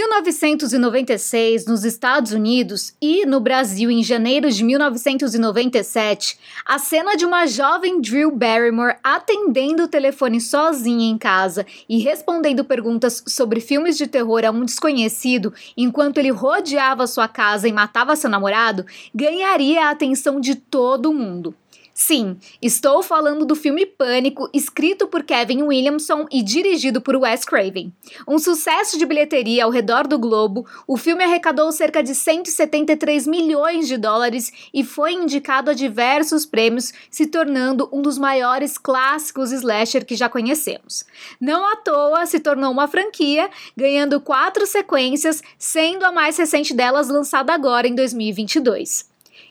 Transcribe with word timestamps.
1996, 0.00 1.66
nos 1.66 1.84
Estados 1.84 2.32
Unidos 2.32 2.94
e 3.02 3.26
no 3.26 3.38
Brasil 3.38 3.90
em 3.90 4.02
janeiro 4.02 4.50
de 4.50 4.64
1997, 4.64 6.38
a 6.64 6.78
cena 6.78 7.16
de 7.16 7.26
uma 7.26 7.46
jovem 7.46 8.00
Drew 8.00 8.30
Barrymore 8.30 8.96
atendendo 9.04 9.82
o 9.82 9.88
telefone 9.88 10.40
sozinha 10.40 11.10
em 11.10 11.18
casa 11.18 11.66
e 11.86 11.98
respondendo 11.98 12.64
perguntas 12.64 13.22
sobre 13.28 13.60
filmes 13.60 13.98
de 13.98 14.06
terror 14.06 14.42
a 14.44 14.50
um 14.50 14.64
desconhecido 14.64 15.52
enquanto 15.76 16.16
ele 16.16 16.30
rodeava 16.30 17.06
sua 17.06 17.28
casa 17.28 17.68
e 17.68 17.72
matava 17.72 18.16
seu 18.16 18.30
namorado 18.30 18.86
ganharia 19.14 19.86
a 19.86 19.90
atenção 19.90 20.40
de 20.40 20.54
todo 20.54 21.12
mundo. 21.12 21.54
Sim, 21.92 22.38
estou 22.62 23.02
falando 23.02 23.44
do 23.44 23.54
filme 23.54 23.84
Pânico, 23.84 24.48
escrito 24.54 25.06
por 25.06 25.22
Kevin 25.22 25.62
Williamson 25.62 26.26
e 26.30 26.42
dirigido 26.42 27.00
por 27.00 27.16
Wes 27.16 27.44
Craven. 27.44 27.92
Um 28.26 28.38
sucesso 28.38 28.98
de 28.98 29.04
bilheteria 29.04 29.64
ao 29.64 29.70
redor 29.70 30.06
do 30.06 30.18
globo, 30.18 30.66
o 30.86 30.96
filme 30.96 31.24
arrecadou 31.24 31.70
cerca 31.72 32.02
de 32.02 32.14
173 32.14 33.26
milhões 33.26 33.88
de 33.88 33.96
dólares 33.96 34.52
e 34.72 34.84
foi 34.84 35.12
indicado 35.12 35.70
a 35.70 35.74
diversos 35.74 36.46
prêmios, 36.46 36.92
se 37.10 37.26
tornando 37.26 37.88
um 37.92 38.00
dos 38.00 38.16
maiores 38.16 38.78
clássicos 38.78 39.52
slasher 39.52 40.06
que 40.06 40.16
já 40.16 40.28
conhecemos. 40.28 41.04
Não 41.40 41.70
à 41.70 41.76
toa 41.76 42.24
se 42.24 42.40
tornou 42.40 42.70
uma 42.70 42.88
franquia, 42.88 43.50
ganhando 43.76 44.20
quatro 44.20 44.66
sequências, 44.66 45.42
sendo 45.58 46.04
a 46.04 46.12
mais 46.12 46.36
recente 46.38 46.72
delas 46.72 47.08
lançada 47.08 47.52
agora 47.52 47.86
em 47.86 47.94
2022. 47.94 49.09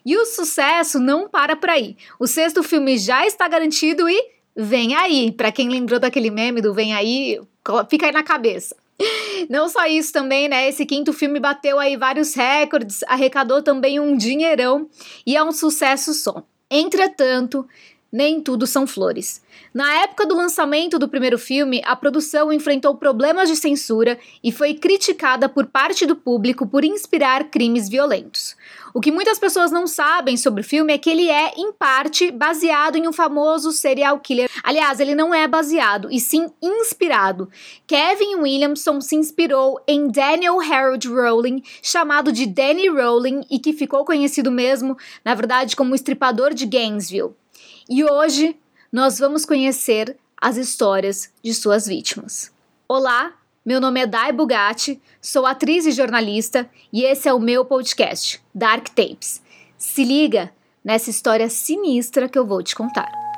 E 0.10 0.18
o 0.18 0.26
sucesso 0.26 1.00
não 1.00 1.30
para 1.30 1.56
por 1.56 1.70
aí. 1.70 1.96
O 2.20 2.26
sexto 2.26 2.64
filme 2.64 2.98
já 2.98 3.28
está 3.28 3.48
garantido 3.48 4.10
e 4.10 4.20
vem 4.56 4.96
aí. 4.96 5.32
Para 5.32 5.52
quem 5.52 5.70
lembrou 5.70 6.00
daquele 6.00 6.32
meme 6.32 6.62
do 6.62 6.74
vem 6.74 6.96
aí, 6.96 7.40
fica 7.88 8.08
aí 8.08 8.12
na 8.12 8.24
cabeça. 8.24 8.76
Não 9.48 9.70
só 9.70 9.86
isso 9.86 10.12
também, 10.12 10.50
né? 10.50 10.68
Esse 10.68 10.84
quinto 10.84 11.14
filme 11.14 11.40
bateu 11.40 11.78
aí 11.78 11.96
vários 11.96 12.34
recordes, 12.34 13.04
arrecadou 13.04 13.62
também 13.62 14.00
um 14.00 14.18
dinheirão 14.18 14.90
e 15.28 15.38
é 15.38 15.44
um 15.44 15.52
sucesso 15.52 16.12
só. 16.16 16.44
Entretanto, 16.72 17.68
nem 18.12 18.42
tudo 18.42 18.66
são 18.66 18.88
flores. 18.88 19.44
Na 19.72 20.02
época 20.02 20.26
do 20.26 20.36
lançamento 20.36 20.98
do 20.98 21.08
primeiro 21.08 21.38
filme, 21.38 21.82
a 21.86 21.96
produção 21.96 22.52
enfrentou 22.52 22.96
problemas 22.96 23.48
de 23.48 23.56
censura 23.56 24.18
e 24.44 24.52
foi 24.52 24.74
criticada 24.74 25.48
por 25.48 25.68
parte 25.68 26.08
do 26.08 26.16
público 26.16 26.66
por 26.66 26.84
inspirar 26.84 27.46
crimes 27.46 27.88
violentos. 27.88 28.56
O 28.94 29.00
que 29.00 29.12
muitas 29.12 29.38
pessoas 29.38 29.72
não 29.72 29.86
sabem 29.86 30.36
sobre 30.36 30.62
o 30.62 30.64
filme 30.64 30.94
é 30.94 30.98
que 30.98 31.10
ele 31.10 31.30
é, 31.30 31.54
em 31.56 31.72
parte, 31.72 32.32
baseado 32.32 32.96
em 32.96 33.08
um 33.08 33.14
famoso 33.14 33.72
serial 33.72 34.20
killer. 34.20 34.50
Aliás, 34.64 35.00
ele 35.00 35.14
não 35.14 35.34
é 35.34 35.48
baseado, 35.48 36.10
e 36.12 36.20
sim 36.20 36.50
inspirado. 36.62 37.50
Kevin 37.86 38.36
Williamson 38.36 39.00
se 39.02 39.16
inspirou 39.16 39.80
em 39.88 40.10
Daniel 40.10 40.60
Harold 40.60 41.08
Rowling, 41.08 41.64
chamado 41.82 42.32
de 42.32 42.46
Danny 42.46 42.88
Rowling, 42.88 43.42
e 43.50 43.60
que 43.60 43.74
ficou 43.74 44.04
conhecido 44.04 44.52
mesmo, 44.52 44.98
na 45.24 45.36
verdade, 45.36 45.76
como 45.76 45.92
o 45.92 45.96
estripador 45.96 46.54
de 46.54 46.66
Gainesville. 46.66 47.36
E 47.90 48.04
hoje 48.04 48.56
nós 48.92 49.20
vamos 49.20 49.46
conhecer 49.46 50.18
as 50.42 50.58
histórias 50.58 51.32
de 51.44 51.54
suas 51.54 51.86
vítimas. 51.86 52.52
Olá, 52.88 53.34
meu 53.70 53.80
nome 53.80 54.00
é 54.00 54.08
Dai 54.08 54.32
Bugatti, 54.32 55.00
sou 55.22 55.46
atriz 55.46 55.86
e 55.86 55.92
jornalista 55.92 56.68
e 56.92 57.04
esse 57.04 57.30
é 57.30 57.34
o 57.36 57.40
meu 57.40 57.64
podcast, 57.64 58.42
Dark 58.52 58.88
Tapes. 58.90 59.44
Se 59.78 60.04
liga 60.04 60.52
nessa 60.84 61.12
história 61.12 61.48
sinistra 61.48 62.28
que 62.28 62.40
eu 62.40 62.48
vou 62.48 62.64
te 62.64 62.74
contar. 62.74 63.29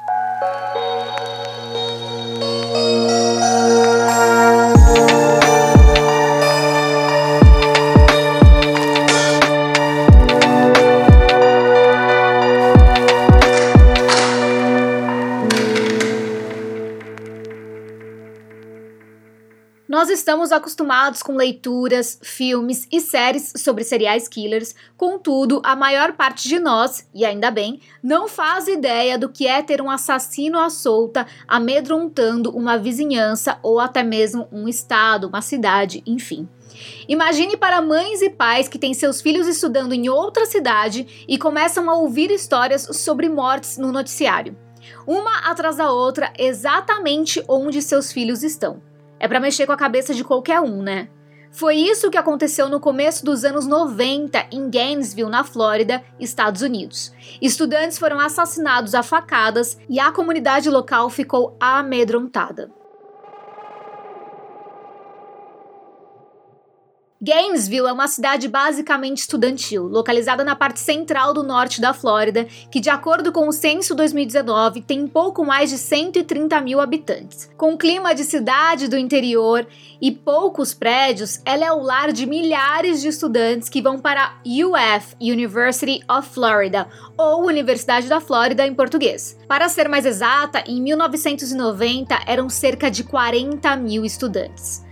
Nós 20.01 20.09
estamos 20.09 20.51
acostumados 20.51 21.21
com 21.21 21.35
leituras, 21.35 22.19
filmes 22.23 22.87
e 22.91 22.99
séries 22.99 23.53
sobre 23.55 23.83
serial 23.83 24.17
killers, 24.31 24.73
contudo, 24.97 25.61
a 25.63 25.75
maior 25.75 26.13
parte 26.13 26.49
de 26.49 26.57
nós, 26.57 27.07
e 27.13 27.23
ainda 27.23 27.51
bem, 27.51 27.79
não 28.01 28.27
faz 28.27 28.67
ideia 28.67 29.15
do 29.15 29.29
que 29.29 29.45
é 29.45 29.61
ter 29.61 29.79
um 29.79 29.91
assassino 29.91 30.57
à 30.57 30.71
solta 30.71 31.27
amedrontando 31.47 32.49
uma 32.49 32.79
vizinhança 32.79 33.59
ou 33.61 33.79
até 33.79 34.01
mesmo 34.01 34.47
um 34.51 34.67
estado, 34.67 35.27
uma 35.27 35.39
cidade, 35.43 36.01
enfim. 36.03 36.49
Imagine 37.07 37.55
para 37.55 37.79
mães 37.79 38.23
e 38.23 38.29
pais 38.31 38.67
que 38.67 38.79
têm 38.79 38.95
seus 38.95 39.21
filhos 39.21 39.47
estudando 39.47 39.93
em 39.93 40.09
outra 40.09 40.47
cidade 40.47 41.25
e 41.27 41.37
começam 41.37 41.87
a 41.87 41.93
ouvir 41.93 42.31
histórias 42.31 42.87
sobre 42.93 43.29
mortes 43.29 43.77
no 43.77 43.91
noticiário. 43.91 44.57
Uma 45.05 45.41
atrás 45.41 45.75
da 45.75 45.91
outra, 45.91 46.33
exatamente 46.39 47.43
onde 47.47 47.83
seus 47.83 48.11
filhos 48.11 48.41
estão. 48.41 48.81
É 49.21 49.27
para 49.27 49.39
mexer 49.39 49.67
com 49.67 49.71
a 49.71 49.77
cabeça 49.77 50.15
de 50.15 50.23
qualquer 50.23 50.59
um, 50.61 50.81
né? 50.81 51.07
Foi 51.51 51.75
isso 51.75 52.09
que 52.09 52.17
aconteceu 52.17 52.67
no 52.67 52.79
começo 52.79 53.23
dos 53.23 53.45
anos 53.45 53.67
90 53.67 54.47
em 54.51 54.67
Gainesville, 54.67 55.29
na 55.29 55.43
Flórida, 55.43 56.03
Estados 56.19 56.63
Unidos. 56.63 57.13
Estudantes 57.39 57.99
foram 57.99 58.19
assassinados 58.19 58.95
a 58.95 59.03
facadas 59.03 59.77
e 59.87 59.99
a 59.99 60.11
comunidade 60.11 60.71
local 60.71 61.07
ficou 61.07 61.55
amedrontada. 61.59 62.71
Gainesville 67.23 67.87
é 67.87 67.93
uma 67.93 68.07
cidade 68.07 68.47
basicamente 68.47 69.19
estudantil, 69.19 69.83
localizada 69.83 70.43
na 70.43 70.55
parte 70.55 70.79
central 70.79 71.35
do 71.35 71.43
norte 71.43 71.79
da 71.79 71.93
Flórida, 71.93 72.47
que, 72.71 72.79
de 72.79 72.89
acordo 72.89 73.31
com 73.31 73.47
o 73.47 73.51
censo 73.51 73.93
2019, 73.93 74.81
tem 74.81 75.07
pouco 75.07 75.45
mais 75.45 75.69
de 75.69 75.77
130 75.77 76.59
mil 76.61 76.79
habitantes. 76.79 77.47
Com 77.55 77.77
clima 77.77 78.15
de 78.15 78.23
cidade 78.23 78.87
do 78.87 78.97
interior 78.97 79.67
e 80.01 80.11
poucos 80.11 80.73
prédios, 80.73 81.39
ela 81.45 81.63
é 81.63 81.71
o 81.71 81.83
lar 81.83 82.11
de 82.11 82.25
milhares 82.25 83.01
de 83.01 83.09
estudantes 83.09 83.69
que 83.69 83.83
vão 83.83 83.99
para 83.99 84.37
UF, 84.43 85.15
University 85.21 86.03
of 86.09 86.27
Florida, 86.27 86.87
ou 87.15 87.45
Universidade 87.45 88.09
da 88.09 88.19
Flórida 88.19 88.65
em 88.65 88.73
português. 88.73 89.37
Para 89.47 89.69
ser 89.69 89.87
mais 89.87 90.07
exata, 90.07 90.63
em 90.65 90.81
1990 90.81 92.19
eram 92.25 92.49
cerca 92.49 92.89
de 92.89 93.03
40 93.03 93.75
mil 93.75 94.03
estudantes. 94.03 94.89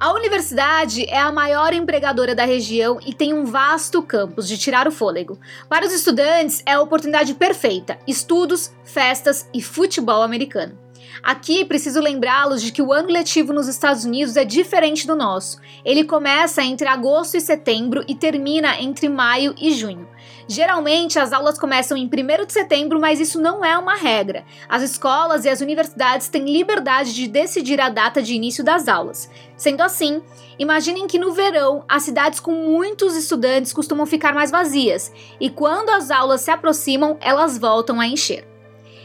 A 0.00 0.12
universidade 0.12 1.04
é 1.08 1.18
a 1.18 1.32
maior 1.32 1.74
empregadora 1.74 2.32
da 2.32 2.44
região 2.44 3.00
e 3.04 3.12
tem 3.12 3.34
um 3.34 3.44
vasto 3.44 4.00
campus 4.00 4.46
de 4.46 4.56
tirar 4.56 4.86
o 4.86 4.92
fôlego. 4.92 5.36
Para 5.68 5.84
os 5.84 5.92
estudantes, 5.92 6.62
é 6.64 6.74
a 6.74 6.80
oportunidade 6.80 7.34
perfeita: 7.34 7.98
estudos, 8.06 8.70
festas 8.84 9.48
e 9.52 9.60
futebol 9.60 10.22
americano. 10.22 10.78
Aqui 11.20 11.64
preciso 11.64 12.00
lembrá-los 12.00 12.62
de 12.62 12.70
que 12.70 12.80
o 12.80 12.92
ano 12.92 13.08
letivo 13.08 13.52
nos 13.52 13.66
Estados 13.66 14.04
Unidos 14.04 14.36
é 14.36 14.44
diferente 14.44 15.04
do 15.04 15.16
nosso. 15.16 15.60
Ele 15.84 16.04
começa 16.04 16.62
entre 16.62 16.86
agosto 16.86 17.36
e 17.36 17.40
setembro 17.40 18.04
e 18.06 18.14
termina 18.14 18.80
entre 18.80 19.08
maio 19.08 19.52
e 19.60 19.72
junho. 19.72 20.08
Geralmente 20.48 21.18
as 21.18 21.30
aulas 21.30 21.58
começam 21.58 21.94
em 21.94 22.06
1 22.06 22.46
de 22.46 22.52
setembro, 22.54 22.98
mas 22.98 23.20
isso 23.20 23.38
não 23.38 23.62
é 23.62 23.76
uma 23.76 23.94
regra. 23.94 24.46
As 24.66 24.82
escolas 24.82 25.44
e 25.44 25.48
as 25.50 25.60
universidades 25.60 26.28
têm 26.28 26.50
liberdade 26.50 27.14
de 27.14 27.28
decidir 27.28 27.78
a 27.78 27.90
data 27.90 28.22
de 28.22 28.32
início 28.32 28.64
das 28.64 28.88
aulas. 28.88 29.30
Sendo 29.58 29.82
assim, 29.82 30.22
imaginem 30.58 31.06
que 31.06 31.18
no 31.18 31.34
verão 31.34 31.84
as 31.86 32.04
cidades 32.04 32.40
com 32.40 32.52
muitos 32.52 33.14
estudantes 33.14 33.74
costumam 33.74 34.06
ficar 34.06 34.32
mais 34.32 34.50
vazias, 34.50 35.12
e 35.38 35.50
quando 35.50 35.90
as 35.90 36.10
aulas 36.10 36.40
se 36.40 36.50
aproximam, 36.50 37.18
elas 37.20 37.58
voltam 37.58 38.00
a 38.00 38.06
encher. 38.06 38.47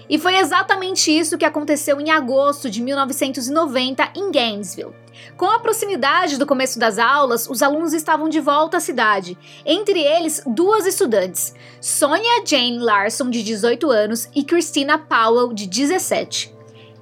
E 0.10 0.20
foi 0.20 0.36
exatamente 0.38 1.12
isso 1.12 1.38
que 1.38 1.46
aconteceu 1.46 2.00
em 2.00 2.12
agosto 2.12 2.70
de 2.70 2.82
1990 2.82 4.12
em 4.16 4.32
Gainesville. 4.32 4.94
Com 5.38 5.46
a 5.46 5.60
proximidade 5.60 6.38
do 6.38 6.46
começo 6.46 6.78
das 6.78 6.98
aulas, 7.00 7.48
os 7.50 7.62
alunos 7.62 7.94
estavam 7.94 8.28
de 8.28 8.40
volta 8.40 8.78
à 8.78 8.80
cidade, 8.80 9.38
entre 9.66 10.00
eles 10.00 10.42
duas 10.46 10.86
estudantes, 10.86 11.54
Sonia 11.80 12.44
Jane 12.46 12.80
Larson, 12.80 13.30
de 13.30 13.44
18 13.44 13.90
anos, 13.90 14.28
e 14.36 14.44
Christina 14.44 14.98
Powell, 14.98 15.54
de 15.54 15.68
17. 15.68 16.54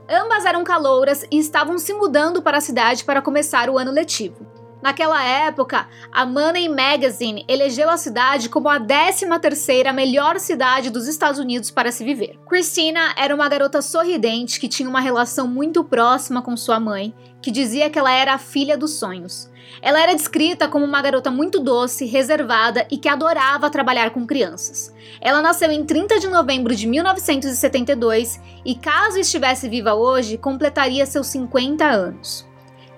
Ambas 0.09 0.45
eram 0.45 0.63
calouras 0.63 1.25
e 1.31 1.39
estavam 1.39 1.77
se 1.77 1.93
mudando 1.93 2.41
para 2.41 2.57
a 2.57 2.61
cidade 2.61 3.05
para 3.05 3.21
começar 3.21 3.69
o 3.69 3.77
ano 3.77 3.91
letivo. 3.91 4.50
Naquela 4.81 5.23
época, 5.23 5.87
a 6.11 6.25
Money 6.25 6.67
Magazine 6.67 7.45
elegeu 7.47 7.89
a 7.89 7.97
cidade 7.97 8.49
como 8.49 8.67
a 8.67 8.79
13ª 8.79 9.93
melhor 9.93 10.39
cidade 10.39 10.89
dos 10.89 11.07
Estados 11.07 11.39
Unidos 11.39 11.69
para 11.69 11.91
se 11.91 12.03
viver. 12.03 12.39
Christina 12.49 13.13
era 13.15 13.33
uma 13.33 13.47
garota 13.47 13.81
sorridente 13.81 14.59
que 14.59 14.67
tinha 14.67 14.89
uma 14.89 14.99
relação 14.99 15.47
muito 15.47 15.83
próxima 15.83 16.41
com 16.41 16.57
sua 16.57 16.79
mãe, 16.79 17.13
que 17.41 17.51
dizia 17.51 17.89
que 17.89 17.99
ela 17.99 18.11
era 18.11 18.33
a 18.33 18.39
filha 18.39 18.77
dos 18.77 18.91
sonhos. 18.91 19.51
Ela 19.81 20.01
era 20.01 20.15
descrita 20.15 20.67
como 20.67 20.83
uma 20.83 21.01
garota 21.01 21.31
muito 21.31 21.59
doce, 21.59 22.05
reservada 22.05 22.85
e 22.89 22.97
que 22.97 23.07
adorava 23.07 23.69
trabalhar 23.69 24.11
com 24.11 24.25
crianças. 24.25 24.93
Ela 25.19 25.41
nasceu 25.41 25.71
em 25.71 25.85
30 25.85 26.19
de 26.19 26.27
novembro 26.27 26.75
de 26.75 26.87
1972 26.87 28.39
e, 28.65 28.75
caso 28.75 29.19
estivesse 29.19 29.69
viva 29.69 29.93
hoje, 29.93 30.37
completaria 30.37 31.05
seus 31.05 31.27
50 31.27 31.85
anos. 31.85 32.50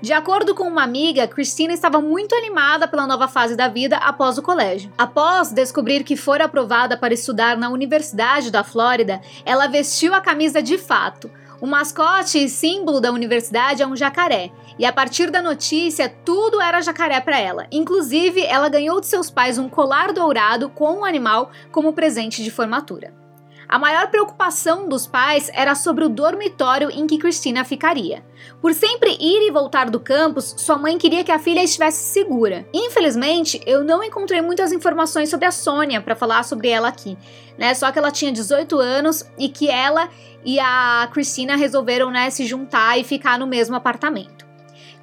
De 0.03 0.11
acordo 0.11 0.53
com 0.53 0.65
uma 0.65 0.83
amiga, 0.83 1.25
Christina 1.29 1.71
estava 1.71 2.01
muito 2.01 2.35
animada 2.35 2.89
pela 2.89 3.07
nova 3.07 3.25
fase 3.25 3.55
da 3.55 3.69
vida 3.69 3.95
após 3.95 4.37
o 4.37 4.41
colégio. 4.41 4.91
Após 4.97 5.53
descobrir 5.53 6.03
que 6.03 6.17
fora 6.17 6.43
aprovada 6.43 6.97
para 6.97 7.13
estudar 7.13 7.55
na 7.55 7.69
Universidade 7.69 8.51
da 8.51 8.65
Flórida, 8.65 9.21
ela 9.45 9.65
vestiu 9.65 10.13
a 10.13 10.19
camisa 10.19 10.61
de 10.61 10.77
fato. 10.77 11.31
O 11.61 11.65
mascote 11.65 12.37
e 12.37 12.49
símbolo 12.49 12.99
da 12.99 13.13
universidade 13.13 13.81
é 13.81 13.87
um 13.87 13.95
jacaré, 13.95 14.51
e 14.77 14.85
a 14.85 14.91
partir 14.91 15.31
da 15.31 15.41
notícia, 15.41 16.13
tudo 16.25 16.59
era 16.59 16.81
jacaré 16.81 17.21
para 17.21 17.39
ela. 17.39 17.65
Inclusive, 17.71 18.45
ela 18.45 18.67
ganhou 18.67 18.99
de 18.99 19.07
seus 19.07 19.31
pais 19.31 19.57
um 19.57 19.69
colar 19.69 20.11
dourado 20.11 20.69
com 20.69 20.95
o 20.95 20.99
um 20.99 21.05
animal 21.05 21.49
como 21.71 21.93
presente 21.93 22.43
de 22.43 22.51
formatura. 22.51 23.22
A 23.67 23.79
maior 23.79 24.07
preocupação 24.07 24.87
dos 24.87 25.07
pais 25.07 25.49
era 25.53 25.75
sobre 25.75 26.03
o 26.03 26.09
dormitório 26.09 26.89
em 26.91 27.07
que 27.07 27.17
Cristina 27.17 27.63
ficaria. 27.63 28.23
Por 28.61 28.73
sempre 28.73 29.11
ir 29.19 29.47
e 29.47 29.51
voltar 29.51 29.89
do 29.89 29.99
campus, 29.99 30.53
sua 30.57 30.77
mãe 30.77 30.97
queria 30.97 31.23
que 31.23 31.31
a 31.31 31.39
filha 31.39 31.63
estivesse 31.63 32.03
segura. 32.11 32.67
Infelizmente, 32.73 33.61
eu 33.65 33.83
não 33.83 34.03
encontrei 34.03 34.41
muitas 34.41 34.71
informações 34.71 35.29
sobre 35.29 35.45
a 35.45 35.51
Sônia 35.51 36.01
para 36.01 36.15
falar 36.15 36.43
sobre 36.43 36.69
ela 36.69 36.87
aqui, 36.87 37.17
né? 37.57 37.73
Só 37.73 37.91
que 37.91 37.99
ela 37.99 38.11
tinha 38.11 38.31
18 38.31 38.77
anos 38.79 39.25
e 39.37 39.49
que 39.49 39.69
ela 39.69 40.09
e 40.45 40.59
a 40.59 41.07
Cristina 41.11 41.55
resolveram 41.55 42.11
né, 42.11 42.29
se 42.29 42.45
juntar 42.45 42.99
e 42.99 43.03
ficar 43.03 43.39
no 43.39 43.47
mesmo 43.47 43.75
apartamento. 43.75 44.42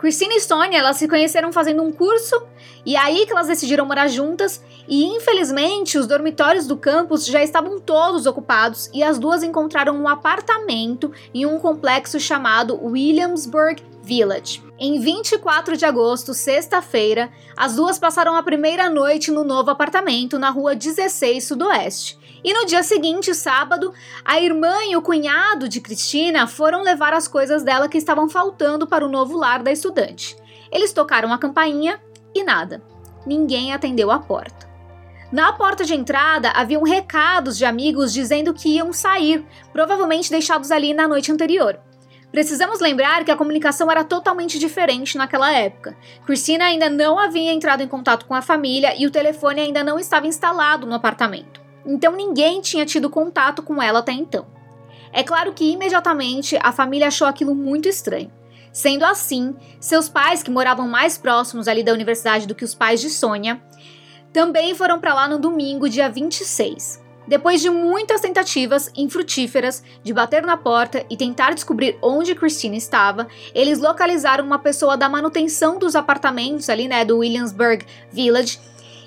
Christine 0.01 0.37
e 0.37 0.41
Sonia, 0.41 0.79
elas 0.79 0.97
se 0.97 1.07
conheceram 1.07 1.53
fazendo 1.53 1.83
um 1.83 1.93
curso 1.93 2.35
e 2.87 2.97
aí 2.97 3.27
que 3.27 3.33
elas 3.33 3.49
decidiram 3.49 3.85
morar 3.85 4.09
juntas 4.09 4.65
e 4.89 5.05
infelizmente 5.05 5.99
os 5.99 6.07
dormitórios 6.07 6.67
do 6.67 6.75
campus 6.75 7.27
já 7.27 7.43
estavam 7.43 7.79
todos 7.79 8.25
ocupados 8.25 8.89
e 8.95 9.03
as 9.03 9.19
duas 9.19 9.43
encontraram 9.43 9.95
um 9.95 10.09
apartamento 10.09 11.13
em 11.35 11.45
um 11.45 11.59
complexo 11.59 12.19
chamado 12.19 12.83
Williamsburg 12.83 13.83
Village. 14.03 14.63
Em 14.79 14.99
24 14.99 15.77
de 15.77 15.85
agosto, 15.85 16.33
sexta-feira, 16.33 17.31
as 17.55 17.77
duas 17.77 17.99
passaram 17.99 18.35
a 18.35 18.43
primeira 18.43 18.89
noite 18.89 19.31
no 19.31 19.45
novo 19.45 19.69
apartamento 19.69 20.39
na 20.39 20.49
rua 20.49 20.75
16 20.75 21.45
Sudoeste. 21.45 22.19
E 22.43 22.55
no 22.55 22.65
dia 22.65 22.83
seguinte, 22.83 23.35
sábado, 23.35 23.93
a 24.25 24.41
irmã 24.41 24.75
e 24.89 24.97
o 24.97 25.03
cunhado 25.03 25.69
de 25.69 25.81
Cristina 25.81 26.47
foram 26.47 26.83
levar 26.83 27.13
as 27.13 27.29
coisas 27.29 27.63
dela 27.63 27.89
que 27.89 27.99
estavam 27.99 28.29
faltando 28.29 28.87
para 28.87 29.05
o 29.05 29.11
novo 29.11 29.37
lar 29.37 29.63
da 29.63 29.71
estudante. 29.71 30.37
Eles 30.73 30.93
tocaram 30.93 31.33
a 31.33 31.39
campainha 31.39 32.01
e 32.35 32.43
nada. 32.43 32.83
Ninguém 33.27 33.73
atendeu 33.73 34.11
a 34.11 34.19
porta. 34.19 34.71
Na 35.31 35.53
porta 35.53 35.85
de 35.85 35.95
entrada 35.95 36.51
haviam 36.51 36.83
recados 36.83 37.59
de 37.59 37.65
amigos 37.65 38.13
dizendo 38.13 38.55
que 38.55 38.77
iam 38.77 38.93
sair, 38.93 39.45
provavelmente 39.73 40.31
deixados 40.31 40.71
ali 40.71 40.95
na 40.95 41.07
noite 41.07 41.31
anterior. 41.31 41.79
Precisamos 42.33 42.81
lembrar 42.81 43.25
que 43.25 43.31
a 43.31 43.37
comunicação 43.37 43.91
era 43.91 44.03
totalmente 44.03 44.59
diferente 44.59 45.19
naquela 45.19 45.53
época. 45.53 45.97
Cristina 46.25 46.65
ainda 46.65 46.89
não 46.89 47.19
havia 47.19 47.53
entrado 47.53 47.83
em 47.83 47.89
contato 47.89 48.25
com 48.25 48.35
a 48.35 48.43
família 48.43 48.95
e 48.97 49.07
o 49.07 49.11
telefone 49.11 49.61
ainda 49.61 49.85
não 49.85 49.99
estava 49.99 50.27
instalado 50.27 50.87
no 50.87 50.95
apartamento 50.95 51.61
então 51.85 52.13
ninguém 52.13 52.61
tinha 52.61 52.87
tido 52.87 53.11
contato 53.11 53.63
com 53.63 53.83
ela 53.83 54.01
até 54.01 54.13
então. 54.13 54.47
É 55.13 55.23
claro 55.23 55.53
que 55.53 55.73
imediatamente 55.73 56.57
a 56.63 56.73
família 56.73 57.09
achou 57.09 57.27
aquilo 57.27 57.55
muito 57.55 57.89
estranho. 57.89 58.31
Sendo 58.73 59.05
assim, 59.05 59.55
seus 59.81 60.09
pais, 60.09 60.43
que 60.43 60.51
moravam 60.51 60.89
mais 60.89 61.19
próximos 61.19 61.67
ali 61.67 61.83
da 61.83 61.93
universidade 61.93 62.47
do 62.47 62.55
que 62.55 62.65
os 62.65 62.75
pais 62.75 63.01
de 63.01 63.11
Sônia, 63.11 63.61
também 64.33 64.75
foram 64.75 65.01
para 65.01 65.15
lá 65.15 65.27
no 65.27 65.39
domingo, 65.39 65.89
dia 65.89 66.09
26. 66.09 67.01
Depois 67.27 67.61
de 67.61 67.71
muitas 67.71 68.21
tentativas 68.21 68.91
infrutíferas 68.97 69.83
de 70.03 70.13
bater 70.13 70.43
na 70.43 70.57
porta 70.57 71.05
e 71.11 71.17
tentar 71.17 71.55
descobrir 71.55 71.99
onde 72.03 72.35
Christine 72.35 72.77
estava, 72.77 73.29
eles 73.55 73.79
localizaram 73.79 74.45
uma 74.45 74.59
pessoa 74.59 74.97
da 74.97 75.09
manutenção 75.09 75.79
dos 75.79 75.95
apartamentos 75.95 76.69
ali, 76.69 76.89
né, 76.89 77.05
do 77.05 77.19
Williamsburg 77.19 77.85
Village, 78.13 78.59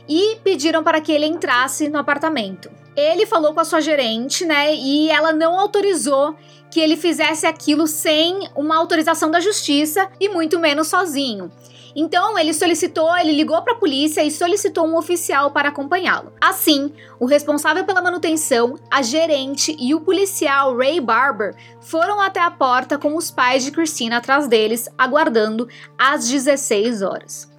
e 0.08 0.38
pediram 0.44 0.84
para 0.84 1.02
que 1.02 1.12
ele 1.12 1.26
entrasse 1.26 1.90
no 1.90 1.98
apartamento. 1.98 2.70
Ele 2.96 3.26
falou 3.26 3.54
com 3.54 3.60
a 3.60 3.66
sua 3.66 3.82
gerente, 3.82 4.46
né, 4.46 4.76
e 4.76 5.10
ela 5.10 5.34
não 5.34 5.60
autorizou 5.60 6.36
que 6.70 6.80
ele 6.80 6.96
fizesse 6.96 7.46
aquilo 7.46 7.88
sem 7.88 8.50
uma 8.56 8.76
autorização 8.76 9.30
da 9.30 9.40
justiça 9.40 10.10
e 10.20 10.30
muito 10.30 10.60
menos 10.60 10.88
sozinho. 10.88 11.52
Então, 11.96 12.38
ele 12.40 12.54
solicitou, 12.54 13.16
ele 13.18 13.32
ligou 13.32 13.62
para 13.62 13.74
a 13.74 13.78
polícia 13.78 14.24
e 14.24 14.32
solicitou 14.32 14.86
um 14.86 14.98
oficial 14.98 15.52
para 15.52 15.70
acompanhá-lo. 15.70 16.34
Assim, 16.42 16.92
o 17.20 17.26
responsável 17.26 17.86
pela 17.86 18.02
manutenção, 18.02 18.80
a 18.90 19.04
gerente 19.04 19.76
e 19.80 19.94
o 19.94 20.02
policial 20.02 20.76
Ray 20.76 21.00
Barber 21.00 21.56
foram 21.80 22.20
até 22.20 22.40
a 22.40 22.50
porta 22.50 22.98
com 22.98 23.16
os 23.16 23.30
pais 23.30 23.64
de 23.64 23.72
Christina 23.72 24.18
atrás 24.18 24.48
deles, 24.48 24.90
aguardando 24.98 25.68
às 25.96 26.28
16 26.28 27.04
horas. 27.04 27.53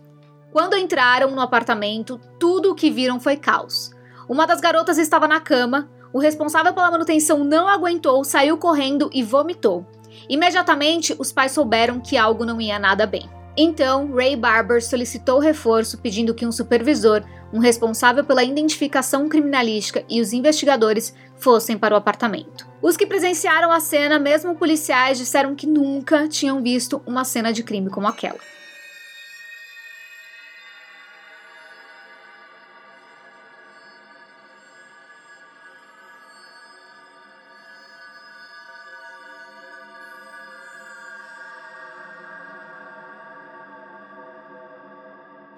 Quando 0.55 0.77
entraram 0.77 1.33
no 1.33 1.41
apartamento, 1.41 2.21
tudo 2.39 2.71
o 2.71 2.75
que 2.77 2.89
viram 2.89 3.19
foi 3.19 3.37
caos. 3.37 3.91
Uma 4.29 4.47
das 4.47 4.61
garotas 4.61 4.99
estava 4.99 5.27
na 5.27 5.41
cama, 5.41 5.91
o 6.13 6.21
responsável 6.21 6.73
pela 6.73 6.93
manutenção 6.93 7.43
não 7.43 7.67
aguentou, 7.67 8.23
saiu 8.23 8.57
correndo 8.57 9.11
e 9.13 9.21
vomitou. 9.21 9.85
Imediatamente, 10.29 11.13
os 11.19 11.33
pais 11.33 11.51
souberam 11.51 11.99
que 11.99 12.17
algo 12.17 12.45
não 12.45 12.61
ia 12.61 12.79
nada 12.79 13.05
bem. 13.05 13.29
Então, 13.57 14.15
Ray 14.15 14.37
Barber 14.37 14.81
solicitou 14.81 15.41
reforço 15.41 15.99
pedindo 15.99 16.33
que 16.33 16.47
um 16.47 16.53
supervisor, 16.53 17.25
um 17.53 17.59
responsável 17.59 18.25
pela 18.25 18.45
identificação 18.45 19.29
criminalística 19.29 20.05
e 20.09 20.21
os 20.21 20.33
investigadores 20.33 21.17
fossem 21.37 21.77
para 21.77 21.97
o 21.97 21.99
apartamento. 21.99 22.65
Os 22.81 22.97
que 22.97 23.09
presenciaram 23.09 23.73
a 23.73 23.81
cena, 23.81 24.21
mesmo 24.21 24.55
policiais, 24.55 25.19
disseram 25.19 25.57
que 25.57 25.67
nunca 25.67 26.29
tinham 26.29 26.63
visto 26.63 27.03
uma 27.05 27.25
cena 27.25 27.53
de 27.53 27.65
crime 27.65 27.91
como 27.91 28.07
aquela. 28.07 28.54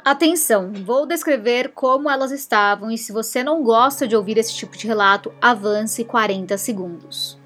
Atenção, 0.06 0.70
vou 0.84 1.04
descrever 1.04 1.72
como 1.74 2.08
elas 2.08 2.30
estavam 2.30 2.92
e 2.92 2.96
se 2.96 3.10
você 3.10 3.42
não 3.42 3.64
gosta 3.64 4.06
de 4.06 4.14
ouvir 4.14 4.38
esse 4.38 4.54
tipo 4.54 4.76
de 4.76 4.86
relato, 4.86 5.34
avance 5.42 6.04
40 6.04 6.56
segundos. 6.58 7.36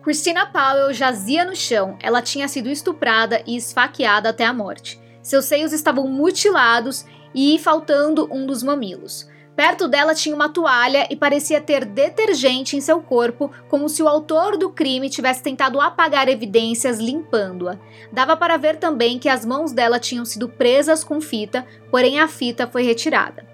Christina 0.00 0.46
Powell 0.46 0.92
jazia 0.92 1.44
no 1.44 1.56
chão, 1.56 1.98
ela 2.00 2.22
tinha 2.22 2.46
sido 2.46 2.68
estuprada 2.68 3.42
e 3.44 3.56
esfaqueada 3.56 4.28
até 4.28 4.44
a 4.46 4.52
morte. 4.52 5.00
Seus 5.20 5.46
seios 5.46 5.72
estavam 5.72 6.06
mutilados 6.06 7.04
e 7.34 7.58
faltando 7.58 8.32
um 8.32 8.46
dos 8.46 8.62
mamilos. 8.62 9.28
Perto 9.60 9.86
dela 9.86 10.14
tinha 10.14 10.34
uma 10.34 10.48
toalha 10.48 11.06
e 11.10 11.14
parecia 11.14 11.60
ter 11.60 11.84
detergente 11.84 12.78
em 12.78 12.80
seu 12.80 12.98
corpo, 13.02 13.50
como 13.68 13.90
se 13.90 14.02
o 14.02 14.08
autor 14.08 14.56
do 14.56 14.70
crime 14.70 15.10
tivesse 15.10 15.42
tentado 15.42 15.78
apagar 15.78 16.30
evidências 16.30 16.98
limpando-a. 16.98 17.78
Dava 18.10 18.34
para 18.38 18.56
ver 18.56 18.76
também 18.76 19.18
que 19.18 19.28
as 19.28 19.44
mãos 19.44 19.70
dela 19.70 20.00
tinham 20.00 20.24
sido 20.24 20.48
presas 20.48 21.04
com 21.04 21.20
fita, 21.20 21.66
porém 21.90 22.20
a 22.20 22.26
fita 22.26 22.66
foi 22.66 22.84
retirada. 22.84 23.46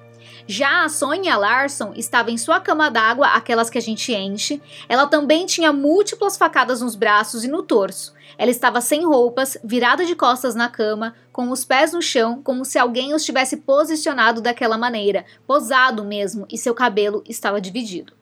Já 0.47 0.85
a 0.85 0.89
Sonia 0.89 1.37
Larson 1.37 1.93
estava 1.97 2.31
em 2.31 2.39
sua 2.39 2.61
cama 2.61 2.89
d'água, 2.89 3.27
aquelas 3.27 3.69
que 3.69 3.79
a 3.79 3.83
gente 3.83 4.13
enche. 4.13 4.63
Ela 4.89 5.09
também 5.09 5.45
tinha 5.45 5.73
múltiplas 5.73 6.37
facadas 6.37 6.81
nos 6.81 6.95
braços 6.95 7.43
e 7.43 7.49
no 7.49 7.65
torso. 7.65 8.15
Ela 8.39 8.51
estava 8.51 8.81
sem 8.81 9.05
roupas, 9.05 9.57
virada 9.65 10.05
de 10.05 10.15
costas 10.15 10.55
na 10.55 10.69
cama, 10.69 11.15
com 11.33 11.51
os 11.51 11.65
pés 11.65 11.93
no 11.93 12.03
chão, 12.03 12.43
como 12.43 12.65
se 12.65 12.79
alguém 12.79 13.15
os 13.15 13.25
tivesse 13.25 13.59
posicionado 13.59 14.41
daquela 14.41 14.77
maneira, 14.77 15.25
posado 15.47 16.05
mesmo, 16.05 16.47
e 16.51 16.59
seu 16.59 16.75
cabelo 16.75 17.23
estava 17.27 17.61
dividido. 17.61 18.13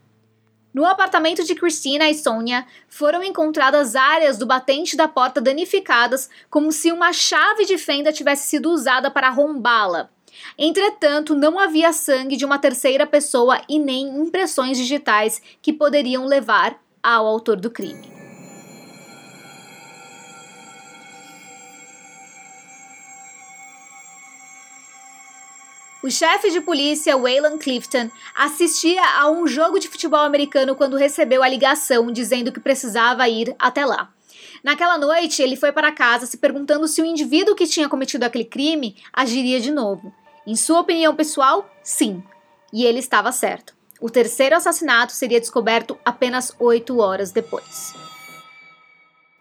No 0.73 0.85
apartamento 0.85 1.45
de 1.45 1.55
Christina 1.55 2.11
e 2.11 2.15
Sonia 2.15 2.67
foram 2.89 3.23
encontradas 3.23 3.95
áreas 3.95 4.37
do 4.37 4.45
batente 4.45 4.97
da 4.97 5.07
porta 5.07 5.41
danificadas, 5.41 6.29
como 6.51 6.73
se 6.73 6.91
uma 6.91 7.13
chave 7.13 7.65
de 7.65 7.79
fenda 7.79 8.13
tivesse 8.13 8.49
sido 8.49 8.73
usada 8.73 9.09
para 9.09 9.29
arrombá-la. 9.29 10.11
Entretanto, 10.59 11.35
não 11.37 11.61
havia 11.61 11.93
sangue 11.93 12.37
de 12.37 12.45
uma 12.45 12.59
terceira 12.59 13.07
pessoa 13.07 13.61
e 13.69 13.79
nem 13.79 14.09
impressões 14.19 14.77
digitais 14.77 15.41
que 15.63 15.73
poderiam 15.73 16.27
levar 16.27 16.77
ao 17.01 17.25
autor 17.25 17.61
do 17.61 17.71
crime. 17.71 18.24
O 26.05 26.11
chefe 26.11 26.51
de 26.51 26.61
polícia, 26.61 27.17
Wayland 27.17 27.57
Clifton, 27.57 28.11
assistia 28.35 29.01
a 29.19 29.31
um 29.31 29.47
jogo 29.47 29.79
de 29.79 29.89
futebol 29.89 30.21
americano 30.21 30.77
quando 30.77 30.99
recebeu 30.99 31.43
a 31.43 31.49
ligação 31.49 32.13
dizendo 32.13 32.53
que 32.53 32.61
precisava 32.61 33.27
ir 33.27 33.57
até 33.59 33.87
lá. 33.87 34.13
Naquela 34.63 34.99
noite, 34.99 35.41
ele 35.41 35.57
foi 35.57 35.73
para 35.73 35.91
casa 35.91 36.27
se 36.27 36.37
perguntando 36.37 36.87
se 36.87 37.01
o 37.01 37.07
indivíduo 37.07 37.55
que 37.55 37.67
tinha 37.67 37.89
cometido 37.89 38.23
aquele 38.27 38.45
crime 38.45 38.97
agiria 39.15 39.59
de 39.59 39.71
novo. 39.71 40.13
Em 40.47 40.55
sua 40.55 40.81
opinião 40.81 41.17
pessoal, 41.17 41.67
sim. 41.83 42.23
E 42.71 42.85
ele 42.85 42.99
estava 42.99 43.33
certo. 43.33 43.75
O 43.99 44.11
terceiro 44.11 44.55
assassinato 44.55 45.15
seria 45.15 45.41
descoberto 45.41 45.99
apenas 46.05 46.55
oito 46.59 46.99
horas 46.99 47.33
depois. 47.33 47.95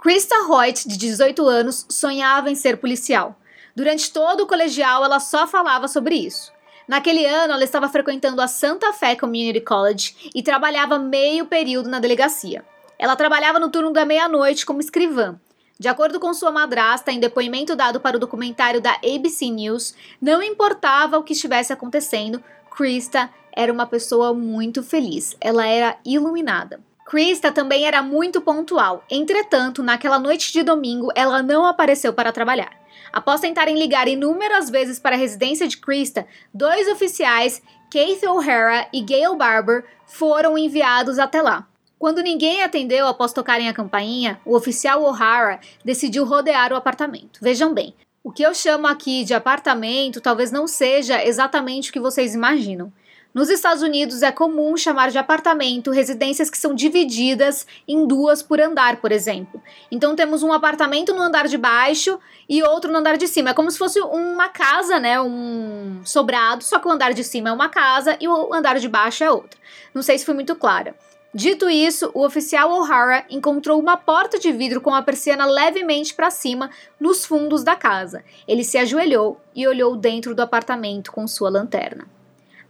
Krista 0.02 0.48
Hoyt, 0.48 0.88
de 0.88 0.96
18 0.96 1.46
anos, 1.46 1.86
sonhava 1.90 2.50
em 2.50 2.56
ser 2.56 2.78
policial. 2.78 3.38
Durante 3.76 4.12
todo 4.12 4.42
o 4.42 4.48
colegial, 4.48 5.04
ela 5.04 5.20
só 5.20 5.48
falava 5.48 5.88
sobre 5.88 6.16
isso. 6.16 6.52
Naquele 6.88 7.26
ano, 7.26 7.54
ela 7.54 7.64
estava 7.64 7.90
frequentando 7.90 8.42
a 8.42 8.48
Santa 8.48 8.94
Fé 8.94 9.16
Community 9.16 9.62
College 9.62 10.32
e 10.36 10.44
trabalhava 10.44 11.00
meio 11.00 11.46
período 11.46 11.90
na 11.90 12.00
delegacia. 12.00 12.64
Ela 13.00 13.16
trabalhava 13.16 13.60
no 13.60 13.70
turno 13.70 13.92
da 13.92 14.06
meia-noite 14.06 14.66
como 14.66 14.80
escrivã. 14.80 15.36
De 15.80 15.88
acordo 15.88 16.20
com 16.20 16.34
sua 16.34 16.52
madrasta, 16.52 17.12
em 17.12 17.20
depoimento 17.20 17.76
dado 17.76 18.00
para 18.00 18.18
o 18.18 18.20
documentário 18.20 18.80
da 18.80 18.94
ABC 19.04 19.50
News, 19.50 19.96
não 20.22 20.44
importava 20.44 21.18
o 21.18 21.24
que 21.24 21.34
estivesse 21.34 21.74
acontecendo, 21.74 22.44
Krista 22.70 23.30
era 23.52 23.74
uma 23.74 23.86
pessoa 23.86 24.34
muito 24.34 24.84
feliz. 24.84 25.36
Ela 25.42 25.66
era 25.66 25.98
iluminada. 26.06 26.80
Krista 27.06 27.52
também 27.52 27.86
era 27.86 28.02
muito 28.02 28.40
pontual. 28.40 29.04
Entretanto, 29.10 29.84
naquela 29.84 30.20
noite 30.20 30.54
de 30.54 30.64
domingo, 30.64 31.12
ela 31.16 31.44
não 31.44 31.66
apareceu 31.66 32.14
para 32.14 32.32
trabalhar. 32.32 32.83
Após 33.12 33.42
tentarem 33.42 33.78
ligar 33.78 34.08
inúmeras 34.08 34.70
vezes 34.70 35.00
para 35.00 35.16
a 35.16 35.20
residência 35.20 35.68
de 35.68 35.78
Krista, 35.78 36.26
dois 36.54 36.88
oficiais, 36.88 37.62
Keith 37.92 38.24
O'Hara 38.24 38.88
e 38.92 39.02
Gail 39.02 39.36
Barber, 39.36 39.86
foram 40.06 40.58
enviados 40.58 41.20
até 41.20 41.42
lá. 41.42 41.68
Quando 42.00 42.22
ninguém 42.22 42.62
atendeu 42.62 43.08
após 43.08 43.32
tocarem 43.32 43.70
a 43.70 43.74
campainha, 43.74 44.42
o 44.44 44.56
oficial 44.56 45.04
O'Hara 45.04 45.60
decidiu 45.86 46.26
rodear 46.26 46.74
o 46.74 46.76
apartamento. 46.76 47.40
Vejam 47.42 47.74
bem, 47.74 47.94
o 48.24 48.32
que 48.32 48.44
eu 48.44 48.54
chamo 48.54 48.88
aqui 48.88 49.24
de 49.24 49.34
apartamento 49.34 50.22
talvez 50.22 50.52
não 50.52 50.68
seja 50.68 51.24
exatamente 51.24 51.90
o 51.90 51.94
que 51.94 52.00
vocês 52.00 52.34
imaginam. 52.34 52.92
Nos 53.34 53.50
Estados 53.50 53.82
Unidos 53.82 54.22
é 54.22 54.32
comum 54.32 54.78
chamar 54.78 55.10
de 55.10 55.18
apartamento 55.18 55.90
residências 55.90 56.52
que 56.52 56.58
são 56.58 56.76
divididas 56.76 57.66
em 57.88 58.06
duas 58.06 58.44
por 58.44 58.62
andar, 58.62 58.98
por 58.98 59.12
exemplo. 59.12 59.60
Então 59.90 60.16
temos 60.16 60.44
um 60.44 60.54
apartamento 60.54 61.16
no 61.16 61.22
andar 61.22 61.48
de 61.48 61.58
baixo 61.58 62.20
e 62.48 62.62
outro 62.62 62.92
no 62.92 63.00
andar 63.00 63.18
de 63.18 63.28
cima. 63.28 63.50
É 63.50 63.54
como 63.56 63.72
se 63.72 63.80
fosse 63.80 64.00
uma 64.00 64.50
casa, 64.50 65.00
né? 65.00 65.20
Um 65.20 66.02
sobrado, 66.06 66.64
só 66.64 66.78
que 66.78 66.88
o 66.88 66.92
andar 66.92 67.12
de 67.12 67.24
cima 67.24 67.50
é 67.50 67.52
uma 67.52 67.70
casa 67.70 68.16
e 68.22 68.28
o 68.28 68.54
andar 68.54 68.78
de 68.78 68.88
baixo 68.88 69.24
é 69.24 69.32
outra. 69.32 69.60
Não 69.96 70.04
sei 70.04 70.16
se 70.20 70.26
foi 70.26 70.36
muito 70.36 70.56
clara. 70.56 70.96
Dito 71.34 71.68
isso, 71.68 72.12
o 72.14 72.24
oficial 72.24 72.72
O'Hara 72.72 73.26
encontrou 73.32 73.80
uma 73.80 73.98
porta 73.98 74.38
de 74.38 74.52
vidro 74.52 74.80
com 74.80 74.94
a 74.94 75.02
persiana 75.02 75.48
levemente 75.48 76.14
para 76.14 76.30
cima 76.30 76.70
nos 77.00 77.26
fundos 77.26 77.64
da 77.64 77.76
casa. 77.76 78.24
Ele 78.48 78.64
se 78.64 78.78
ajoelhou 78.78 79.42
e 79.56 79.68
olhou 79.68 79.96
dentro 79.96 80.36
do 80.36 80.44
apartamento 80.44 81.12
com 81.12 81.28
sua 81.28 81.50
lanterna. 81.50 82.13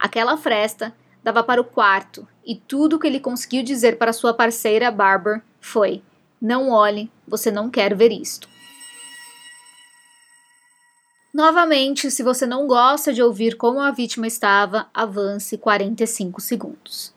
Aquela 0.04 0.36
fresta 0.36 0.94
dava 1.22 1.42
para 1.42 1.62
o 1.62 1.64
quarto 1.64 2.28
e 2.44 2.54
tudo 2.54 2.96
o 2.96 2.98
que 2.98 3.06
ele 3.06 3.18
conseguiu 3.18 3.62
dizer 3.62 3.96
para 3.96 4.12
sua 4.12 4.34
parceira 4.34 4.90
Barber 4.90 5.40
foi: 5.62 6.02
Não 6.38 6.68
olhe, 6.68 7.10
você 7.26 7.50
não 7.50 7.70
quer 7.70 7.94
ver 7.94 8.12
isto. 8.12 8.46
Novamente, 11.32 12.10
se 12.10 12.22
você 12.22 12.44
não 12.44 12.66
gosta 12.66 13.14
de 13.14 13.22
ouvir 13.22 13.56
como 13.56 13.80
a 13.80 13.90
vítima 13.90 14.26
estava, 14.26 14.90
avance 14.92 15.56
45 15.56 16.38
segundos. 16.38 17.14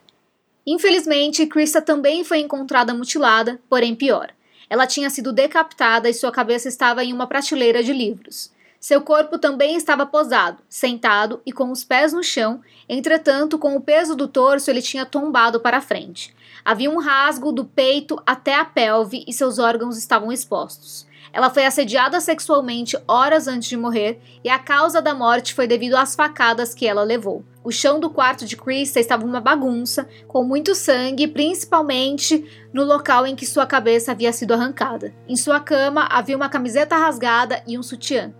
Infelizmente, 0.66 1.46
Krista 1.46 1.82
também 1.82 2.24
foi 2.24 2.40
encontrada 2.40 2.94
mutilada, 2.94 3.60
porém 3.70 3.98
pior. 3.98 4.32
Ela 4.70 4.88
tinha 4.88 5.10
sido 5.10 5.34
decapitada 5.34 6.10
e 6.10 6.14
sua 6.14 6.32
cabeça 6.32 6.70
estava 6.70 7.04
em 7.04 7.12
uma 7.12 7.28
prateleira 7.28 7.84
de 7.84 7.92
livros. 7.92 8.50
Seu 8.80 9.02
corpo 9.02 9.40
também 9.40 9.76
estava 9.76 10.06
posado, 10.06 10.62
sentado 10.70 11.42
e 11.46 11.52
com 11.52 11.72
os 11.72 11.84
pés 11.84 12.14
no 12.14 12.24
chão, 12.24 12.62
entretanto, 12.88 13.58
com 13.58 13.76
o 13.76 13.82
peso 13.82 14.16
do 14.16 14.28
torso, 14.28 14.70
ele 14.70 14.82
tinha 14.82 15.06
tombado 15.06 15.60
para 15.60 15.78
a 15.78 15.82
frente. 15.82 16.36
Havia 16.64 16.90
um 16.90 17.00
rasgo 17.00 17.52
do 17.52 17.66
peito 17.66 18.22
até 18.26 18.54
a 18.54 18.64
pelve 18.64 19.24
e 19.28 19.34
seus 19.34 19.58
órgãos 19.58 19.98
estavam 19.98 20.32
expostos. 20.32 21.08
Ela 21.34 21.50
foi 21.50 21.66
assediada 21.66 22.20
sexualmente 22.22 22.98
horas 23.08 23.48
antes 23.48 23.68
de 23.68 23.78
morrer 23.78 24.20
e 24.44 24.50
a 24.50 24.60
causa 24.60 25.02
da 25.02 25.14
morte 25.14 25.54
foi 25.54 25.68
devido 25.68 25.96
às 25.96 26.16
facadas 26.16 26.74
que 26.74 26.88
ela 26.88 27.04
levou. 27.04 27.44
O 27.64 27.72
chão 27.72 28.00
do 28.00 28.10
quarto 28.10 28.46
de 28.46 28.56
Krista 28.56 29.00
estava 29.00 29.26
uma 29.26 29.42
bagunça, 29.42 30.08
com 30.28 30.44
muito 30.44 30.74
sangue, 30.74 31.28
principalmente 31.28 32.46
no 32.72 32.84
local 32.84 33.28
em 33.28 33.36
que 33.36 33.46
sua 33.46 33.66
cabeça 33.66 34.12
havia 34.12 34.32
sido 34.32 34.54
arrancada. 34.54 35.14
Em 35.28 35.36
sua 35.36 35.60
cama 35.60 36.08
havia 36.10 36.36
uma 36.36 36.48
camiseta 36.48 36.96
rasgada 36.96 37.62
e 37.68 37.78
um 37.78 37.84
sutiã. 37.84 38.34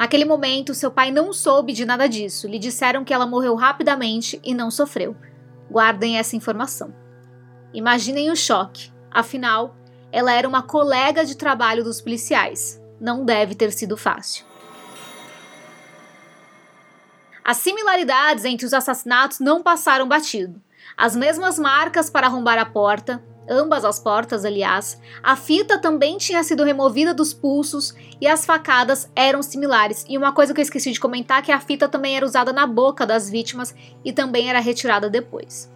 Naquele 0.00 0.24
momento, 0.24 0.72
seu 0.72 0.90
pai 0.90 1.10
não 1.10 1.30
soube 1.30 1.74
de 1.74 1.84
nada 1.84 2.08
disso. 2.08 2.48
Lhe 2.48 2.58
disseram 2.58 3.04
que 3.04 3.12
ela 3.12 3.26
morreu 3.26 3.54
rapidamente 3.54 4.40
e 4.42 4.54
não 4.54 4.70
sofreu. 4.70 5.14
Guardem 5.70 6.16
essa 6.16 6.34
informação. 6.34 6.94
Imaginem 7.74 8.30
o 8.30 8.34
choque. 8.34 8.90
Afinal, 9.10 9.76
ela 10.10 10.32
era 10.32 10.48
uma 10.48 10.62
colega 10.62 11.22
de 11.22 11.36
trabalho 11.36 11.84
dos 11.84 12.00
policiais. 12.00 12.80
Não 12.98 13.26
deve 13.26 13.54
ter 13.54 13.72
sido 13.72 13.94
fácil. 13.94 14.46
As 17.44 17.58
similaridades 17.58 18.46
entre 18.46 18.64
os 18.64 18.72
assassinatos 18.72 19.38
não 19.38 19.62
passaram 19.62 20.08
batido. 20.08 20.62
As 20.96 21.14
mesmas 21.14 21.58
marcas 21.58 22.08
para 22.08 22.26
arrombar 22.26 22.58
a 22.58 22.64
porta, 22.64 23.22
ambas 23.50 23.84
as 23.84 23.98
portas, 23.98 24.44
aliás, 24.44 25.00
a 25.22 25.34
fita 25.34 25.76
também 25.76 26.16
tinha 26.16 26.42
sido 26.44 26.62
removida 26.62 27.12
dos 27.12 27.34
pulsos 27.34 27.92
e 28.20 28.26
as 28.28 28.46
facadas 28.46 29.10
eram 29.16 29.42
similares. 29.42 30.06
E 30.08 30.16
uma 30.16 30.32
coisa 30.32 30.54
que 30.54 30.60
eu 30.60 30.62
esqueci 30.62 30.92
de 30.92 31.00
comentar 31.00 31.40
é 31.40 31.42
que 31.42 31.52
a 31.52 31.60
fita 31.60 31.88
também 31.88 32.16
era 32.16 32.24
usada 32.24 32.52
na 32.52 32.66
boca 32.66 33.04
das 33.04 33.28
vítimas 33.28 33.74
e 34.04 34.12
também 34.12 34.48
era 34.48 34.60
retirada 34.60 35.10
depois. 35.10 35.68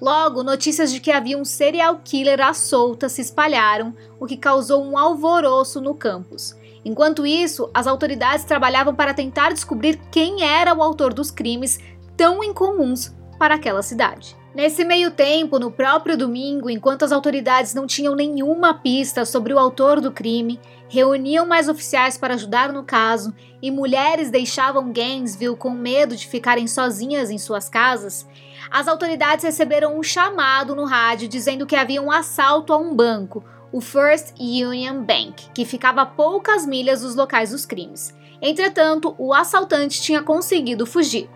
Logo, 0.00 0.42
notícias 0.42 0.92
de 0.92 1.00
que 1.00 1.10
havia 1.10 1.38
um 1.38 1.44
serial 1.44 2.00
killer 2.04 2.40
à 2.40 2.52
solta 2.52 3.08
se 3.08 3.22
espalharam, 3.22 3.94
o 4.20 4.26
que 4.26 4.36
causou 4.36 4.84
um 4.84 4.98
alvoroço 4.98 5.80
no 5.80 5.94
campus. 5.94 6.54
Enquanto 6.84 7.26
isso, 7.26 7.70
as 7.72 7.86
autoridades 7.86 8.44
trabalhavam 8.44 8.94
para 8.94 9.14
tentar 9.14 9.54
descobrir 9.54 9.98
quem 10.10 10.42
era 10.42 10.74
o 10.74 10.82
autor 10.82 11.14
dos 11.14 11.30
crimes 11.30 11.80
tão 12.16 12.44
incomuns 12.44 13.14
para 13.38 13.54
aquela 13.54 13.82
cidade. 13.82 14.36
Nesse 14.54 14.84
meio 14.84 15.10
tempo, 15.10 15.58
no 15.58 15.68
próprio 15.68 16.16
domingo, 16.16 16.70
enquanto 16.70 17.04
as 17.04 17.10
autoridades 17.10 17.74
não 17.74 17.88
tinham 17.88 18.14
nenhuma 18.14 18.72
pista 18.72 19.24
sobre 19.24 19.52
o 19.52 19.58
autor 19.58 20.00
do 20.00 20.12
crime, 20.12 20.60
reuniam 20.88 21.44
mais 21.44 21.68
oficiais 21.68 22.16
para 22.16 22.34
ajudar 22.34 22.72
no 22.72 22.84
caso 22.84 23.34
e 23.60 23.68
mulheres 23.68 24.30
deixavam 24.30 24.92
Gainesville 24.92 25.56
com 25.56 25.70
medo 25.70 26.14
de 26.14 26.28
ficarem 26.28 26.68
sozinhas 26.68 27.30
em 27.30 27.38
suas 27.38 27.68
casas, 27.68 28.28
as 28.70 28.86
autoridades 28.86 29.44
receberam 29.44 29.98
um 29.98 30.02
chamado 30.02 30.76
no 30.76 30.84
rádio 30.84 31.28
dizendo 31.28 31.66
que 31.66 31.74
havia 31.74 32.00
um 32.00 32.12
assalto 32.12 32.72
a 32.72 32.76
um 32.76 32.94
banco, 32.94 33.44
o 33.72 33.80
First 33.80 34.34
Union 34.38 35.02
Bank, 35.02 35.50
que 35.52 35.64
ficava 35.64 36.02
a 36.02 36.06
poucas 36.06 36.64
milhas 36.64 37.00
dos 37.00 37.16
locais 37.16 37.50
dos 37.50 37.66
crimes. 37.66 38.14
Entretanto, 38.40 39.16
o 39.18 39.34
assaltante 39.34 40.00
tinha 40.00 40.22
conseguido 40.22 40.86
fugir. 40.86 41.28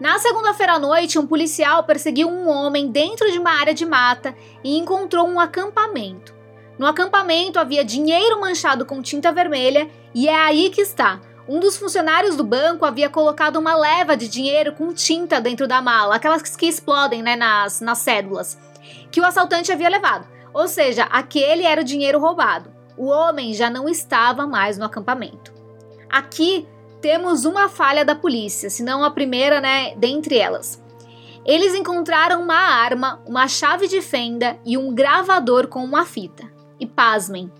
Na 0.00 0.18
segunda-feira 0.18 0.72
à 0.72 0.78
noite, 0.78 1.18
um 1.18 1.26
policial 1.26 1.84
perseguiu 1.84 2.28
um 2.28 2.48
homem 2.48 2.90
dentro 2.90 3.30
de 3.30 3.38
uma 3.38 3.52
área 3.52 3.72
de 3.72 3.86
mata 3.86 4.34
e 4.62 4.76
encontrou 4.76 5.26
um 5.26 5.38
acampamento. 5.38 6.34
No 6.76 6.86
acampamento 6.86 7.60
havia 7.60 7.84
dinheiro 7.84 8.40
manchado 8.40 8.84
com 8.84 9.00
tinta 9.00 9.30
vermelha 9.30 9.88
e 10.12 10.28
é 10.28 10.34
aí 10.34 10.70
que 10.70 10.80
está. 10.80 11.20
Um 11.48 11.60
dos 11.60 11.76
funcionários 11.76 12.34
do 12.34 12.42
banco 12.42 12.84
havia 12.84 13.08
colocado 13.08 13.56
uma 13.56 13.76
leva 13.76 14.16
de 14.16 14.28
dinheiro 14.28 14.72
com 14.72 14.92
tinta 14.92 15.40
dentro 15.40 15.68
da 15.68 15.80
mala, 15.80 16.16
aquelas 16.16 16.42
que 16.56 16.66
explodem 16.66 17.22
né, 17.22 17.36
nas, 17.36 17.80
nas 17.80 17.98
cédulas, 17.98 18.58
que 19.12 19.20
o 19.20 19.24
assaltante 19.24 19.70
havia 19.70 19.88
levado. 19.88 20.26
Ou 20.52 20.66
seja, 20.66 21.04
aquele 21.04 21.64
era 21.64 21.82
o 21.82 21.84
dinheiro 21.84 22.18
roubado. 22.18 22.72
O 22.96 23.06
homem 23.06 23.54
já 23.54 23.70
não 23.70 23.88
estava 23.88 24.46
mais 24.46 24.76
no 24.76 24.84
acampamento. 24.84 25.52
Aqui 26.08 26.66
temos 27.04 27.44
uma 27.44 27.68
falha 27.68 28.02
da 28.02 28.14
polícia, 28.14 28.70
se 28.70 28.82
não 28.82 29.04
a 29.04 29.10
primeira, 29.10 29.60
né, 29.60 29.94
dentre 29.94 30.38
elas. 30.38 30.82
Eles 31.44 31.74
encontraram 31.74 32.40
uma 32.40 32.56
arma, 32.56 33.22
uma 33.26 33.46
chave 33.46 33.86
de 33.86 34.00
fenda 34.00 34.58
e 34.64 34.78
um 34.78 34.94
gravador 34.94 35.68
com 35.68 35.84
uma 35.84 36.06
fita. 36.06 36.50
E 36.80 36.86
pasmem, 36.86 37.52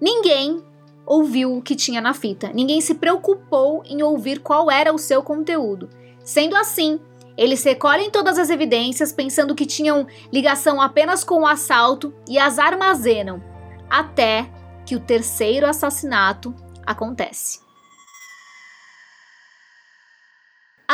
ninguém 0.00 0.62
ouviu 1.04 1.56
o 1.56 1.60
que 1.60 1.74
tinha 1.74 2.00
na 2.00 2.14
fita. 2.14 2.52
Ninguém 2.54 2.80
se 2.80 2.94
preocupou 2.94 3.82
em 3.86 4.04
ouvir 4.04 4.38
qual 4.38 4.70
era 4.70 4.94
o 4.94 4.98
seu 4.98 5.20
conteúdo. 5.20 5.90
Sendo 6.22 6.54
assim, 6.54 7.00
eles 7.36 7.64
recolhem 7.64 8.08
todas 8.08 8.38
as 8.38 8.50
evidências 8.50 9.12
pensando 9.12 9.56
que 9.56 9.66
tinham 9.66 10.06
ligação 10.32 10.80
apenas 10.80 11.24
com 11.24 11.40
o 11.40 11.46
assalto 11.48 12.14
e 12.28 12.38
as 12.38 12.56
armazenam 12.56 13.42
até 13.90 14.48
que 14.86 14.94
o 14.94 15.00
terceiro 15.00 15.66
assassinato 15.66 16.54
acontece. 16.86 17.61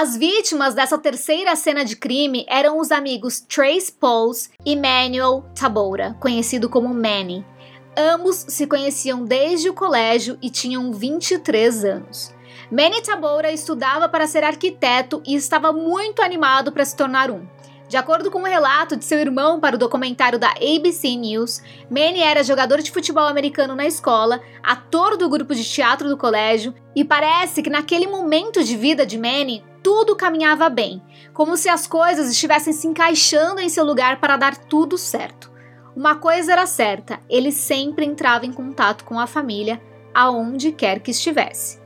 As 0.01 0.17
vítimas 0.17 0.75
dessa 0.75 0.97
terceira 0.97 1.57
cena 1.57 1.85
de 1.85 1.97
crime 1.97 2.47
eram 2.49 2.79
os 2.79 2.93
amigos 2.93 3.41
Trace 3.41 3.91
Pauls 3.91 4.49
e 4.65 4.77
Manuel 4.77 5.45
Taboura, 5.59 6.17
conhecido 6.21 6.69
como 6.69 6.95
Manny. 6.95 7.45
Ambos 7.97 8.45
se 8.47 8.65
conheciam 8.69 9.25
desde 9.25 9.69
o 9.69 9.75
colégio 9.75 10.39
e 10.41 10.51
tinham 10.51 10.93
23 10.93 11.85
anos. 11.85 12.33
Manny 12.71 13.03
Taboura 13.03 13.51
estudava 13.51 14.09
para 14.09 14.29
ser 14.29 14.45
arquiteto 14.45 15.21
e 15.27 15.35
estava 15.35 15.73
muito 15.73 16.23
animado 16.23 16.71
para 16.71 16.85
se 16.85 16.95
tornar 16.95 17.29
um. 17.29 17.45
De 17.89 17.97
acordo 17.97 18.31
com 18.31 18.41
um 18.41 18.47
relato 18.47 18.99
de 18.99 19.05
seu 19.07 19.19
irmão 19.19 19.59
para 19.59 19.75
o 19.75 19.79
documentário 19.79 20.39
da 20.39 20.51
ABC 20.51 21.17
News, 21.17 21.63
Manny 21.91 22.21
era 22.21 22.45
jogador 22.45 22.83
de 22.83 22.91
futebol 22.91 23.27
americano 23.27 23.75
na 23.75 23.87
escola, 23.87 24.43
ator 24.63 25.17
do 25.17 25.27
grupo 25.27 25.55
de 25.55 25.65
teatro 25.65 26.07
do 26.07 26.17
colégio, 26.17 26.75
e 26.95 27.03
parece 27.03 27.63
que 27.63 27.71
naquele 27.71 28.07
momento 28.07 28.63
de 28.63 28.77
vida 28.77 29.07
de 29.07 29.17
Manny, 29.17 29.65
tudo 29.83 30.15
caminhava 30.15 30.69
bem, 30.69 31.03
como 31.33 31.57
se 31.57 31.71
as 31.71 31.87
coisas 31.87 32.31
estivessem 32.31 32.75
se 32.75 32.87
encaixando 32.87 33.59
em 33.59 33.71
seu 33.71 33.87
lugar 33.87 34.21
para 34.21 34.37
dar 34.37 34.55
tudo 34.55 34.99
certo. 34.99 35.51
Uma 35.97 36.15
coisa 36.17 36.53
era 36.53 36.67
certa, 36.67 37.19
ele 37.27 37.51
sempre 37.51 38.05
entrava 38.05 38.45
em 38.45 38.53
contato 38.53 39.03
com 39.03 39.19
a 39.19 39.27
família, 39.27 39.81
aonde 40.15 40.73
quer 40.73 41.01
que 41.01 41.11
estivesse. 41.11 41.81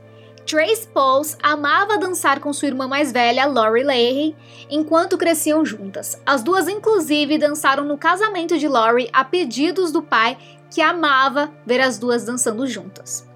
Trace 0.45 0.87
Pauls 0.87 1.37
amava 1.41 1.97
dançar 1.97 2.39
com 2.39 2.51
sua 2.51 2.67
irmã 2.67 2.87
mais 2.87 3.11
velha, 3.11 3.45
Lori 3.45 3.83
Leahy, 3.83 4.35
enquanto 4.69 5.17
cresciam 5.17 5.65
juntas. 5.65 6.21
As 6.25 6.43
duas, 6.43 6.67
inclusive, 6.67 7.37
dançaram 7.37 7.85
no 7.85 7.97
casamento 7.97 8.57
de 8.57 8.67
Lori 8.67 9.09
a 9.13 9.23
pedidos 9.23 9.91
do 9.91 10.01
pai, 10.01 10.37
que 10.69 10.81
amava 10.81 11.51
ver 11.65 11.79
as 11.79 11.97
duas 11.97 12.25
dançando 12.25 12.67
juntas. 12.67 13.27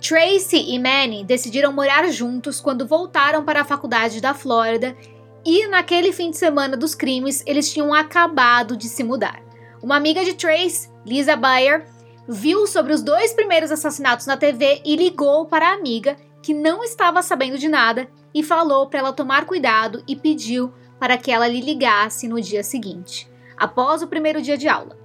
Tracy 0.00 0.56
e 0.56 0.78
Manny 0.78 1.24
decidiram 1.24 1.72
morar 1.72 2.10
juntos 2.10 2.58
quando 2.60 2.86
voltaram 2.86 3.44
para 3.44 3.60
a 3.60 3.64
faculdade 3.64 4.20
da 4.20 4.34
Flórida 4.34 4.96
e, 5.44 5.68
naquele 5.68 6.12
fim 6.12 6.30
de 6.30 6.38
semana 6.38 6.76
dos 6.76 6.94
crimes, 6.94 7.44
eles 7.46 7.72
tinham 7.72 7.92
acabado 7.94 8.76
de 8.76 8.88
se 8.88 9.04
mudar. 9.04 9.42
Uma 9.82 9.96
amiga 9.96 10.24
de 10.24 10.34
Trace, 10.34 10.90
Lisa 11.06 11.36
Bayer, 11.36 11.86
viu 12.26 12.66
sobre 12.66 12.92
os 12.92 13.02
dois 13.02 13.32
primeiros 13.34 13.70
assassinatos 13.70 14.26
na 14.26 14.36
TV 14.36 14.80
e 14.84 14.96
ligou 14.96 15.46
para 15.46 15.68
a 15.68 15.74
amiga 15.74 16.16
que 16.42 16.54
não 16.54 16.82
estava 16.82 17.22
sabendo 17.22 17.58
de 17.58 17.68
nada 17.68 18.10
e 18.34 18.42
falou 18.42 18.88
para 18.88 19.00
ela 19.00 19.12
tomar 19.12 19.44
cuidado 19.46 20.02
e 20.06 20.16
pediu 20.16 20.72
para 20.98 21.16
que 21.16 21.30
ela 21.30 21.48
lhe 21.48 21.60
ligasse 21.60 22.28
no 22.28 22.40
dia 22.40 22.62
seguinte, 22.62 23.28
após 23.56 24.02
o 24.02 24.08
primeiro 24.08 24.40
dia 24.40 24.56
de 24.56 24.68
aula. 24.68 24.98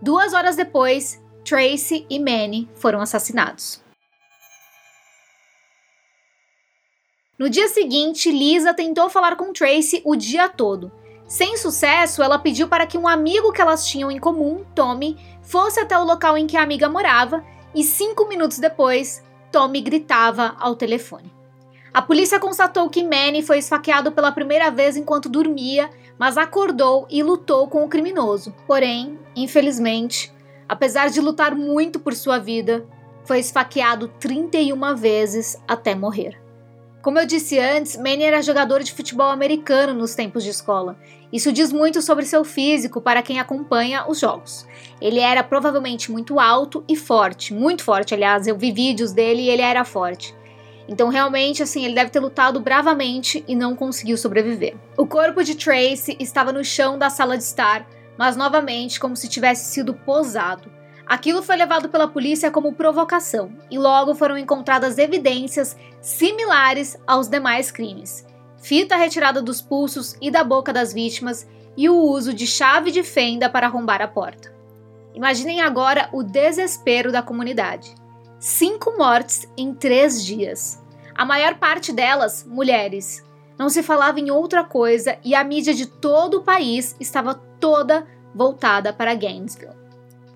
Duas 0.00 0.32
horas 0.32 0.56
depois, 0.56 1.22
Tracy 1.44 2.06
e 2.08 2.18
Manny 2.18 2.68
foram 2.74 3.00
assassinados. 3.00 3.82
No 7.38 7.48
dia 7.48 7.68
seguinte, 7.68 8.30
Lisa 8.30 8.74
tentou 8.74 9.08
falar 9.08 9.34
com 9.34 9.52
Tracy 9.52 10.02
o 10.04 10.14
dia 10.14 10.46
todo. 10.48 10.92
Sem 11.26 11.56
sucesso, 11.56 12.22
ela 12.22 12.38
pediu 12.38 12.68
para 12.68 12.86
que 12.86 12.98
um 12.98 13.08
amigo 13.08 13.52
que 13.52 13.62
elas 13.62 13.86
tinham 13.86 14.10
em 14.10 14.18
comum, 14.18 14.64
Tommy, 14.74 15.16
fosse 15.42 15.80
até 15.80 15.98
o 15.98 16.04
local 16.04 16.36
em 16.36 16.46
que 16.46 16.56
a 16.56 16.62
amiga 16.62 16.88
morava 16.88 17.42
e 17.74 17.82
cinco 17.82 18.28
minutos 18.28 18.58
depois, 18.58 19.22
Tommy 19.50 19.80
gritava 19.80 20.54
ao 20.58 20.74
telefone. 20.74 21.32
A 21.92 22.00
polícia 22.00 22.38
constatou 22.38 22.88
que 22.88 23.02
Manny 23.02 23.42
foi 23.42 23.58
esfaqueado 23.58 24.12
pela 24.12 24.30
primeira 24.30 24.70
vez 24.70 24.96
enquanto 24.96 25.28
dormia, 25.28 25.90
mas 26.16 26.36
acordou 26.36 27.06
e 27.10 27.22
lutou 27.22 27.66
com 27.66 27.84
o 27.84 27.88
criminoso. 27.88 28.54
Porém, 28.66 29.18
infelizmente, 29.34 30.32
apesar 30.68 31.10
de 31.10 31.20
lutar 31.20 31.54
muito 31.56 31.98
por 31.98 32.14
sua 32.14 32.38
vida, 32.38 32.86
foi 33.24 33.40
esfaqueado 33.40 34.06
31 34.20 34.94
vezes 34.94 35.60
até 35.66 35.94
morrer. 35.94 36.40
Como 37.02 37.18
eu 37.18 37.26
disse 37.26 37.58
antes, 37.58 37.96
Manny 37.96 38.24
era 38.24 38.42
jogador 38.42 38.82
de 38.82 38.92
futebol 38.92 39.30
americano 39.30 39.94
nos 39.94 40.14
tempos 40.14 40.44
de 40.44 40.50
escola. 40.50 40.98
Isso 41.32 41.50
diz 41.50 41.72
muito 41.72 42.02
sobre 42.02 42.26
seu 42.26 42.44
físico 42.44 43.00
para 43.00 43.22
quem 43.22 43.40
acompanha 43.40 44.06
os 44.06 44.20
jogos. 44.20 44.66
Ele 45.00 45.20
era 45.20 45.42
provavelmente 45.42 46.12
muito 46.12 46.38
alto 46.38 46.84
e 46.88 46.94
forte, 46.94 47.54
muito 47.54 47.82
forte, 47.82 48.14
aliás, 48.14 48.46
eu 48.46 48.56
vi 48.56 48.70
vídeos 48.70 49.12
dele 49.12 49.42
e 49.42 49.48
ele 49.48 49.62
era 49.62 49.84
forte. 49.84 50.34
Então, 50.86 51.08
realmente, 51.08 51.62
assim, 51.62 51.84
ele 51.84 51.94
deve 51.94 52.10
ter 52.10 52.18
lutado 52.18 52.58
bravamente 52.60 53.44
e 53.46 53.54
não 53.54 53.76
conseguiu 53.76 54.16
sobreviver. 54.16 54.76
O 54.96 55.06
corpo 55.06 55.42
de 55.44 55.54
Tracy 55.54 56.16
estava 56.18 56.52
no 56.52 56.64
chão 56.64 56.98
da 56.98 57.08
sala 57.08 57.36
de 57.36 57.44
estar, 57.44 57.86
mas 58.18 58.36
novamente 58.36 58.98
como 58.98 59.16
se 59.16 59.28
tivesse 59.28 59.72
sido 59.72 59.94
posado. 59.94 60.70
Aquilo 61.06 61.42
foi 61.42 61.56
levado 61.56 61.88
pela 61.88 62.06
polícia 62.06 62.50
como 62.50 62.72
provocação 62.72 63.52
e 63.70 63.78
logo 63.78 64.14
foram 64.14 64.36
encontradas 64.36 64.98
evidências 64.98 65.76
similares 66.00 66.96
aos 67.06 67.28
demais 67.28 67.70
crimes: 67.70 68.26
fita 68.60 68.96
retirada 68.96 69.40
dos 69.40 69.60
pulsos 69.60 70.16
e 70.20 70.30
da 70.30 70.44
boca 70.44 70.72
das 70.72 70.92
vítimas 70.92 71.48
e 71.76 71.88
o 71.88 71.96
uso 71.96 72.34
de 72.34 72.46
chave 72.46 72.90
de 72.90 73.02
fenda 73.02 73.48
para 73.48 73.66
arrombar 73.66 74.02
a 74.02 74.08
porta. 74.08 74.59
Imaginem 75.14 75.60
agora 75.60 76.08
o 76.12 76.22
desespero 76.22 77.10
da 77.10 77.22
comunidade. 77.22 77.94
Cinco 78.38 78.96
mortes 78.96 79.48
em 79.56 79.74
três 79.74 80.24
dias. 80.24 80.82
A 81.14 81.24
maior 81.24 81.56
parte 81.56 81.92
delas, 81.92 82.44
mulheres. 82.46 83.24
Não 83.58 83.68
se 83.68 83.82
falava 83.82 84.18
em 84.18 84.30
outra 84.30 84.64
coisa 84.64 85.18
e 85.24 85.34
a 85.34 85.44
mídia 85.44 85.74
de 85.74 85.86
todo 85.86 86.38
o 86.38 86.42
país 86.42 86.96
estava 86.98 87.34
toda 87.34 88.06
voltada 88.34 88.92
para 88.92 89.14
Gainesville. 89.14 89.74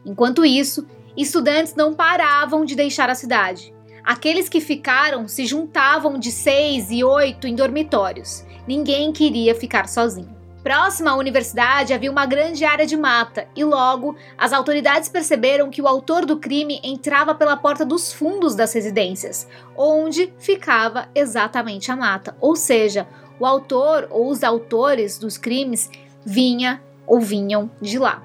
Enquanto 0.05 0.45
isso, 0.45 0.87
estudantes 1.17 1.75
não 1.75 1.95
paravam 1.95 2.65
de 2.65 2.75
deixar 2.75 3.09
a 3.09 3.15
cidade. 3.15 3.73
Aqueles 4.05 4.51
que 4.51 4.61
ficaram 4.61 5.27
se 5.27 5.47
juntavam 5.47 6.19
de 6.19 6.31
seis 6.31 6.91
e 6.91 7.03
oito 7.03 7.47
em 7.47 7.55
dormitórios. 7.55 8.45
Ninguém 8.69 9.13
queria 9.13 9.55
ficar 9.55 9.89
sozinho. 9.89 10.34
Próxima 10.65 11.11
à 11.11 11.17
universidade 11.17 11.93
havia 11.93 12.11
uma 12.11 12.25
grande 12.25 12.65
área 12.65 12.87
de 12.87 12.97
mata 12.97 13.47
e 13.55 13.63
logo 13.63 14.17
as 14.39 14.51
autoridades 14.51 15.11
perceberam 15.11 15.69
que 15.69 15.83
o 15.83 15.87
autor 15.87 16.25
do 16.25 16.39
crime 16.39 16.81
entrava 16.83 17.35
pela 17.35 17.55
porta 17.55 17.85
dos 17.85 18.15
fundos 18.15 18.55
das 18.55 18.73
residências, 18.73 19.47
onde 19.77 20.33
ficava 20.39 21.07
exatamente 21.15 21.93
a 21.93 21.97
mata. 21.97 22.35
Ou 22.41 22.57
seja, 22.57 23.07
o 23.39 23.45
autor 23.45 24.09
ou 24.11 24.31
os 24.31 24.43
autores 24.43 25.19
dos 25.19 25.37
crimes 25.37 25.91
vinha 26.25 26.83
ou 27.07 27.21
vinham 27.21 27.71
de 27.79 27.99
lá. 27.99 28.23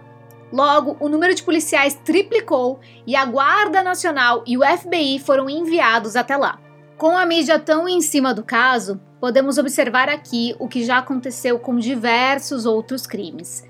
Logo, 0.50 0.96
o 1.02 1.10
número 1.10 1.36
de 1.36 1.44
policiais 1.44 2.00
triplicou 2.06 2.80
e 3.06 3.18
a 3.18 3.26
Guarda 3.26 3.84
Nacional 3.84 4.46
e 4.48 4.58
o 4.58 4.62
FBI 4.64 5.20
foram 5.20 5.50
enviados 5.50 6.16
até 6.16 6.38
lá. 6.38 6.58
Com 6.98 7.18
a 7.18 7.26
mídia 7.26 7.60
tão 7.60 7.86
em 7.86 8.00
cima 8.00 8.34
do 8.34 8.44
caso, 8.44 8.98
podemos 9.20 9.58
observar 9.58 10.10
aqui 10.10 10.56
o 10.60 10.68
que 10.68 10.84
já 10.84 10.98
aconteceu 10.98 11.60
com 11.60 11.78
diversos 11.78 12.66
outros 12.66 13.06
crimes: 13.06 13.64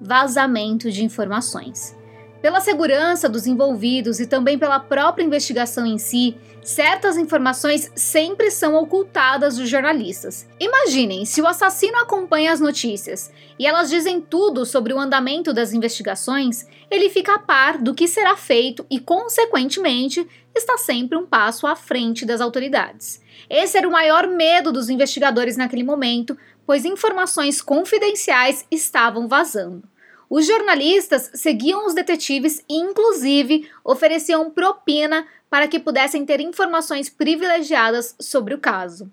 vazamento 0.00 0.90
de 0.90 1.04
informações. 1.04 1.96
Pela 2.44 2.60
segurança 2.60 3.26
dos 3.26 3.46
envolvidos 3.46 4.20
e 4.20 4.26
também 4.26 4.58
pela 4.58 4.78
própria 4.78 5.24
investigação 5.24 5.86
em 5.86 5.96
si, 5.96 6.36
certas 6.62 7.16
informações 7.16 7.90
sempre 7.96 8.50
são 8.50 8.74
ocultadas 8.74 9.56
dos 9.56 9.66
jornalistas. 9.66 10.46
Imaginem 10.60 11.24
se 11.24 11.40
o 11.40 11.46
assassino 11.46 11.96
acompanha 11.96 12.52
as 12.52 12.60
notícias 12.60 13.32
e 13.58 13.66
elas 13.66 13.88
dizem 13.88 14.20
tudo 14.20 14.66
sobre 14.66 14.92
o 14.92 14.98
andamento 14.98 15.54
das 15.54 15.72
investigações, 15.72 16.66
ele 16.90 17.08
fica 17.08 17.36
a 17.36 17.38
par 17.38 17.78
do 17.78 17.94
que 17.94 18.06
será 18.06 18.36
feito 18.36 18.84
e, 18.90 19.00
consequentemente, 19.00 20.28
está 20.54 20.76
sempre 20.76 21.16
um 21.16 21.24
passo 21.24 21.66
à 21.66 21.74
frente 21.74 22.26
das 22.26 22.42
autoridades. 22.42 23.23
Esse 23.48 23.78
era 23.78 23.88
o 23.88 23.92
maior 23.92 24.26
medo 24.26 24.72
dos 24.72 24.88
investigadores 24.88 25.56
naquele 25.56 25.84
momento, 25.84 26.36
pois 26.66 26.84
informações 26.84 27.60
confidenciais 27.60 28.64
estavam 28.70 29.28
vazando. 29.28 29.82
Os 30.28 30.46
jornalistas 30.46 31.30
seguiam 31.34 31.86
os 31.86 31.94
detetives 31.94 32.64
e, 32.68 32.76
inclusive, 32.76 33.70
ofereciam 33.84 34.50
propina 34.50 35.26
para 35.50 35.68
que 35.68 35.78
pudessem 35.78 36.24
ter 36.24 36.40
informações 36.40 37.08
privilegiadas 37.08 38.14
sobre 38.18 38.54
o 38.54 38.58
caso. 38.58 39.10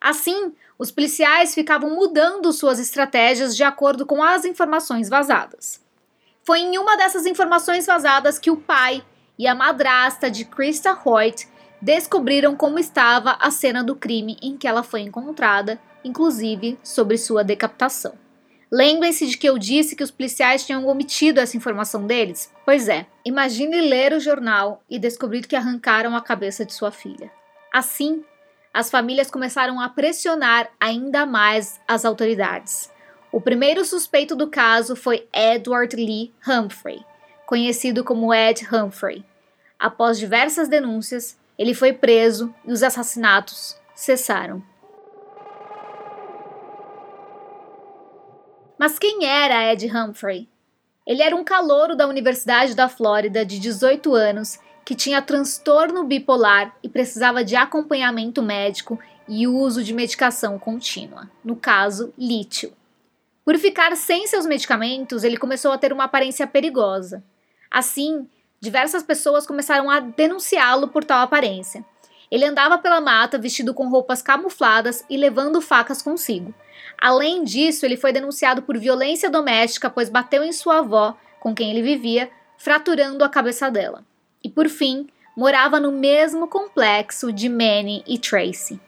Assim, 0.00 0.52
os 0.78 0.90
policiais 0.90 1.54
ficavam 1.54 1.90
mudando 1.94 2.52
suas 2.52 2.78
estratégias 2.78 3.54
de 3.56 3.62
acordo 3.62 4.04
com 4.04 4.22
as 4.22 4.44
informações 4.44 5.08
vazadas. 5.08 5.80
Foi 6.42 6.58
em 6.58 6.76
uma 6.76 6.96
dessas 6.96 7.24
informações 7.24 7.86
vazadas 7.86 8.38
que 8.38 8.50
o 8.50 8.56
pai 8.56 9.02
e 9.38 9.46
a 9.46 9.54
madrasta 9.54 10.30
de 10.30 10.44
Krista 10.44 10.98
Hoyt 11.04 11.48
descobriram 11.84 12.56
como 12.56 12.78
estava 12.78 13.36
a 13.38 13.50
cena 13.50 13.84
do 13.84 13.94
crime 13.94 14.38
em 14.40 14.56
que 14.56 14.66
ela 14.66 14.82
foi 14.82 15.02
encontrada, 15.02 15.78
inclusive 16.02 16.78
sobre 16.82 17.18
sua 17.18 17.44
decapitação. 17.44 18.14
Lembrem-se 18.72 19.26
de 19.26 19.36
que 19.36 19.46
eu 19.46 19.58
disse 19.58 19.94
que 19.94 20.02
os 20.02 20.10
policiais 20.10 20.64
tinham 20.64 20.86
omitido 20.86 21.40
essa 21.40 21.58
informação 21.58 22.06
deles? 22.06 22.50
Pois 22.64 22.88
é, 22.88 23.06
imagine 23.22 23.82
ler 23.82 24.14
o 24.14 24.18
jornal 24.18 24.82
e 24.88 24.98
descobrir 24.98 25.46
que 25.46 25.54
arrancaram 25.54 26.16
a 26.16 26.22
cabeça 26.22 26.64
de 26.64 26.72
sua 26.72 26.90
filha. 26.90 27.30
Assim, 27.70 28.24
as 28.72 28.90
famílias 28.90 29.30
começaram 29.30 29.78
a 29.78 29.90
pressionar 29.90 30.70
ainda 30.80 31.26
mais 31.26 31.78
as 31.86 32.06
autoridades. 32.06 32.90
O 33.30 33.42
primeiro 33.42 33.84
suspeito 33.84 34.34
do 34.34 34.48
caso 34.48 34.96
foi 34.96 35.28
Edward 35.34 35.94
Lee 35.94 36.32
Humphrey, 36.48 37.04
conhecido 37.44 38.02
como 38.02 38.32
Ed 38.32 38.66
Humphrey. 38.72 39.22
Após 39.78 40.18
diversas 40.18 40.66
denúncias, 40.66 41.36
ele 41.58 41.74
foi 41.74 41.92
preso 41.92 42.54
e 42.64 42.72
os 42.72 42.82
assassinatos 42.82 43.76
cessaram. 43.94 44.62
Mas 48.78 48.98
quem 48.98 49.24
era 49.24 49.72
Ed 49.72 49.86
Humphrey? 49.86 50.48
Ele 51.06 51.22
era 51.22 51.36
um 51.36 51.44
calouro 51.44 51.94
da 51.94 52.06
Universidade 52.06 52.74
da 52.74 52.88
Flórida 52.88 53.44
de 53.44 53.58
18 53.58 54.14
anos 54.14 54.58
que 54.84 54.94
tinha 54.94 55.22
transtorno 55.22 56.04
bipolar 56.04 56.76
e 56.82 56.88
precisava 56.88 57.44
de 57.44 57.56
acompanhamento 57.56 58.42
médico 58.42 58.98
e 59.28 59.46
uso 59.46 59.82
de 59.82 59.94
medicação 59.94 60.58
contínua, 60.58 61.30
no 61.42 61.56
caso, 61.56 62.12
lítio. 62.18 62.72
Por 63.44 63.56
ficar 63.58 63.96
sem 63.96 64.26
seus 64.26 64.46
medicamentos, 64.46 65.24
ele 65.24 65.36
começou 65.36 65.72
a 65.72 65.78
ter 65.78 65.92
uma 65.92 66.04
aparência 66.04 66.46
perigosa. 66.46 67.22
Assim, 67.70 68.28
diversas 68.64 69.02
pessoas 69.02 69.46
começaram 69.46 69.90
a 69.90 70.00
denunciá-lo 70.00 70.88
por 70.88 71.04
tal 71.04 71.20
aparência. 71.20 71.84
Ele 72.30 72.46
andava 72.46 72.78
pela 72.78 73.00
mata 73.00 73.38
vestido 73.38 73.74
com 73.74 73.88
roupas 73.88 74.22
camufladas 74.22 75.04
e 75.08 75.16
levando 75.16 75.60
facas 75.60 76.00
consigo. 76.02 76.52
Além 76.98 77.44
disso, 77.44 77.84
ele 77.84 77.96
foi 77.96 78.12
denunciado 78.12 78.62
por 78.62 78.78
violência 78.78 79.30
doméstica, 79.30 79.90
pois 79.90 80.08
bateu 80.08 80.42
em 80.42 80.52
sua 80.52 80.78
avó, 80.78 81.16
com 81.38 81.54
quem 81.54 81.70
ele 81.70 81.82
vivia, 81.82 82.30
fraturando 82.56 83.22
a 83.22 83.28
cabeça 83.28 83.70
dela. 83.70 84.02
E 84.42 84.48
por 84.48 84.68
fim, 84.68 85.06
morava 85.36 85.78
no 85.78 85.92
mesmo 85.92 86.48
complexo 86.48 87.30
de 87.30 87.48
Manny 87.48 88.02
e 88.06 88.18
Tracy. 88.18 88.80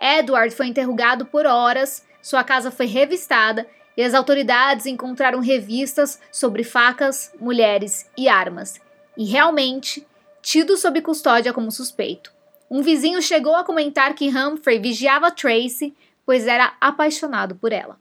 Edward 0.00 0.54
foi 0.54 0.68
interrogado 0.68 1.26
por 1.26 1.44
horas, 1.44 2.06
sua 2.22 2.44
casa 2.44 2.70
foi 2.70 2.86
revistada 2.86 3.66
e 3.96 4.02
as 4.02 4.14
autoridades 4.14 4.86
encontraram 4.86 5.40
revistas 5.40 6.20
sobre 6.30 6.62
facas, 6.62 7.32
mulheres 7.40 8.08
e 8.16 8.28
armas, 8.28 8.80
e 9.18 9.24
realmente 9.24 10.06
tido 10.40 10.76
sob 10.76 11.02
custódia 11.02 11.52
como 11.52 11.72
suspeito. 11.72 12.32
Um 12.70 12.82
vizinho 12.82 13.20
chegou 13.20 13.56
a 13.56 13.64
comentar 13.64 14.14
que 14.14 14.28
Humphrey 14.28 14.78
vigiava 14.78 15.32
Tracy, 15.32 15.94
pois 16.24 16.46
era 16.46 16.76
apaixonado 16.80 17.56
por 17.56 17.72
ela. 17.72 17.98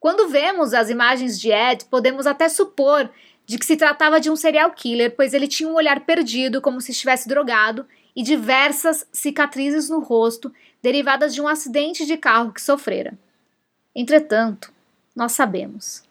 Quando 0.00 0.28
vemos 0.28 0.72
as 0.72 0.88
imagens 0.88 1.38
de 1.38 1.52
Ed, 1.52 1.84
podemos 1.84 2.26
até 2.26 2.48
supor 2.48 3.10
de 3.44 3.58
que 3.58 3.66
se 3.66 3.76
tratava 3.76 4.18
de 4.18 4.30
um 4.30 4.36
serial 4.36 4.70
killer, 4.70 5.14
pois 5.14 5.34
ele 5.34 5.46
tinha 5.46 5.68
um 5.68 5.74
olhar 5.74 6.00
perdido, 6.00 6.62
como 6.62 6.80
se 6.80 6.92
estivesse 6.92 7.28
drogado, 7.28 7.86
e 8.14 8.22
diversas 8.22 9.06
cicatrizes 9.12 9.88
no 9.88 10.00
rosto 10.00 10.52
derivadas 10.82 11.34
de 11.34 11.40
um 11.40 11.48
acidente 11.48 12.06
de 12.06 12.16
carro 12.16 12.52
que 12.52 12.62
sofrera. 12.62 13.18
Entretanto, 13.94 14.72
nós 15.14 15.32
sabemos, 15.32 16.02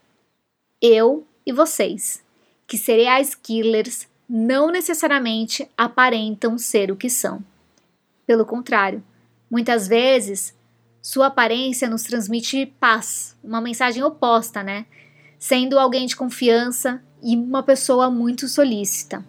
eu 0.81 1.25
e 1.45 1.51
vocês, 1.51 2.23
que 2.67 2.77
serial 2.77 3.21
killers 3.41 4.07
não 4.33 4.71
necessariamente 4.71 5.67
aparentam 5.77 6.57
ser 6.57 6.89
o 6.89 6.95
que 6.95 7.09
são. 7.09 7.43
Pelo 8.25 8.45
contrário, 8.45 9.03
muitas 9.49 9.89
vezes 9.89 10.55
sua 11.01 11.27
aparência 11.27 11.89
nos 11.89 12.03
transmite 12.03 12.65
paz, 12.79 13.35
uma 13.43 13.59
mensagem 13.59 14.01
oposta, 14.01 14.63
né? 14.63 14.85
Sendo 15.37 15.77
alguém 15.77 16.05
de 16.05 16.15
confiança 16.15 17.03
e 17.21 17.35
uma 17.35 17.61
pessoa 17.61 18.09
muito 18.09 18.47
solícita. 18.47 19.21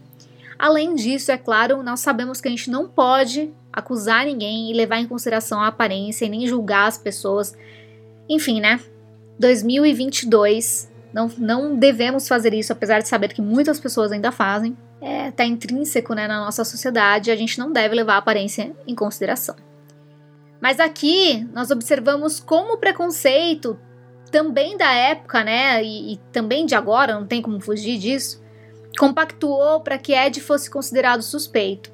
Além 0.56 0.94
disso, 0.94 1.32
é 1.32 1.36
claro, 1.36 1.82
nós 1.82 1.98
sabemos 1.98 2.40
que 2.40 2.46
a 2.46 2.50
gente 2.52 2.70
não 2.70 2.88
pode 2.88 3.52
acusar 3.72 4.24
ninguém 4.24 4.70
e 4.70 4.74
levar 4.74 4.98
em 4.98 5.08
consideração 5.08 5.60
a 5.60 5.66
aparência 5.66 6.26
e 6.26 6.28
nem 6.28 6.46
julgar 6.46 6.86
as 6.86 6.96
pessoas. 6.96 7.56
Enfim, 8.28 8.60
né? 8.60 8.78
2022, 9.40 10.88
não, 11.12 11.28
não 11.38 11.74
devemos 11.74 12.28
fazer 12.28 12.54
isso, 12.54 12.72
apesar 12.72 13.00
de 13.00 13.08
saber 13.08 13.32
que 13.32 13.42
muitas 13.42 13.80
pessoas 13.80 14.12
ainda 14.12 14.30
fazem. 14.30 14.76
É, 15.02 15.32
tá 15.32 15.44
intrínseco 15.44 16.14
né, 16.14 16.28
na 16.28 16.38
nossa 16.38 16.64
sociedade, 16.64 17.32
a 17.32 17.36
gente 17.36 17.58
não 17.58 17.72
deve 17.72 17.92
levar 17.92 18.14
a 18.14 18.18
aparência 18.18 18.72
em 18.86 18.94
consideração. 18.94 19.56
Mas 20.60 20.78
aqui 20.78 21.44
nós 21.52 21.72
observamos 21.72 22.38
como 22.38 22.74
o 22.74 22.78
preconceito, 22.78 23.76
também 24.30 24.76
da 24.76 24.92
época, 24.92 25.42
né, 25.42 25.82
e, 25.82 26.14
e 26.14 26.16
também 26.32 26.64
de 26.64 26.76
agora, 26.76 27.14
não 27.14 27.26
tem 27.26 27.42
como 27.42 27.60
fugir 27.60 27.98
disso, 27.98 28.40
compactuou 28.96 29.80
para 29.80 29.98
que 29.98 30.12
Ed 30.14 30.40
fosse 30.40 30.70
considerado 30.70 31.20
suspeito. 31.20 31.90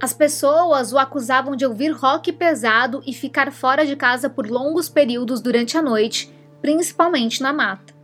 As 0.00 0.12
pessoas 0.12 0.92
o 0.92 0.98
acusavam 0.98 1.54
de 1.54 1.66
ouvir 1.66 1.90
rock 1.90 2.32
pesado 2.32 3.00
e 3.06 3.12
ficar 3.12 3.52
fora 3.52 3.86
de 3.86 3.94
casa 3.94 4.28
por 4.28 4.48
longos 4.48 4.88
períodos 4.88 5.40
durante 5.40 5.76
a 5.76 5.82
noite, 5.82 6.32
principalmente 6.60 7.42
na 7.42 7.52
mata. 7.52 7.97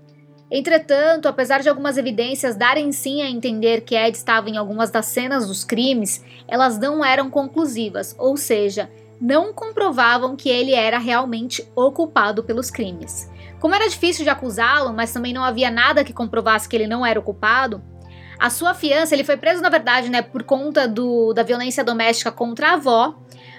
Entretanto, 0.51 1.27
apesar 1.27 1.61
de 1.61 1.69
algumas 1.69 1.97
evidências 1.97 2.55
darem 2.55 2.93
sim 2.93 3.23
a 3.23 3.31
entender 3.31 3.81
que 3.81 3.95
Ed 3.95 4.17
estava 4.17 4.51
em 4.51 4.57
algumas 4.57 4.91
das 4.91 5.07
cenas 5.07 5.49
dos 5.49 5.65
crimes, 5.65 6.25
elas 6.47 6.79
não 6.79 7.05
eram 7.05 7.31
conclusivas, 7.31 8.15
ou 8.19 8.37
seja, 8.37 8.91
não 9.21 9.53
comprovavam 9.53 10.37
que 10.37 10.49
ele 10.49 10.75
era 10.75 10.99
realmente 10.99 11.67
o 11.75 11.91
culpado 11.91 12.45
pelos 12.45 12.71
crimes. 12.71 13.31
Como 13.59 13.75
era 13.75 13.89
difícil 13.89 14.25
de 14.25 14.31
acusá-lo, 14.31 14.93
mas 14.93 15.13
também 15.13 15.33
não 15.33 15.43
havia 15.43 15.71
nada 15.71 16.05
que 16.05 16.13
comprovasse 16.13 16.69
que 16.69 16.77
ele 16.77 16.87
não 16.87 17.05
era 17.05 17.19
o 17.19 17.23
culpado, 17.23 17.83
a 18.39 18.51
sua 18.51 18.75
fiança, 18.75 19.15
ele 19.15 19.25
foi 19.25 19.37
preso 19.37 19.63
na 19.63 19.69
verdade, 19.69 20.11
né, 20.11 20.21
por 20.21 20.43
conta 20.43 20.87
do, 20.87 21.33
da 21.33 21.43
violência 21.43 21.85
doméstica 21.85 22.31
contra 22.31 22.71
a 22.71 22.75
avó, 22.75 23.15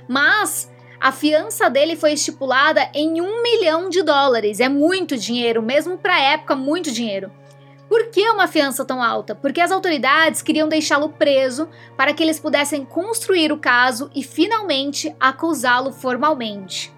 mas 0.08 0.72
a 1.00 1.12
fiança 1.12 1.70
dele 1.70 1.96
foi 1.96 2.14
estipulada 2.14 2.90
em 2.94 3.22
um 3.22 3.44
milhão 3.44 3.90
de 3.90 4.02
dólares. 4.02 4.60
É 4.60 4.70
muito 4.70 5.18
dinheiro, 5.18 5.62
mesmo 5.62 5.98
para 5.98 6.16
a 6.16 6.22
época, 6.22 6.56
muito 6.56 6.92
dinheiro. 6.92 7.32
Por 7.88 8.10
que 8.10 8.28
uma 8.30 8.48
fiança 8.48 8.84
tão 8.84 9.02
alta? 9.02 9.36
Porque 9.36 9.62
as 9.62 9.72
autoridades 9.72 10.42
queriam 10.42 10.68
deixá-lo 10.68 11.10
preso 11.10 11.70
para 11.96 12.14
que 12.14 12.24
eles 12.24 12.40
pudessem 12.40 12.84
construir 12.84 13.52
o 13.52 13.60
caso 13.60 14.10
e 14.16 14.24
finalmente 14.24 15.16
acusá-lo 15.20 15.92
formalmente. 15.92 16.92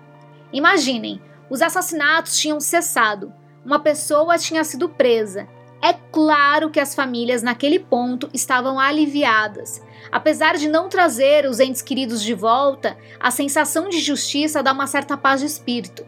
Imaginem, 0.54 1.22
os 1.50 1.62
assassinatos 1.62 2.40
tinham 2.40 2.60
cessado, 2.60 3.34
uma 3.66 3.80
pessoa 3.80 4.38
tinha 4.38 4.64
sido 4.64 4.88
presa. 4.88 5.48
É 5.82 5.94
claro 5.94 6.70
que 6.70 6.80
as 6.80 6.96
famílias 6.96 7.42
naquele 7.42 7.80
ponto 7.80 8.30
estavam 8.34 8.80
aliviadas, 8.80 9.82
Apesar 10.12 10.56
de 10.56 10.68
não 10.68 10.88
trazer 10.88 11.46
os 11.46 11.60
entes 11.60 11.82
queridos 11.82 12.22
de 12.22 12.34
volta, 12.34 12.98
a 13.20 13.30
sensação 13.30 13.90
de 13.90 14.00
justiça 14.00 14.64
dá 14.64 14.72
uma 14.72 14.88
certa 14.88 15.18
paz 15.18 15.42
de 15.42 15.48
espírito. 15.48 16.06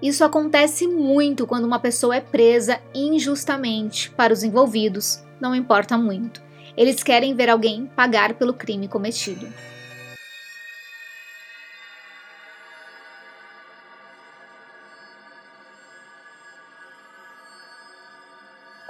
Isso 0.00 0.24
acontece 0.24 0.86
muito 0.86 1.46
quando 1.46 1.64
uma 1.64 1.78
pessoa 1.78 2.16
é 2.16 2.20
presa 2.20 2.80
injustamente. 2.94 4.10
Para 4.10 4.32
os 4.32 4.42
envolvidos, 4.42 5.22
não 5.40 5.54
importa 5.54 5.98
muito. 5.98 6.40
Eles 6.76 7.02
querem 7.02 7.34
ver 7.34 7.50
alguém 7.50 7.86
pagar 7.86 8.34
pelo 8.34 8.54
crime 8.54 8.88
cometido. 8.88 9.46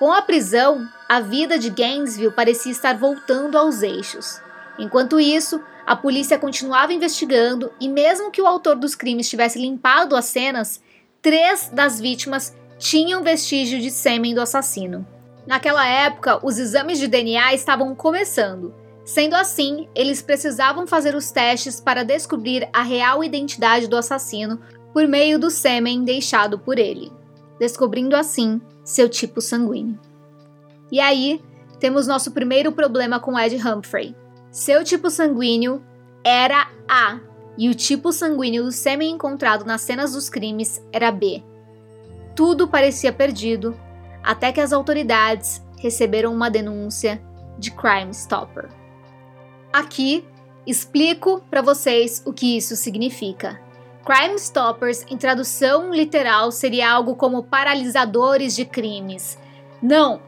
Com 0.00 0.10
a 0.14 0.22
prisão, 0.22 0.88
a 1.06 1.20
vida 1.20 1.58
de 1.58 1.68
Gainesville 1.68 2.32
parecia 2.32 2.72
estar 2.72 2.96
voltando 2.96 3.58
aos 3.58 3.82
eixos. 3.82 4.40
Enquanto 4.78 5.20
isso, 5.20 5.62
a 5.86 5.94
polícia 5.94 6.38
continuava 6.38 6.94
investigando 6.94 7.70
e, 7.78 7.86
mesmo 7.86 8.30
que 8.30 8.40
o 8.40 8.46
autor 8.46 8.76
dos 8.76 8.94
crimes 8.94 9.28
tivesse 9.28 9.58
limpado 9.58 10.16
as 10.16 10.24
cenas, 10.24 10.80
três 11.20 11.68
das 11.70 12.00
vítimas 12.00 12.56
tinham 12.78 13.22
vestígio 13.22 13.78
de 13.78 13.90
sêmen 13.90 14.34
do 14.34 14.40
assassino. 14.40 15.06
Naquela 15.46 15.86
época, 15.86 16.40
os 16.42 16.58
exames 16.58 16.98
de 16.98 17.06
DNA 17.06 17.52
estavam 17.52 17.94
começando. 17.94 18.74
Sendo 19.04 19.34
assim, 19.34 19.86
eles 19.94 20.22
precisavam 20.22 20.86
fazer 20.86 21.14
os 21.14 21.30
testes 21.30 21.78
para 21.78 22.06
descobrir 22.06 22.66
a 22.72 22.82
real 22.82 23.22
identidade 23.22 23.86
do 23.86 23.98
assassino 23.98 24.62
por 24.94 25.06
meio 25.06 25.38
do 25.38 25.50
sêmen 25.50 26.04
deixado 26.04 26.58
por 26.58 26.78
ele, 26.78 27.12
descobrindo 27.58 28.16
assim 28.16 28.62
seu 28.90 29.09
tipo 29.09 29.40
sanguíneo. 29.40 29.98
E 30.90 30.98
aí, 30.98 31.40
temos 31.79 32.07
nosso 32.07 32.33
primeiro 32.33 32.72
problema 32.72 33.20
com 33.20 33.38
Ed 33.38 33.57
Humphrey. 33.57 34.14
Seu 34.50 34.83
tipo 34.83 35.09
sanguíneo 35.09 35.83
era 36.24 36.68
A 36.88 37.20
e 37.57 37.68
o 37.68 37.74
tipo 37.74 38.12
sanguíneo 38.12 38.64
do 38.64 38.72
sêmen 38.72 39.12
encontrado 39.12 39.64
nas 39.64 39.83
cenas 39.83 40.12
dos 40.12 40.29
crimes 40.29 40.85
era 40.92 41.12
B. 41.12 41.42
Tudo 42.35 42.66
parecia 42.66 43.12
perdido 43.12 43.79
até 44.22 44.50
que 44.50 44.61
as 44.61 44.72
autoridades 44.72 45.62
receberam 45.79 46.33
uma 46.33 46.50
denúncia 46.50 47.22
de 47.59 47.70
Crime 47.70 48.11
Stopper. 48.11 48.68
Aqui 49.72 50.24
explico 50.66 51.42
para 51.48 51.62
vocês 51.62 52.22
o 52.26 52.33
que 52.33 52.57
isso 52.57 52.74
significa. 52.74 53.61
Crime 54.04 54.36
Stoppers, 54.36 55.04
em 55.10 55.16
tradução 55.16 55.92
literal, 55.92 56.50
seria 56.50 56.90
algo 56.90 57.14
como 57.14 57.42
paralisadores 57.42 58.56
de 58.56 58.64
crimes. 58.64 59.38
Não, 59.82 60.20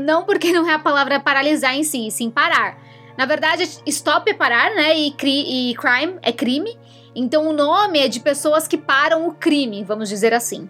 não 0.00 0.24
porque 0.24 0.52
não 0.52 0.68
é 0.68 0.74
a 0.74 0.78
palavra 0.78 1.20
paralisar 1.20 1.74
em 1.74 1.84
si, 1.84 2.10
sim 2.10 2.30
parar. 2.30 2.78
Na 3.16 3.24
verdade, 3.24 3.68
stop 3.86 4.30
é 4.30 4.34
parar, 4.34 4.74
né? 4.74 4.96
E, 4.98 5.10
cri 5.12 5.70
e 5.70 5.74
crime 5.74 6.18
é 6.22 6.32
crime. 6.32 6.78
Então 7.14 7.48
o 7.48 7.52
nome 7.52 7.98
é 7.98 8.08
de 8.08 8.20
pessoas 8.20 8.68
que 8.68 8.76
param 8.76 9.26
o 9.26 9.32
crime, 9.32 9.82
vamos 9.82 10.08
dizer 10.08 10.34
assim. 10.34 10.68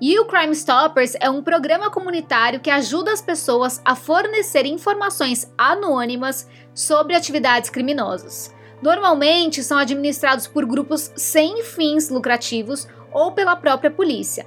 E 0.00 0.18
o 0.18 0.24
Crime 0.24 0.52
Stoppers 0.52 1.14
é 1.20 1.30
um 1.30 1.42
programa 1.42 1.90
comunitário 1.90 2.58
que 2.58 2.70
ajuda 2.70 3.12
as 3.12 3.22
pessoas 3.22 3.80
a 3.84 3.94
fornecer 3.94 4.66
informações 4.66 5.50
anônimas 5.56 6.48
sobre 6.74 7.14
atividades 7.14 7.70
criminosas. 7.70 8.52
Normalmente 8.84 9.62
são 9.62 9.78
administrados 9.78 10.46
por 10.46 10.66
grupos 10.66 11.10
sem 11.16 11.62
fins 11.62 12.10
lucrativos 12.10 12.86
ou 13.10 13.32
pela 13.32 13.56
própria 13.56 13.90
polícia. 13.90 14.44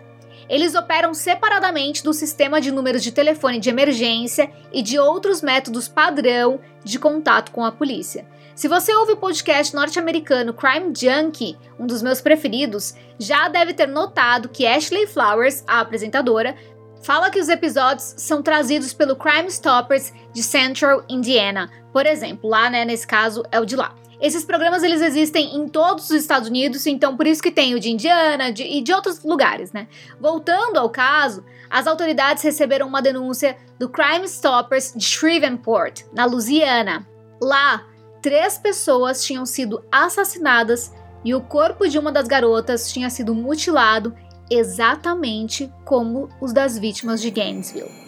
Eles 0.48 0.76
operam 0.76 1.12
separadamente 1.12 2.04
do 2.04 2.14
sistema 2.14 2.62
de 2.62 2.72
números 2.72 3.02
de 3.02 3.12
telefone 3.12 3.60
de 3.60 3.72
emergência 3.72 4.52
e 4.72 4.84
de 4.84 5.00
outros 5.00 5.42
métodos 5.42 5.88
padrão 5.88 6.60
de 6.84 7.00
contato 7.00 7.52
com 7.52 7.66
a 7.66 7.72
polícia. 7.72 8.28
Se 8.54 8.68
você 8.68 8.94
ouve 8.94 9.14
o 9.14 9.18
podcast 9.18 9.76
norte-americano 9.76 10.54
Crime 10.54 10.94
Junkie, 10.96 11.58
um 11.80 11.88
dos 11.88 12.04
meus 12.04 12.22
preferidos, 12.22 12.94
já 13.18 13.48
deve 13.48 13.74
ter 13.74 13.88
notado 13.88 14.50
que 14.50 14.68
Ashley 14.68 15.08
Flowers, 15.08 15.64
a 15.66 15.80
apresentadora, 15.80 16.56
fala 17.02 17.32
que 17.32 17.40
os 17.40 17.50
episódios 17.50 18.14
são 18.18 18.44
trazidos 18.44 18.94
pelo 18.94 19.16
Crime 19.16 19.50
Stoppers 19.50 20.14
de 20.32 20.44
Central 20.44 21.04
Indiana. 21.10 21.72
Por 21.92 22.06
exemplo, 22.06 22.48
lá, 22.48 22.70
né, 22.70 22.86
nesse 22.86 23.08
caso, 23.08 23.42
é 23.52 23.60
o 23.60 23.66
de 23.66 23.76
lá. 23.76 23.96
Esses 24.20 24.44
programas 24.44 24.82
eles 24.82 25.02
existem 25.02 25.56
em 25.56 25.68
todos 25.68 26.06
os 26.06 26.16
Estados 26.16 26.50
Unidos, 26.50 26.88
então 26.88 27.16
por 27.16 27.28
isso 27.28 27.42
que 27.42 27.52
tem 27.52 27.76
o 27.76 27.80
de 27.80 27.92
Indiana 27.92 28.52
de, 28.52 28.64
e 28.64 28.82
de 28.82 28.92
outros 28.92 29.24
lugares, 29.24 29.72
né? 29.72 29.88
Voltando 30.20 30.78
ao 30.78 30.90
caso, 30.90 31.46
as 31.70 31.86
autoridades 31.86 32.44
receberam 32.44 32.88
uma 32.88 33.02
denúncia 33.02 33.56
do 33.78 33.88
Crime 33.88 34.26
Stoppers 34.26 34.94
de 34.96 35.04
Shreveport, 35.04 36.04
na 36.12 36.26
Louisiana. 36.26 37.08
Lá, 37.40 37.86
três 38.22 38.58
pessoas 38.58 39.24
tinham 39.24 39.46
sido 39.46 39.84
assassinadas 39.92 40.92
e 41.24 41.36
o 41.36 41.42
corpo 41.42 41.88
de 41.88 42.00
uma 42.00 42.12
das 42.12 42.28
garotas 42.28 42.92
tinha 42.92 43.10
sido 43.12 43.36
mutilado 43.36 44.16
exatamente 44.50 45.72
como 45.86 46.30
os 46.42 46.54
das 46.54 46.78
vítimas 46.78 47.22
de 47.22 47.30
Gainesville. 47.30 48.07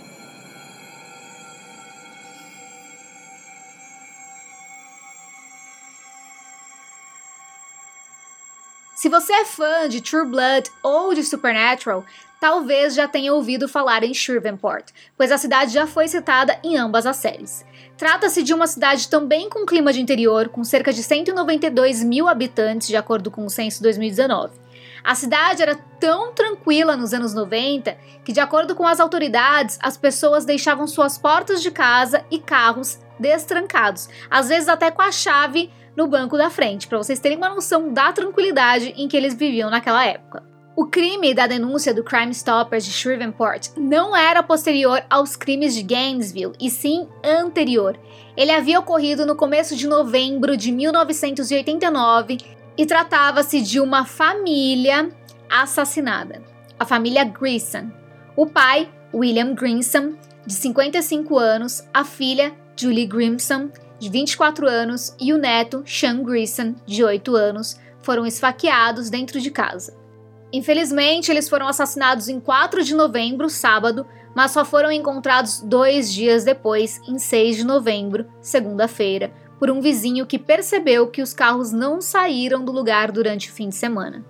Se 8.99 9.07
você 9.07 9.31
é 9.31 9.45
fã 9.45 9.88
de 9.88 10.01
True 10.01 10.27
Blood 10.27 10.69
ou 10.83 11.13
de 11.13 11.23
Supernatural, 11.23 12.03
talvez 12.38 12.93
já 12.93 13.07
tenha 13.07 13.33
ouvido 13.33 13.65
falar 13.65 14.03
em 14.03 14.13
Shreveport, 14.13 14.89
pois 15.15 15.31
a 15.31 15.38
cidade 15.38 15.71
já 15.71 15.88
foi 15.88 16.09
citada 16.09 16.59
em 16.62 16.75
ambas 16.75 17.05
as 17.05 17.15
séries. 17.15 17.65
Trata-se 17.95 18.43
de 18.43 18.53
uma 18.53 18.67
cidade 18.67 19.07
também 19.07 19.49
com 19.49 19.65
clima 19.65 19.93
de 19.93 20.01
interior, 20.01 20.49
com 20.49 20.65
cerca 20.65 20.91
de 20.91 21.01
192 21.01 22.03
mil 22.03 22.27
habitantes, 22.27 22.89
de 22.89 22.97
acordo 22.97 23.31
com 23.31 23.45
o 23.45 23.49
censo 23.49 23.81
2019. 23.81 24.51
A 25.01 25.15
cidade 25.15 25.62
era 25.62 25.75
tão 25.97 26.33
tranquila 26.33 26.97
nos 26.97 27.13
anos 27.13 27.33
90 27.33 27.97
que, 28.25 28.33
de 28.33 28.41
acordo 28.41 28.75
com 28.75 28.85
as 28.85 28.99
autoridades, 28.99 29.79
as 29.81 29.95
pessoas 29.95 30.43
deixavam 30.43 30.85
suas 30.85 31.17
portas 31.17 31.62
de 31.62 31.71
casa 31.71 32.25
e 32.29 32.38
carros 32.38 32.99
destrancados, 33.17 34.09
às 34.29 34.49
vezes 34.49 34.67
até 34.67 34.91
com 34.91 35.01
a 35.01 35.12
chave 35.12 35.71
no 35.99 36.07
banco 36.07 36.38
da 36.38 36.49
frente, 36.49 36.88
para 36.88 36.97
vocês 36.97 37.19
terem 37.19 37.38
uma 37.38 37.49
noção 37.49 37.91
da 37.91 38.13
tranquilidade 38.13 38.93
em 38.95 39.05
que 39.05 39.17
eles 39.17 39.33
viviam 39.33 39.69
naquela 39.69 40.05
época. 40.05 40.41
O 40.73 40.85
crime 40.85 41.33
da 41.33 41.45
denúncia 41.45 41.93
do 41.93 42.05
Crime 42.05 42.31
Stoppers 42.31 42.85
de 42.85 42.91
Shreveport 42.93 43.71
não 43.75 44.15
era 44.15 44.41
posterior 44.41 45.03
aos 45.09 45.35
crimes 45.35 45.75
de 45.75 45.83
Gainesville, 45.83 46.53
e 46.57 46.69
sim 46.69 47.05
anterior. 47.21 47.99
Ele 48.38 48.49
havia 48.49 48.79
ocorrido 48.79 49.25
no 49.25 49.35
começo 49.35 49.75
de 49.75 49.88
novembro 49.88 50.55
de 50.55 50.71
1989 50.71 52.38
e 52.77 52.85
tratava-se 52.85 53.62
de 53.62 53.81
uma 53.81 54.05
família 54.05 55.09
assassinada, 55.49 56.41
a 56.79 56.85
família 56.85 57.25
Grissom. 57.25 57.91
O 58.38 58.45
pai, 58.45 58.89
William 59.13 59.53
Grissom, 59.53 60.13
de 60.45 60.53
55 60.53 61.38
anos, 61.38 61.83
a 61.93 62.05
filha, 62.05 62.53
Julie 62.77 63.05
Grimson, 63.05 63.69
de 63.99 64.09
24 64.09 64.67
anos, 64.67 65.13
e 65.19 65.33
o 65.33 65.38
neto, 65.38 65.83
Sean 65.85 66.23
Grissom, 66.23 66.75
de 66.85 67.03
8 67.03 67.35
anos, 67.35 67.77
foram 68.01 68.25
esfaqueados 68.25 69.09
dentro 69.09 69.39
de 69.39 69.51
casa. 69.51 69.97
Infelizmente, 70.51 71.29
eles 71.29 71.47
foram 71.47 71.67
assassinados 71.67 72.27
em 72.27 72.39
4 72.39 72.83
de 72.83 72.95
novembro, 72.95 73.49
sábado, 73.49 74.05
mas 74.35 74.51
só 74.51 74.63
foram 74.63 74.91
encontrados 74.91 75.62
dois 75.62 76.12
dias 76.12 76.43
depois, 76.43 76.99
em 77.07 77.19
6 77.19 77.57
de 77.57 77.63
novembro, 77.63 78.25
segunda-feira, 78.41 79.31
por 79.59 79.69
um 79.69 79.81
vizinho 79.81 80.25
que 80.25 80.39
percebeu 80.39 81.07
que 81.07 81.21
os 81.21 81.33
carros 81.33 81.71
não 81.71 82.01
saíram 82.01 82.63
do 82.63 82.71
lugar 82.71 83.12
durante 83.12 83.49
o 83.49 83.51
fim 83.51 83.69
de 83.69 83.75
semana. 83.75 84.25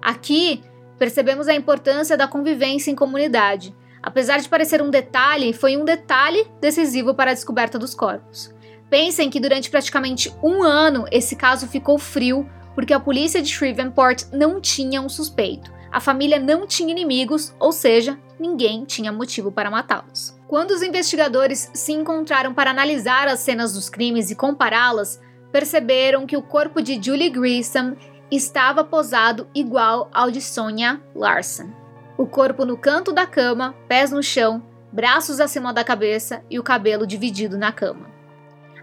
Aqui, 0.00 0.62
percebemos 0.98 1.48
a 1.48 1.54
importância 1.54 2.16
da 2.16 2.28
convivência 2.28 2.90
em 2.90 2.94
comunidade. 2.94 3.74
Apesar 4.02 4.38
de 4.38 4.48
parecer 4.48 4.80
um 4.80 4.90
detalhe, 4.90 5.52
foi 5.52 5.76
um 5.76 5.84
detalhe 5.84 6.46
decisivo 6.60 7.14
para 7.14 7.32
a 7.32 7.34
descoberta 7.34 7.78
dos 7.78 7.94
corpos. 7.94 8.54
Pensem 8.90 9.28
que 9.28 9.40
durante 9.40 9.70
praticamente 9.70 10.32
um 10.42 10.62
ano 10.62 11.04
esse 11.10 11.36
caso 11.36 11.68
ficou 11.68 11.98
frio 11.98 12.48
porque 12.74 12.94
a 12.94 13.00
polícia 13.00 13.42
de 13.42 13.48
Shreveport 13.48 14.24
não 14.32 14.60
tinha 14.60 15.02
um 15.02 15.08
suspeito. 15.08 15.72
A 15.90 16.00
família 16.00 16.38
não 16.38 16.66
tinha 16.66 16.92
inimigos, 16.92 17.54
ou 17.58 17.72
seja, 17.72 18.18
ninguém 18.38 18.84
tinha 18.84 19.10
motivo 19.10 19.50
para 19.50 19.70
matá-los. 19.70 20.38
Quando 20.46 20.70
os 20.70 20.82
investigadores 20.82 21.70
se 21.74 21.92
encontraram 21.92 22.54
para 22.54 22.70
analisar 22.70 23.26
as 23.26 23.40
cenas 23.40 23.72
dos 23.72 23.88
crimes 23.88 24.30
e 24.30 24.36
compará-las, 24.36 25.20
perceberam 25.50 26.26
que 26.26 26.36
o 26.36 26.42
corpo 26.42 26.80
de 26.80 27.02
Julie 27.02 27.30
Grissom 27.30 27.96
estava 28.30 28.84
posado 28.84 29.48
igual 29.54 30.08
ao 30.12 30.30
de 30.30 30.40
Sonia 30.40 31.00
Larson. 31.14 31.70
O 32.16 32.26
corpo 32.26 32.64
no 32.64 32.76
canto 32.76 33.12
da 33.12 33.26
cama, 33.26 33.74
pés 33.88 34.10
no 34.10 34.22
chão, 34.22 34.62
braços 34.92 35.40
acima 35.40 35.72
da 35.72 35.84
cabeça 35.84 36.42
e 36.50 36.58
o 36.58 36.62
cabelo 36.62 37.06
dividido 37.06 37.58
na 37.58 37.72
cama. 37.72 38.17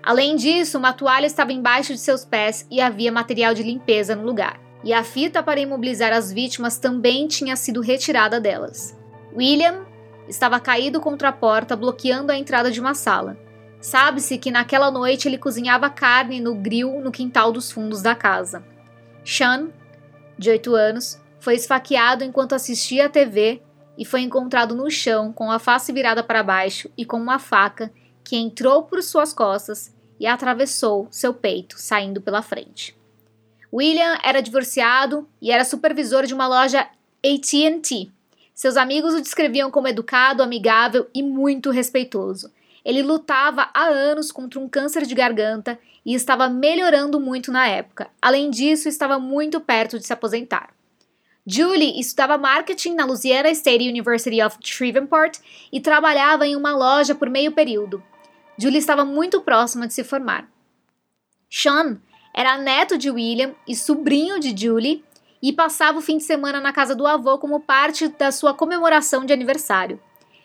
Além 0.05 0.35
disso, 0.35 0.77
uma 0.77 0.93
toalha 0.93 1.25
estava 1.25 1.51
embaixo 1.51 1.91
de 1.91 1.99
seus 1.99 2.23
pés 2.23 2.67
e 2.69 2.79
havia 2.79 3.11
material 3.11 3.55
de 3.55 3.63
limpeza 3.63 4.15
no 4.15 4.23
lugar. 4.23 4.61
E 4.83 4.93
a 4.93 5.03
fita 5.03 5.41
para 5.41 5.59
imobilizar 5.59 6.13
as 6.13 6.31
vítimas 6.31 6.77
também 6.77 7.27
tinha 7.27 7.55
sido 7.55 7.81
retirada 7.81 8.39
delas. 8.39 8.95
William 9.35 9.83
estava 10.27 10.59
caído 10.59 11.01
contra 11.01 11.29
a 11.29 11.33
porta, 11.33 11.75
bloqueando 11.75 12.31
a 12.31 12.37
entrada 12.37 12.69
de 12.69 12.79
uma 12.79 12.93
sala. 12.93 13.35
Sabe-se 13.81 14.37
que 14.37 14.51
naquela 14.51 14.91
noite 14.91 15.27
ele 15.27 15.39
cozinhava 15.39 15.89
carne 15.89 16.39
no 16.39 16.53
grill 16.53 17.01
no 17.01 17.11
quintal 17.11 17.51
dos 17.51 17.71
fundos 17.71 18.03
da 18.03 18.13
casa. 18.13 18.63
Sean, 19.23 19.69
de 20.37 20.51
8 20.51 20.75
anos, 20.75 21.19
foi 21.39 21.55
esfaqueado 21.55 22.23
enquanto 22.23 22.53
assistia 22.53 23.07
à 23.07 23.09
TV 23.09 23.59
e 23.97 24.05
foi 24.05 24.21
encontrado 24.21 24.75
no 24.75 24.89
chão 24.91 25.33
com 25.33 25.49
a 25.49 25.57
face 25.57 25.91
virada 25.91 26.23
para 26.23 26.43
baixo 26.43 26.91
e 26.95 27.03
com 27.03 27.17
uma 27.17 27.39
faca 27.39 27.91
que 28.23 28.35
entrou 28.35 28.83
por 28.83 29.01
suas 29.01 29.33
costas 29.33 29.94
e 30.19 30.27
atravessou 30.27 31.07
seu 31.11 31.33
peito, 31.33 31.75
saindo 31.77 32.21
pela 32.21 32.41
frente. 32.41 32.95
William 33.73 34.17
era 34.23 34.41
divorciado 34.41 35.27
e 35.41 35.51
era 35.51 35.65
supervisor 35.65 36.25
de 36.25 36.33
uma 36.33 36.47
loja 36.47 36.87
AT&T. 37.23 38.09
Seus 38.53 38.77
amigos 38.77 39.13
o 39.13 39.21
descreviam 39.21 39.69
como 39.69 39.87
educado, 39.87 40.41
amigável 40.41 41.07
e 41.13 41.21
muito 41.21 41.71
respeitoso. 41.71 42.51
Ele 42.85 43.01
lutava 43.01 43.69
há 43.73 43.85
anos 43.85 44.31
contra 44.31 44.59
um 44.59 44.69
câncer 44.69 45.05
de 45.05 45.15
garganta 45.15 45.77
e 46.05 46.13
estava 46.13 46.47
melhorando 46.47 47.19
muito 47.19 47.51
na 47.51 47.67
época. 47.67 48.09
Além 48.21 48.49
disso, 48.49 48.87
estava 48.87 49.19
muito 49.19 49.59
perto 49.59 49.97
de 49.97 50.05
se 50.05 50.13
aposentar. 50.13 50.69
Julie 51.45 51.99
estudava 51.99 52.37
marketing 52.37 52.93
na 52.93 53.05
Louisiana 53.05 53.49
State 53.51 53.89
University 53.89 54.41
of 54.41 54.57
Shreveport 54.63 55.37
e 55.71 55.81
trabalhava 55.81 56.47
em 56.47 56.55
uma 56.55 56.75
loja 56.75 57.13
por 57.13 57.29
meio 57.29 57.51
período. 57.51 58.01
Julie 58.57 58.79
estava 58.79 59.03
muito 59.03 59.41
próxima 59.41 59.87
de 59.87 59.93
se 59.93 60.03
formar. 60.03 60.49
Sean 61.49 61.99
era 62.33 62.57
neto 62.57 62.97
de 62.97 63.09
William 63.09 63.53
e 63.67 63.75
sobrinho 63.75 64.39
de 64.39 64.55
Julie 64.55 65.03
e 65.41 65.53
passava 65.53 65.99
o 65.99 66.01
fim 66.01 66.17
de 66.17 66.23
semana 66.23 66.59
na 66.59 66.73
casa 66.73 66.95
do 66.95 67.05
avô 67.05 67.37
como 67.37 67.59
parte 67.59 68.07
da 68.07 68.31
sua 68.31 68.53
comemoração 68.53 69.25
de 69.25 69.33
aniversário. 69.33 69.99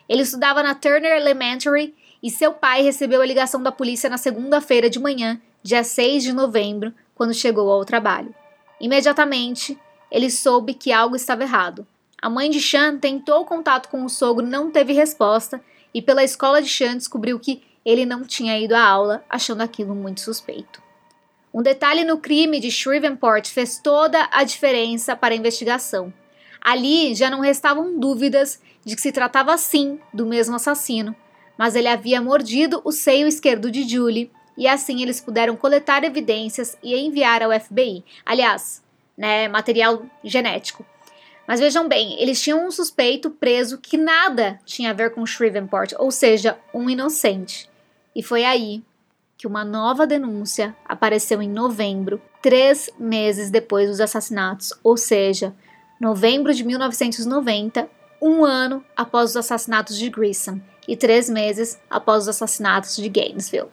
Ele 0.09 0.23
estudava 0.23 0.63
na 0.63 0.75
Turner 0.75 1.13
Elementary 1.13 1.95
e 2.23 2.31
seu 2.31 2.53
pai 2.53 2.83
recebeu 2.83 3.23
a 3.23 3.27
ligação 3.27 3.63
da 3.63 3.73
polícia 3.73 4.11
na 4.11 4.19
segunda-feira 4.19 4.91
de 4.91 4.99
manhã, 4.99 5.41
dia 5.63 5.83
6 5.83 6.23
de 6.23 6.33
novembro, 6.33 6.93
quando 7.15 7.33
chegou 7.33 7.71
ao 7.71 7.85
trabalho. 7.85 8.35
Imediatamente, 8.81 9.79
ele 10.11 10.31
soube 10.31 10.75
que 10.75 10.93
algo 10.93 11.17
estava 11.17 11.45
errado. 11.45 11.87
A 12.21 12.29
mãe 12.29 12.51
de 12.51 12.61
Sean 12.61 12.99
tentou 12.99 13.45
contato 13.45 13.89
com 13.89 14.05
o 14.05 14.09
sogro, 14.09 14.45
não 14.45 14.71
teve 14.71 14.93
resposta, 14.93 15.63
e 15.95 16.03
pela 16.03 16.23
escola 16.23 16.61
de 16.61 16.69
Sean 16.69 16.97
descobriu 16.97 17.39
que 17.39 17.63
ele 17.91 18.07
não 18.07 18.25
tinha 18.25 18.59
ido 18.59 18.75
à 18.75 18.83
aula, 18.83 19.25
achando 19.29 19.63
aquilo 19.63 19.95
muito 19.95 20.21
suspeito. 20.21 20.83
Um 21.53 21.63
detalhe 21.63 22.05
no 22.05 22.19
crime 22.19 22.61
de 22.61 22.71
Shreveport 22.71 23.49
fez 23.49 23.79
toda 23.79 24.29
a 24.31 24.45
diferença 24.45 25.17
para 25.17 25.35
a 25.35 25.37
investigação. 25.37 26.13
Ali 26.61 27.15
já 27.15 27.29
não 27.29 27.41
restavam 27.41 27.99
dúvidas 27.99 28.63
de 28.85 28.95
que 28.95 29.03
se 29.03 29.11
tratava 29.11 29.57
sim 29.59 29.99
do 30.13 30.27
mesmo 30.27 30.55
assassino, 30.55 31.15
mas 31.59 31.75
ele 31.75 31.89
havia 31.89 32.21
mordido 32.21 32.81
o 32.85 32.93
seio 32.93 33.27
esquerdo 33.27 33.71
de 33.71 33.89
Julie 33.89 34.31
e 34.57 34.69
assim 34.69 35.03
eles 35.03 35.21
puderam 35.21 35.57
coletar 35.57 36.05
evidências 36.05 36.77
e 36.83 36.95
enviar 36.95 37.43
ao 37.43 37.59
FBI. 37.59 38.05
Aliás, 38.25 38.83
né, 39.17 39.49
material 39.49 40.05
genético. 40.23 40.85
Mas 41.47 41.59
vejam 41.59 41.89
bem, 41.89 42.21
eles 42.21 42.41
tinham 42.41 42.65
um 42.65 42.71
suspeito 42.71 43.31
preso 43.31 43.79
que 43.79 43.97
nada 43.97 44.61
tinha 44.65 44.91
a 44.91 44.95
ver 44.95 45.13
com 45.13 45.27
Shreveport, 45.27 45.95
ou 45.99 46.11
seja, 46.11 46.59
um 46.73 46.89
inocente. 46.89 47.70
E 48.15 48.23
foi 48.23 48.45
aí 48.45 48.83
que 49.37 49.47
uma 49.47 49.65
nova 49.65 50.07
denúncia 50.07 50.77
apareceu 50.85 51.41
em 51.41 51.49
novembro, 51.49 52.21
três 52.43 52.91
meses 52.99 53.51
depois 53.51 53.89
dos 53.89 54.01
assassinatos, 54.01 54.73
ou 54.85 54.97
seja, 54.97 55.55
novembro 56.01 56.53
de 56.53 56.65
1990, 56.65 57.89
um 58.21 58.45
ano 58.45 58.85
após 58.97 59.31
os 59.31 59.37
assassinatos 59.37 59.97
de 59.97 60.11
Grissom 60.11 60.61
e 60.87 60.97
três 60.97 61.31
meses 61.31 61.81
após 61.89 62.25
os 62.25 62.29
assassinatos 62.29 62.97
de 62.97 63.09
Gainesville. 63.09 63.71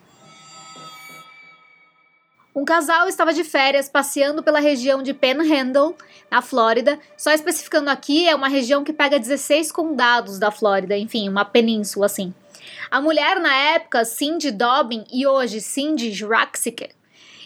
Um 2.56 2.65
casal 2.65 3.08
estava 3.08 3.34
de 3.34 3.43
férias 3.43 3.88
passeando 3.88 4.41
pela 4.41 4.60
região 4.60 5.04
de 5.04 5.13
Panhandle, 5.13 5.95
na 6.30 6.41
Flórida. 6.41 7.00
Só 7.15 7.32
especificando 7.32 7.89
aqui, 7.89 8.28
é 8.28 8.36
uma 8.36 8.47
região 8.47 8.84
que 8.84 8.91
pega 8.91 9.19
16 9.19 9.71
condados 9.71 10.39
da 10.39 10.50
Flórida, 10.50 10.97
enfim, 10.97 11.30
uma 11.30 11.45
península 11.45 12.08
assim. 12.08 12.34
A 12.89 13.02
mulher 13.02 13.39
na 13.39 13.54
época, 13.54 14.06
Cindy 14.06 14.52
Dobbin, 14.52 15.04
e 15.12 15.28
hoje 15.28 15.62
Cindy 15.62 16.12
Juraxic, 16.12 16.89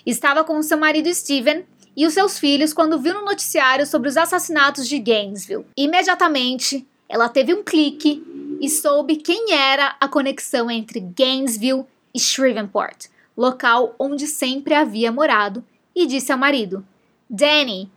estava 0.05 0.43
com 0.43 0.61
seu 0.61 0.77
marido 0.77 1.13
Steven 1.13 1.65
e 1.95 2.05
os 2.05 2.13
seus 2.13 2.39
filhos 2.39 2.73
quando 2.73 2.99
viu 2.99 3.13
no 3.13 3.25
noticiário 3.25 3.85
sobre 3.85 4.09
os 4.09 4.17
assassinatos 4.17 4.87
de 4.87 4.99
Gainesville. 4.99 5.65
Imediatamente, 5.75 6.87
ela 7.09 7.27
teve 7.27 7.53
um 7.53 7.63
clique 7.63 8.23
e 8.61 8.69
soube 8.69 9.17
quem 9.17 9.53
era 9.53 9.95
a 9.99 10.07
conexão 10.07 10.69
entre 10.69 10.99
Gainesville 10.99 11.85
e 12.13 12.19
Shreveport 12.19 13.09
local 13.35 13.95
onde 13.97 14.27
sempre 14.27 14.73
havia 14.73 15.11
morado, 15.11 15.63
e 15.95 16.05
disse 16.05 16.31
ao 16.31 16.37
marido: 16.37 16.85
Danny, 17.29 17.89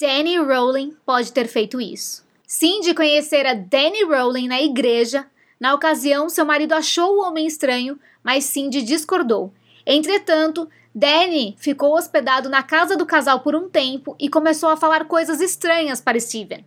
Danny 0.00 0.38
Rowling 0.38 0.96
pode 1.04 1.32
ter 1.32 1.46
feito 1.46 1.80
isso. 1.80 2.24
Cindy 2.46 2.94
conhecera 2.94 3.54
Danny 3.54 4.04
Rowling 4.04 4.48
na 4.48 4.62
igreja. 4.62 5.26
Na 5.60 5.74
ocasião, 5.74 6.28
seu 6.28 6.44
marido 6.44 6.72
achou 6.72 7.16
o 7.16 7.22
homem 7.22 7.46
estranho, 7.46 7.98
mas 8.22 8.44
Cindy 8.44 8.82
discordou. 8.82 9.52
Entretanto, 9.86 10.68
Danny 10.94 11.56
ficou 11.58 11.96
hospedado 11.96 12.48
na 12.48 12.62
casa 12.62 12.96
do 12.96 13.06
casal 13.06 13.40
por 13.40 13.54
um 13.54 13.68
tempo 13.68 14.16
e 14.18 14.28
começou 14.28 14.68
a 14.68 14.76
falar 14.76 15.06
coisas 15.06 15.40
estranhas 15.40 16.00
para 16.00 16.20
Steven. 16.20 16.64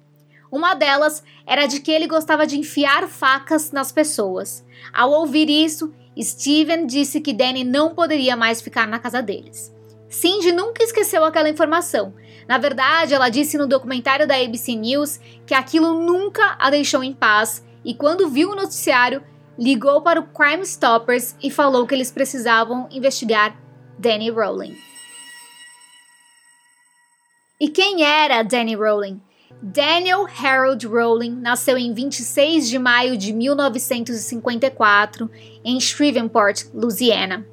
Uma 0.52 0.74
delas 0.74 1.24
era 1.46 1.66
de 1.66 1.80
que 1.80 1.92
ele 1.92 2.08
gostava 2.08 2.48
de 2.48 2.58
enfiar 2.58 3.08
facas 3.08 3.72
nas 3.72 3.92
pessoas. 3.92 4.66
Ao 4.94 5.12
ouvir 5.12 5.50
isso, 5.50 5.94
Steven 6.20 6.86
disse 6.86 7.20
que 7.20 7.34
Danny 7.34 7.64
não 7.64 7.94
poderia 7.94 8.36
mais 8.36 8.62
ficar 8.62 8.88
na 8.88 9.00
casa 9.00 9.22
deles. 9.22 9.74
Cindy 10.10 10.54
nunca 10.54 10.84
esqueceu 10.84 11.26
aquela 11.26 11.50
informação. 11.50 12.14
Na 12.48 12.58
verdade, 12.58 13.14
ela 13.14 13.28
disse 13.28 13.58
no 13.58 13.68
documentário 13.68 14.26
da 14.26 14.36
ABC 14.36 14.74
News 14.74 15.20
que 15.46 15.54
aquilo 15.54 16.02
nunca 16.02 16.56
a 16.58 16.70
deixou 16.70 17.04
em 17.04 17.14
paz 17.14 17.66
e, 17.88 17.94
quando 17.94 18.30
viu 18.30 18.52
o 18.52 18.56
noticiário, 18.56 19.24
ligou 19.58 20.02
para 20.02 20.20
o 20.20 20.28
Crime 20.28 20.64
Stoppers 20.64 21.38
e 21.42 21.50
falou 21.50 21.88
que 21.88 21.96
eles 21.96 22.12
precisavam 22.12 22.86
investigar 22.92 23.58
Danny 23.98 24.30
Rowling. 24.30 24.76
E 27.58 27.70
quem 27.70 28.04
era 28.04 28.44
Danny 28.44 28.76
Rowling? 28.76 29.22
Daniel 29.62 30.28
Harold 30.28 30.86
Rowling 30.86 31.32
nasceu 31.32 31.78
em 31.78 31.94
26 31.94 32.68
de 32.68 32.78
maio 32.78 33.18
de 33.18 33.32
1954 33.32 35.32
em 35.64 35.80
Shreveport, 35.80 36.66
Louisiana. 36.74 37.48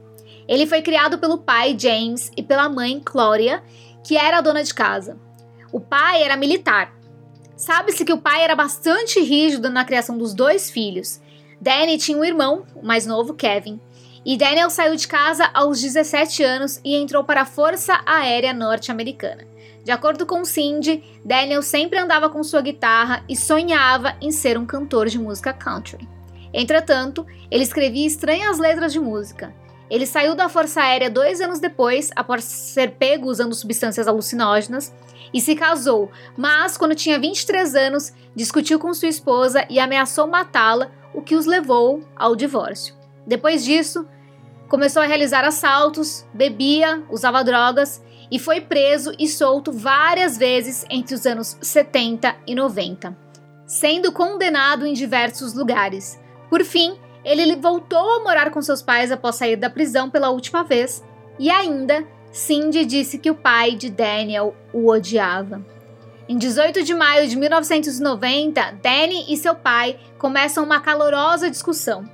Ele 0.49 0.67
foi 0.67 0.83
criado 0.83 1.19
pelo 1.19 1.39
pai 1.39 1.77
James 1.79 2.33
e 2.37 2.43
pela 2.43 2.69
mãe 2.69 3.01
Gloria, 3.03 3.63
que 4.03 4.17
era 4.17 4.41
dona 4.41 4.65
de 4.65 4.75
casa. 4.75 5.17
O 5.73 5.81
pai 5.81 6.25
era 6.25 6.37
militar. 6.37 6.93
Sabe-se 7.57 8.05
que 8.05 8.13
o 8.13 8.21
pai 8.21 8.43
era 8.43 8.57
bastante 8.57 9.21
rígido 9.21 9.71
na 9.71 9.85
criação 9.85 10.19
dos 10.19 10.35
dois 10.35 10.71
filhos. 10.71 11.21
Danny 11.61 11.99
tinha 11.99 12.19
um 12.19 12.25
irmão, 12.25 12.65
o 12.75 12.85
mais 12.85 13.07
novo, 13.07 13.33
Kevin, 13.35 13.81
e 14.27 14.37
Daniel 14.37 14.71
saiu 14.71 14.97
de 14.97 15.07
casa 15.07 15.49
aos 15.53 15.81
17 15.81 16.43
anos 16.43 16.81
e 16.85 16.97
entrou 16.97 17.23
para 17.25 17.43
a 17.43 17.47
Força 17.47 18.01
Aérea 18.07 18.53
Norte-Americana. 18.53 19.47
De 19.85 19.91
acordo 19.91 20.25
com 20.25 20.45
Cindy, 20.45 21.05
Daniel 21.25 21.63
sempre 21.63 21.99
andava 21.99 22.31
com 22.31 22.43
sua 22.43 22.63
guitarra 22.63 23.23
e 23.29 23.37
sonhava 23.37 24.17
em 24.21 24.33
ser 24.33 24.57
um 24.57 24.65
cantor 24.65 25.09
de 25.09 25.19
música 25.19 25.53
country. 25.53 26.09
Entretanto, 26.55 27.27
ele 27.51 27.65
escrevia 27.65 28.07
estranhas 28.07 28.59
letras 28.59 28.93
de 28.93 28.99
música. 28.99 29.55
Ele 29.91 30.07
saiu 30.07 30.35
da 30.35 30.49
Força 30.49 30.81
Aérea 30.81 31.11
dois 31.11 31.41
anos 31.41 31.61
depois, 31.61 32.11
após 32.17 32.45
ser 32.45 32.93
pego 32.93 33.29
usando 33.29 33.55
substâncias 33.55 34.09
alucinógenas, 34.09 34.93
e 35.33 35.41
se 35.41 35.55
casou, 35.55 36.11
mas 36.37 36.77
quando 36.77 36.95
tinha 36.95 37.19
23 37.19 37.75
anos, 37.75 38.13
discutiu 38.35 38.79
com 38.79 38.93
sua 38.93 39.09
esposa 39.09 39.67
e 39.71 39.79
ameaçou 39.79 40.27
matá-la, 40.27 40.91
o 41.15 41.23
que 41.23 41.37
os 41.37 41.47
levou 41.47 42.03
ao 42.17 42.35
divórcio. 42.35 42.95
Depois 43.27 43.65
disso, 43.65 44.07
começou 44.69 45.03
a 45.03 45.07
realizar 45.07 45.45
assaltos, 45.45 46.27
bebia, 46.35 47.03
usava 47.09 47.45
drogas 47.45 48.03
e 48.31 48.39
foi 48.39 48.61
preso 48.61 49.13
e 49.19 49.29
solto 49.29 49.71
várias 49.71 50.37
vezes 50.37 50.85
entre 50.91 51.15
os 51.15 51.25
anos 51.25 51.57
70 51.61 52.35
e 52.47 52.55
90, 52.55 53.17
sendo 53.67 54.13
condenado 54.13 54.87
em 54.87 54.93
diversos 54.93 55.55
lugares. 55.55 56.21
Por 56.51 56.65
fim, 56.65 56.99
ele 57.25 57.57
voltou 57.57 58.17
a 58.17 58.25
morar 58.25 58.51
com 58.51 58.61
seus 58.61 58.83
pais 58.83 59.11
após 59.11 59.37
sair 59.37 59.57
da 59.57 59.71
prisão 59.71 60.11
pela 60.11 60.31
última 60.31 60.63
vez, 60.63 61.03
e 61.39 61.51
ainda 61.51 62.07
Cindy 62.35 62.85
disse 62.85 63.17
que 63.17 63.31
o 63.31 63.35
pai 63.37 63.77
de 63.77 63.89
Daniel 63.89 64.57
o 64.73 64.89
odiava. 64.89 65.65
Em 66.29 66.37
18 66.37 66.83
de 66.83 66.93
maio 66.93 67.29
de 67.29 67.37
1990, 67.37 68.81
Danny 68.83 69.33
e 69.33 69.37
seu 69.37 69.55
pai 69.55 70.01
começam 70.19 70.65
uma 70.65 70.81
calorosa 70.81 71.49
discussão, 71.49 72.11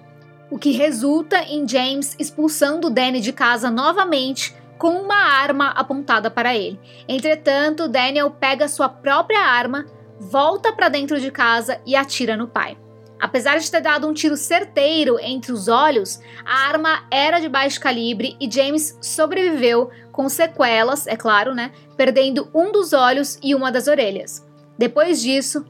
o 0.51 0.59
que 0.59 0.73
resulta 0.73 1.43
em 1.45 1.67
James 1.67 2.15
expulsando 2.19 2.91
Danny 2.91 3.19
de 3.19 3.33
casa 3.33 3.71
novamente 3.71 4.55
com 4.77 4.91
uma 4.91 5.17
arma 5.17 5.69
apontada 5.71 6.31
para 6.31 6.55
ele. 6.55 6.79
Entretanto, 7.09 7.89
Daniel 7.89 8.31
pega 8.31 8.69
sua 8.69 8.91
própria 8.91 9.41
arma, 9.41 9.87
volta 10.19 10.71
para 10.71 10.91
dentro 10.91 11.19
de 11.19 11.31
casa 11.31 11.81
e 11.87 11.97
atira 11.97 12.37
no 12.37 12.47
pai. 12.47 12.77
Apesar 13.21 13.59
de 13.59 13.71
ter 13.71 13.83
dado 13.83 14.09
um 14.09 14.15
tiro 14.15 14.37
certeiro 14.37 15.19
entre 15.21 15.53
os 15.53 15.69
olhos, 15.69 16.21
a 16.45 16.69
arma 16.69 17.05
era 17.11 17.39
de 17.39 17.49
baixo 17.49 17.79
calibre 17.79 18.37
e 18.41 18.51
James 18.51 18.99
sobreviveu 19.03 19.91
com 20.11 20.29
sequelas, 20.29 21.07
é 21.07 21.17
claro, 21.17 21.55
né? 21.55 21.71
Perdendo 21.97 22.49
um 22.55 22.73
dos 22.73 22.93
olhos 22.93 23.39
e 23.43 23.55
uma 23.55 23.71
das 23.71 23.89
orelhas. 23.89 24.47
Depois 24.79 25.21
disso, 25.21 25.65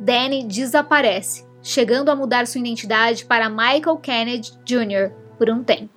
Danny 0.00 0.44
desaparece, 0.44 1.46
chegando 1.62 2.10
a 2.10 2.16
mudar 2.16 2.46
sua 2.46 2.60
identidade 2.60 3.26
para 3.26 3.50
Michael 3.50 3.98
Kennedy 3.98 4.52
Jr. 4.64 5.12
por 5.38 5.50
um 5.50 5.62
tempo. 5.62 5.93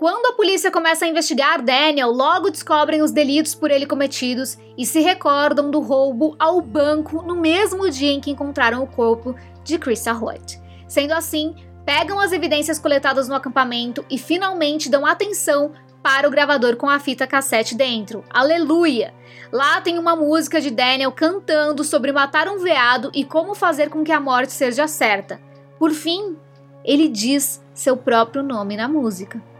Quando 0.00 0.32
a 0.32 0.32
polícia 0.32 0.70
começa 0.70 1.04
a 1.04 1.08
investigar 1.08 1.60
Daniel, 1.60 2.10
logo 2.10 2.48
descobrem 2.48 3.02
os 3.02 3.10
delitos 3.10 3.54
por 3.54 3.70
ele 3.70 3.84
cometidos 3.84 4.56
e 4.74 4.86
se 4.86 5.00
recordam 5.00 5.70
do 5.70 5.78
roubo 5.78 6.34
ao 6.38 6.62
banco 6.62 7.20
no 7.20 7.36
mesmo 7.36 7.90
dia 7.90 8.10
em 8.10 8.18
que 8.18 8.30
encontraram 8.30 8.82
o 8.82 8.86
corpo 8.86 9.36
de 9.62 9.76
Krista 9.76 10.14
Hoyt. 10.14 10.58
Sendo 10.88 11.12
assim, 11.12 11.54
pegam 11.84 12.18
as 12.18 12.32
evidências 12.32 12.78
coletadas 12.78 13.28
no 13.28 13.34
acampamento 13.34 14.02
e 14.08 14.16
finalmente 14.16 14.88
dão 14.88 15.04
atenção 15.04 15.72
para 16.02 16.26
o 16.26 16.30
gravador 16.30 16.76
com 16.76 16.88
a 16.88 16.98
fita 16.98 17.26
cassete 17.26 17.74
dentro. 17.74 18.24
Aleluia! 18.30 19.12
Lá 19.52 19.82
tem 19.82 19.98
uma 19.98 20.16
música 20.16 20.62
de 20.62 20.70
Daniel 20.70 21.12
cantando 21.12 21.84
sobre 21.84 22.10
matar 22.10 22.48
um 22.48 22.56
veado 22.56 23.10
e 23.14 23.22
como 23.22 23.54
fazer 23.54 23.90
com 23.90 24.02
que 24.02 24.12
a 24.12 24.18
morte 24.18 24.54
seja 24.54 24.88
certa. 24.88 25.38
Por 25.78 25.90
fim, 25.90 26.38
ele 26.82 27.06
diz 27.06 27.62
seu 27.74 27.98
próprio 27.98 28.42
nome 28.42 28.78
na 28.78 28.88
música. 28.88 29.50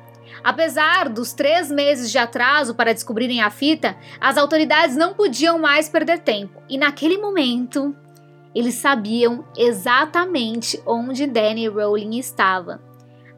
Apesar 0.43 1.09
dos 1.09 1.33
três 1.33 1.71
meses 1.71 2.11
de 2.11 2.19
atraso 2.19 2.75
para 2.75 2.95
descobrirem 2.95 3.43
a 3.43 3.51
fita, 3.51 3.97
as 4.21 4.37
autoridades 4.37 4.97
não 4.97 5.15
podiam 5.15 5.59
mais 5.59 5.89
perder 5.89 6.21
tempo, 6.21 6.63
e 6.69 6.79
naquele 6.79 7.19
momento 7.19 7.95
eles 8.55 8.75
sabiam 8.75 9.45
exatamente 9.57 10.81
onde 10.87 11.27
Danny 11.27 11.69
Rowling 11.69 12.19
estava, 12.19 12.81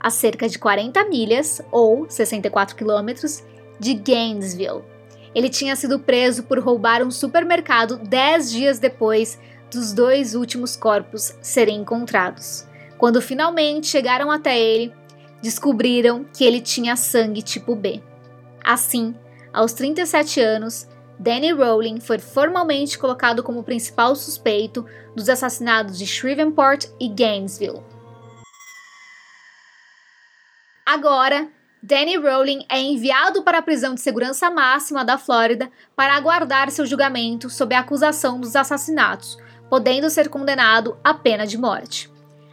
a 0.00 0.10
cerca 0.10 0.48
de 0.48 0.58
40 0.58 1.04
milhas, 1.04 1.60
ou 1.70 2.08
64 2.08 2.74
quilômetros, 2.74 3.42
de 3.78 3.94
Gainesville. 3.94 4.82
Ele 5.34 5.48
tinha 5.48 5.74
sido 5.76 5.98
preso 5.98 6.44
por 6.44 6.58
roubar 6.58 7.02
um 7.02 7.10
supermercado 7.10 7.96
10 7.96 8.50
dias 8.50 8.78
depois 8.78 9.38
dos 9.70 9.92
dois 9.92 10.34
últimos 10.34 10.76
corpos 10.76 11.34
serem 11.40 11.80
encontrados. 11.80 12.66
Quando 12.98 13.20
finalmente 13.20 13.86
chegaram 13.86 14.30
até 14.30 14.58
ele, 14.58 14.92
descobriram 15.42 16.24
que 16.24 16.44
ele 16.44 16.60
tinha 16.60 16.96
sangue 16.96 17.42
tipo 17.42 17.74
B. 17.74 18.02
Assim, 18.64 19.14
aos 19.52 19.72
37 19.72 20.40
anos, 20.40 20.88
Danny 21.18 21.52
Rowling 21.52 22.00
foi 22.00 22.18
formalmente 22.18 22.98
colocado 22.98 23.42
como 23.42 23.62
principal 23.62 24.16
suspeito 24.16 24.86
dos 25.14 25.28
assassinatos 25.28 25.98
de 25.98 26.06
Shreveport 26.06 26.86
e 26.98 27.08
Gainesville. 27.08 27.82
Agora, 30.86 31.48
Danny 31.82 32.16
Rowling 32.16 32.64
é 32.68 32.80
enviado 32.80 33.42
para 33.42 33.58
a 33.58 33.62
prisão 33.62 33.94
de 33.94 34.00
segurança 34.00 34.50
máxima 34.50 35.04
da 35.04 35.18
Flórida 35.18 35.70
para 35.96 36.14
aguardar 36.14 36.70
seu 36.70 36.86
julgamento 36.86 37.50
sob 37.50 37.74
a 37.74 37.80
acusação 37.80 38.40
dos 38.40 38.54
assassinatos, 38.54 39.36
podendo 39.68 40.08
ser 40.08 40.28
condenado 40.28 40.96
à 41.02 41.12
pena 41.12 41.46
de 41.46 41.58
morte. 41.58 42.10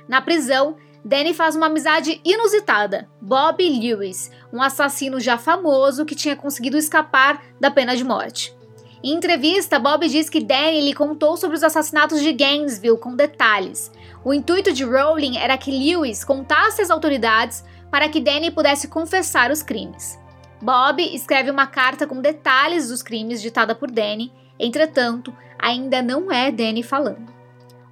Na 0.07 0.21
prisão, 0.21 0.77
Danny 1.09 1.33
faz 1.33 1.55
uma 1.55 1.65
amizade 1.65 2.21
inusitada, 2.23 3.09
Bob 3.19 3.67
Lewis, 3.67 4.29
um 4.53 4.61
assassino 4.61 5.19
já 5.19 5.39
famoso 5.39 6.05
que 6.05 6.13
tinha 6.13 6.35
conseguido 6.35 6.77
escapar 6.77 7.41
da 7.59 7.71
pena 7.71 7.97
de 7.97 8.03
morte. 8.03 8.55
Em 9.03 9.13
entrevista, 9.13 9.79
Bob 9.79 10.07
diz 10.07 10.29
que 10.29 10.39
Danny 10.39 10.81
lhe 10.81 10.93
contou 10.93 11.35
sobre 11.35 11.57
os 11.57 11.63
assassinatos 11.63 12.21
de 12.21 12.31
Gainesville 12.31 12.99
com 12.99 13.15
detalhes. 13.15 13.91
O 14.23 14.31
intuito 14.35 14.71
de 14.71 14.83
Rowling 14.83 15.37
era 15.37 15.57
que 15.57 15.71
Lewis 15.71 16.23
contasse 16.23 16.83
às 16.83 16.91
autoridades 16.91 17.65
para 17.89 18.07
que 18.07 18.21
Danny 18.21 18.51
pudesse 18.51 18.87
confessar 18.87 19.49
os 19.49 19.63
crimes. 19.63 20.19
Bob 20.61 21.01
escreve 21.01 21.49
uma 21.49 21.65
carta 21.65 22.05
com 22.05 22.21
detalhes 22.21 22.89
dos 22.89 23.01
crimes 23.01 23.41
ditada 23.41 23.73
por 23.73 23.89
Danny, 23.89 24.31
entretanto, 24.59 25.35
ainda 25.57 26.03
não 26.03 26.31
é 26.31 26.51
Danny 26.51 26.83
falando. 26.83 27.33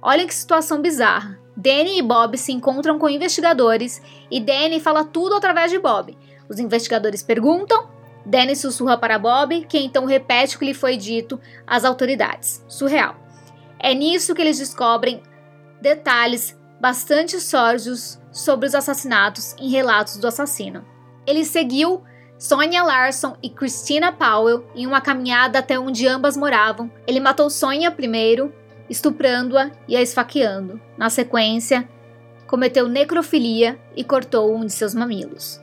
Olha 0.00 0.24
que 0.24 0.32
situação 0.32 0.80
bizarra. 0.80 1.47
Danny 1.58 1.98
e 1.98 2.02
Bob 2.02 2.38
se 2.38 2.52
encontram 2.52 3.00
com 3.00 3.08
investigadores 3.08 4.00
e 4.30 4.38
Danny 4.40 4.78
fala 4.78 5.04
tudo 5.04 5.34
através 5.34 5.72
de 5.72 5.78
Bob. 5.80 6.16
Os 6.48 6.60
investigadores 6.60 7.20
perguntam, 7.20 7.88
Danny 8.24 8.54
sussurra 8.54 8.96
para 8.96 9.18
Bob, 9.18 9.66
que 9.66 9.76
então 9.76 10.04
repete 10.04 10.54
o 10.54 10.58
que 10.60 10.66
lhe 10.66 10.72
foi 10.72 10.96
dito 10.96 11.40
às 11.66 11.84
autoridades. 11.84 12.64
Surreal. 12.68 13.16
É 13.76 13.92
nisso 13.92 14.36
que 14.36 14.40
eles 14.40 14.58
descobrem 14.58 15.20
detalhes 15.82 16.56
bastante 16.80 17.40
sórdidos 17.40 18.20
sobre 18.30 18.68
os 18.68 18.74
assassinatos 18.76 19.56
em 19.58 19.68
relatos 19.68 20.16
do 20.16 20.28
assassino. 20.28 20.84
Ele 21.26 21.44
seguiu 21.44 22.04
Sonia 22.38 22.84
Larson 22.84 23.36
e 23.42 23.50
Christina 23.50 24.12
Powell 24.12 24.64
em 24.76 24.86
uma 24.86 25.00
caminhada 25.00 25.58
até 25.58 25.76
onde 25.76 26.06
ambas 26.06 26.36
moravam. 26.36 26.88
Ele 27.04 27.18
matou 27.18 27.50
Sonia 27.50 27.90
primeiro, 27.90 28.54
estuprando-a 28.88 29.70
e 29.86 29.96
a 29.96 30.02
esfaqueando. 30.02 30.80
Na 30.96 31.10
sequência, 31.10 31.88
cometeu 32.46 32.88
necrofilia 32.88 33.78
e 33.94 34.02
cortou 34.02 34.54
um 34.54 34.64
de 34.64 34.72
seus 34.72 34.94
mamilos. 34.94 35.60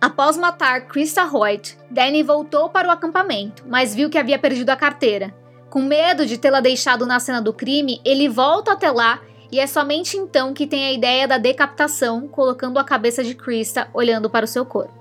Após 0.00 0.36
matar 0.36 0.86
Krista 0.86 1.24
Hoyt, 1.24 1.78
Danny 1.90 2.22
voltou 2.22 2.68
para 2.68 2.88
o 2.88 2.90
acampamento, 2.90 3.64
mas 3.66 3.94
viu 3.94 4.10
que 4.10 4.18
havia 4.18 4.38
perdido 4.38 4.70
a 4.70 4.76
carteira. 4.76 5.34
Com 5.70 5.80
medo 5.82 6.26
de 6.26 6.38
tê-la 6.38 6.60
deixado 6.60 7.06
na 7.06 7.18
cena 7.18 7.40
do 7.40 7.52
crime, 7.52 8.00
ele 8.04 8.28
volta 8.28 8.72
até 8.72 8.90
lá 8.90 9.20
e 9.50 9.60
é 9.60 9.66
somente 9.66 10.16
então 10.16 10.52
que 10.52 10.66
tem 10.66 10.86
a 10.86 10.92
ideia 10.92 11.28
da 11.28 11.38
decapitação, 11.38 12.26
colocando 12.26 12.78
a 12.78 12.84
cabeça 12.84 13.22
de 13.22 13.34
Krista 13.34 13.88
olhando 13.94 14.28
para 14.28 14.44
o 14.44 14.48
seu 14.48 14.66
corpo. 14.66 14.92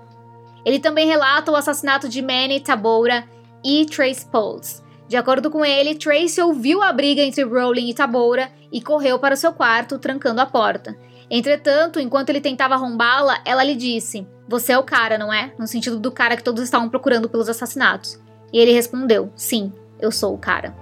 Ele 0.66 0.80
também 0.80 1.08
relata 1.08 1.52
o 1.52 1.56
assassinato 1.56 2.08
de 2.08 2.22
Manny 2.22 2.60
Tabora 2.60 3.28
e 3.64 3.86
Trace 3.86 4.26
Pauls. 4.26 4.83
De 5.14 5.18
acordo 5.18 5.52
com 5.52 5.64
ele, 5.64 5.94
Tracy 5.94 6.42
ouviu 6.42 6.82
a 6.82 6.92
briga 6.92 7.22
entre 7.22 7.44
Rowling 7.44 7.88
e 7.88 7.94
Tabora 7.94 8.50
e 8.72 8.82
correu 8.82 9.20
para 9.20 9.36
o 9.36 9.38
seu 9.38 9.54
quarto, 9.54 10.00
trancando 10.00 10.42
a 10.42 10.46
porta. 10.48 10.98
Entretanto, 11.30 12.00
enquanto 12.00 12.32
ele 12.32 12.42
tentava 12.42 12.74
arrombá-la, 12.74 13.40
ela 13.46 13.64
lhe 13.64 13.76
disse: 13.76 14.28
Você 14.48 14.72
é 14.72 14.78
o 14.80 14.82
cara, 14.82 15.16
não 15.16 15.32
é? 15.32 15.54
No 15.60 15.68
sentido 15.68 16.00
do 16.00 16.12
cara 16.12 16.36
que 16.36 16.42
todos 16.42 16.64
estavam 16.64 16.90
procurando 16.90 17.30
pelos 17.30 17.48
assassinatos. 17.48 18.20
E 18.52 18.58
ele 18.58 18.72
respondeu: 18.72 19.32
Sim, 19.36 19.72
eu 20.00 20.12
sou 20.12 20.34
o 20.34 20.38
cara. 20.40 20.76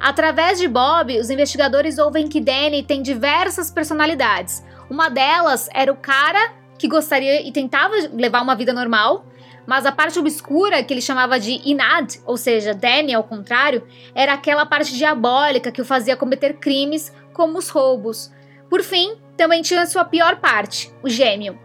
Através 0.00 0.58
de 0.58 0.66
Bob, 0.66 1.14
os 1.18 1.28
investigadores 1.28 1.98
ouvem 1.98 2.28
que 2.28 2.40
Danny 2.40 2.82
tem 2.82 3.02
diversas 3.02 3.70
personalidades. 3.70 4.64
Uma 4.88 5.10
delas 5.10 5.68
era 5.74 5.92
o 5.92 5.96
cara 5.96 6.50
que 6.78 6.88
gostaria 6.88 7.46
e 7.46 7.52
tentava 7.52 7.94
levar 8.14 8.40
uma 8.40 8.56
vida 8.56 8.72
normal, 8.72 9.26
mas 9.66 9.86
a 9.86 9.92
parte 9.92 10.18
obscura, 10.18 10.82
que 10.82 10.92
ele 10.92 11.00
chamava 11.00 11.38
de 11.38 11.60
Inad, 11.64 12.20
ou 12.26 12.36
seja, 12.36 12.74
Danny 12.74 13.14
ao 13.14 13.24
contrário, 13.24 13.86
era 14.14 14.32
aquela 14.34 14.66
parte 14.66 14.94
diabólica 14.94 15.72
que 15.72 15.80
o 15.80 15.84
fazia 15.84 16.16
cometer 16.16 16.54
crimes 16.54 17.12
como 17.32 17.58
os 17.58 17.68
roubos. 17.68 18.30
Por 18.68 18.82
fim, 18.82 19.16
também 19.36 19.62
tinha 19.62 19.86
sua 19.86 20.04
pior 20.04 20.36
parte, 20.36 20.92
o 21.02 21.08
gêmeo. 21.08 21.58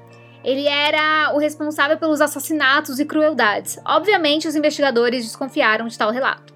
Ele 0.44 0.68
era 0.68 1.32
o 1.34 1.38
responsável 1.38 1.98
pelos 1.98 2.22
assassinatos 2.22 3.00
e 3.00 3.06
crueldades. 3.06 3.78
Obviamente, 3.86 4.48
os 4.48 4.56
investigadores 4.56 5.26
desconfiaram 5.26 5.88
de 5.88 5.98
tal 5.98 6.12
relato. 6.12 6.54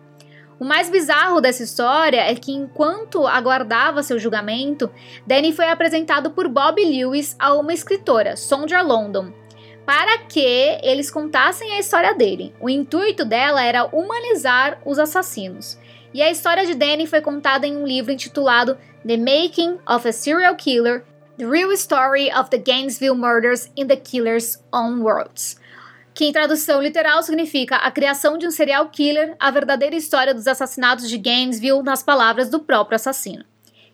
O 0.60 0.66
mais 0.66 0.90
bizarro 0.90 1.42
dessa 1.42 1.64
história 1.64 2.22
é 2.22 2.36
que, 2.36 2.54
enquanto 2.54 3.28
aguardava 3.28 4.04
seu 4.04 4.18
julgamento, 4.18 4.90
Danny 5.28 5.52
foi 5.52 5.68
apresentado 5.70 6.32
por 6.32 6.48
Bob 6.48 6.82
Lewis 6.82 7.36
a 7.38 7.54
uma 7.56 7.74
escritora, 7.74 8.38
Sondra 8.38 8.82
London, 8.82 9.34
para 9.86 10.20
que 10.20 10.80
eles 10.82 11.12
contassem 11.12 11.74
a 11.74 11.80
história 11.80 12.14
dele. 12.14 12.54
O 12.60 12.70
intuito 12.70 13.26
dela 13.26 13.64
era 13.64 13.86
humanizar 13.86 14.82
os 14.86 14.98
assassinos. 15.00 15.78
E 16.14 16.22
a 16.22 16.30
história 16.30 16.66
de 16.66 16.76
Danny 16.76 17.08
foi 17.08 17.22
contada 17.22 17.66
em 17.68 17.76
um 17.76 17.86
livro 17.86 18.12
intitulado 18.12 18.78
The 19.06 19.18
Making 19.18 19.80
of 19.88 20.08
a 20.08 20.12
Serial 20.12 20.56
Killer: 20.56 21.04
The 21.38 21.46
Real 21.46 21.72
Story 21.74 22.32
of 22.32 22.50
the 22.50 22.58
Gainesville 22.58 23.16
Murders 23.16 23.70
in 23.76 23.88
the 23.88 23.96
Killer's 23.96 24.64
Own 24.72 25.02
Words 25.02 25.62
que 26.14 26.26
em 26.26 26.32
tradução 26.32 26.82
literal 26.82 27.24
significa 27.24 27.78
a 27.78 27.90
criação 27.90 28.38
de 28.38 28.46
um 28.46 28.52
serial 28.52 28.88
killer, 28.90 29.36
a 29.40 29.50
verdadeira 29.50 29.96
história 29.96 30.34
dos 30.34 30.48
assassinatos 30.48 31.10
de 31.10 31.18
Gainesville 31.18 31.82
nas 31.82 32.04
palavras 32.04 32.50
do 32.50 32.60
próprio 32.60 32.96
assassino. 32.96 33.44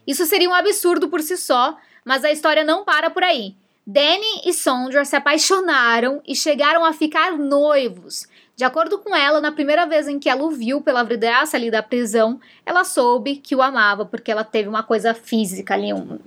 Isso 0.05 0.25
seria 0.25 0.49
um 0.49 0.53
absurdo 0.53 1.07
por 1.07 1.21
si 1.21 1.37
só, 1.37 1.77
mas 2.03 2.25
a 2.25 2.31
história 2.31 2.63
não 2.63 2.83
para 2.83 3.09
por 3.09 3.23
aí. 3.23 3.55
Danny 3.91 4.43
e 4.45 4.53
Sondra 4.53 5.03
se 5.03 5.15
apaixonaram 5.15 6.21
e 6.23 6.35
chegaram 6.35 6.85
a 6.85 6.93
ficar 6.93 7.35
noivos. 7.39 8.27
De 8.55 8.63
acordo 8.63 8.99
com 8.99 9.15
ela, 9.15 9.41
na 9.41 9.51
primeira 9.51 9.87
vez 9.87 10.07
em 10.07 10.19
que 10.19 10.29
ela 10.29 10.43
o 10.43 10.51
viu 10.51 10.79
pela 10.79 11.01
vidraça 11.01 11.57
ali 11.57 11.71
da 11.71 11.81
prisão, 11.81 12.39
ela 12.63 12.83
soube 12.83 13.37
que 13.37 13.55
o 13.55 13.63
amava 13.63 14.05
porque 14.05 14.31
ela 14.31 14.43
teve 14.43 14.69
uma 14.69 14.83
coisa 14.83 15.15
física 15.15 15.73
ali, 15.73 15.91
um, 15.91 16.19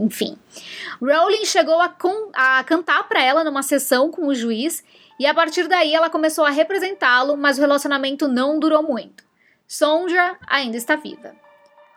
enfim. 0.00 0.36
Rowling 1.00 1.44
chegou 1.44 1.80
a, 1.80 1.94
a 2.34 2.64
cantar 2.64 3.06
para 3.06 3.22
ela 3.22 3.44
numa 3.44 3.62
sessão 3.62 4.10
com 4.10 4.26
o 4.26 4.34
juiz 4.34 4.82
e 5.20 5.26
a 5.26 5.32
partir 5.32 5.68
daí 5.68 5.94
ela 5.94 6.10
começou 6.10 6.44
a 6.44 6.50
representá-lo, 6.50 7.36
mas 7.36 7.56
o 7.56 7.60
relacionamento 7.60 8.26
não 8.26 8.58
durou 8.58 8.82
muito. 8.82 9.22
Sondra 9.64 10.36
ainda 10.48 10.76
está 10.76 10.96
viva. 10.96 11.45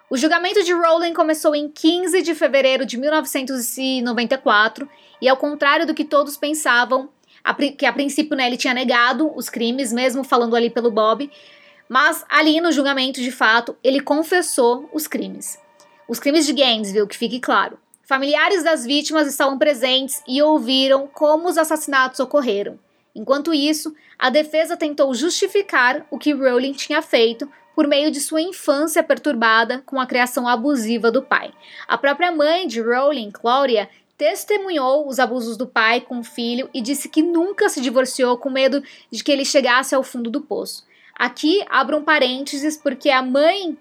O 0.10 0.18
julgamento 0.18 0.64
de 0.64 0.74
Rowling 0.74 1.14
começou 1.14 1.56
em 1.56 1.70
15 1.70 2.24
de 2.24 2.34
fevereiro 2.34 2.84
de 2.84 2.98
1994 2.98 4.90
e, 5.22 5.30
ao 5.30 5.38
contrário 5.38 5.86
do 5.86 5.94
que 5.94 6.04
todos 6.04 6.36
pensavam, 6.36 7.10
a, 7.44 7.54
que 7.54 7.86
a 7.86 7.94
princípio 7.94 8.36
né, 8.36 8.48
ele 8.48 8.58
tinha 8.58 8.74
negado 8.74 9.32
os 9.36 9.50
crimes, 9.50 9.94
mesmo 9.94 10.24
falando 10.24 10.56
ali 10.56 10.72
pelo 10.72 10.90
Bob, 10.90 11.30
mas 11.88 12.26
ali 12.28 12.60
no 12.60 12.72
julgamento, 12.72 13.22
de 13.22 13.32
fato, 13.32 13.78
ele 13.84 14.00
confessou 14.00 14.90
os 14.92 15.06
crimes. 15.06 15.60
Os 16.08 16.20
crimes 16.20 16.48
de 16.48 16.54
Gainesville, 16.54 17.08
que 17.08 17.16
fique 17.16 17.40
claro. 17.40 17.78
Familiares 18.02 18.64
das 18.64 18.84
vítimas 18.84 19.28
estavam 19.28 19.60
presentes 19.60 20.24
e 20.28 20.42
ouviram 20.42 21.06
como 21.06 21.48
os 21.48 21.56
assassinatos 21.56 22.20
ocorreram. 22.20 22.80
Enquanto 23.14 23.54
isso, 23.54 23.94
a 24.18 24.32
defesa 24.32 24.76
tentou 24.76 25.14
justificar 25.14 26.08
o 26.10 26.18
que 26.18 26.34
Rowling 26.34 26.74
tinha 26.74 27.00
feito 27.04 27.48
por 27.76 27.88
meio 27.88 28.12
de 28.12 28.20
sua 28.20 28.42
infância 28.42 29.02
perturbada 29.04 29.82
com 29.86 30.00
a 30.00 30.06
criação 30.06 30.48
abusiva 30.48 31.12
do 31.12 31.22
pai. 31.22 31.52
A 31.88 31.98
própria 31.98 32.32
mãe 32.32 32.68
de 32.68 32.82
Rowling, 32.82 33.32
Claudia, 33.32 33.90
testemunhou 34.18 35.08
os 35.08 35.18
abusos 35.18 35.56
do 35.56 35.66
pai 35.66 36.02
com 36.02 36.20
o 36.20 36.24
filho 36.24 36.70
e 36.74 36.82
disse 36.82 37.08
que 37.08 37.22
nunca 37.22 37.70
se 37.70 37.80
divorciou 37.80 38.38
com 38.38 38.50
medo 38.50 38.84
de 39.10 39.24
que 39.24 39.32
ele 39.32 39.46
chegasse 39.46 39.96
ao 39.96 40.04
fundo 40.04 40.30
do 40.30 40.42
poço. 40.42 40.86
Aqui 41.16 41.64
abro 41.70 41.98
um 41.98 42.04
parênteses 42.04 42.76
porque 42.76 43.10
a 43.10 43.22
mãe 43.22 43.78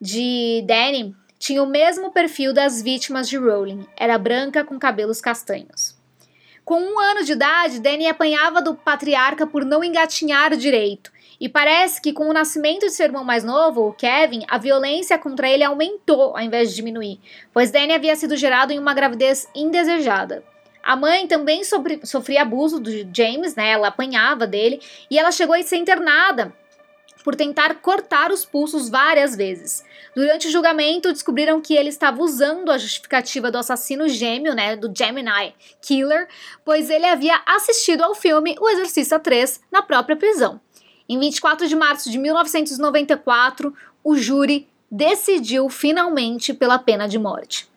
de 0.00 0.64
Danny 0.66 1.14
tinha 1.38 1.62
o 1.62 1.66
mesmo 1.66 2.10
perfil 2.10 2.54
das 2.54 2.80
vítimas 2.80 3.28
de 3.28 3.36
Rowling, 3.36 3.86
era 3.94 4.16
branca 4.16 4.64
com 4.64 4.78
cabelos 4.78 5.20
castanhos. 5.20 5.94
Com 6.64 6.80
um 6.80 6.98
ano 6.98 7.22
de 7.22 7.32
idade, 7.32 7.78
Danny 7.78 8.06
apanhava 8.06 8.62
do 8.62 8.74
patriarca 8.74 9.46
por 9.46 9.66
não 9.66 9.84
engatinhar 9.84 10.56
direito. 10.56 11.12
E 11.40 11.48
parece 11.48 12.00
que 12.00 12.12
com 12.12 12.28
o 12.28 12.32
nascimento 12.32 12.86
de 12.86 12.92
seu 12.92 13.06
irmão 13.06 13.24
mais 13.24 13.44
novo, 13.44 13.88
o 13.88 13.92
Kevin, 13.92 14.44
a 14.48 14.58
violência 14.58 15.18
contra 15.18 15.48
ele 15.48 15.64
aumentou 15.64 16.36
ao 16.36 16.40
invés 16.40 16.70
de 16.70 16.76
diminuir, 16.76 17.20
pois 17.52 17.70
Danny 17.70 17.92
havia 17.92 18.16
sido 18.16 18.36
gerado 18.36 18.72
em 18.72 18.78
uma 18.78 18.94
gravidez 18.94 19.48
indesejada. 19.54 20.44
A 20.82 20.94
mãe 20.96 21.26
também 21.26 21.62
sofria 22.04 22.42
abuso 22.42 22.78
do 22.78 22.90
James, 23.14 23.54
né? 23.54 23.70
Ela 23.70 23.88
apanhava 23.88 24.46
dele 24.46 24.82
e 25.10 25.18
ela 25.18 25.32
chegou 25.32 25.54
a 25.54 25.62
ser 25.62 25.76
internada 25.76 26.52
por 27.24 27.34
tentar 27.34 27.76
cortar 27.76 28.30
os 28.30 28.44
pulsos 28.44 28.90
várias 28.90 29.34
vezes. 29.34 29.82
Durante 30.14 30.46
o 30.46 30.50
julgamento, 30.50 31.10
descobriram 31.10 31.58
que 31.58 31.74
ele 31.74 31.88
estava 31.88 32.20
usando 32.20 32.70
a 32.70 32.76
justificativa 32.76 33.50
do 33.50 33.56
assassino 33.56 34.06
gêmeo, 34.10 34.54
né, 34.54 34.76
do 34.76 34.92
Gemini 34.94 35.54
Killer, 35.80 36.28
pois 36.62 36.90
ele 36.90 37.06
havia 37.06 37.40
assistido 37.46 38.02
ao 38.02 38.14
filme 38.14 38.54
O 38.60 38.68
Exorcista 38.68 39.18
3 39.18 39.62
na 39.72 39.80
própria 39.80 40.16
prisão. 40.16 40.60
Em 41.08 41.18
24 41.18 41.68
de 41.68 41.76
março 41.76 42.10
de 42.10 42.18
1994, 42.18 43.74
o 44.02 44.16
júri 44.16 44.66
decidiu 44.90 45.68
finalmente 45.68 46.54
pela 46.54 46.78
pena 46.78 47.08
de 47.08 47.18
morte. 47.18 47.68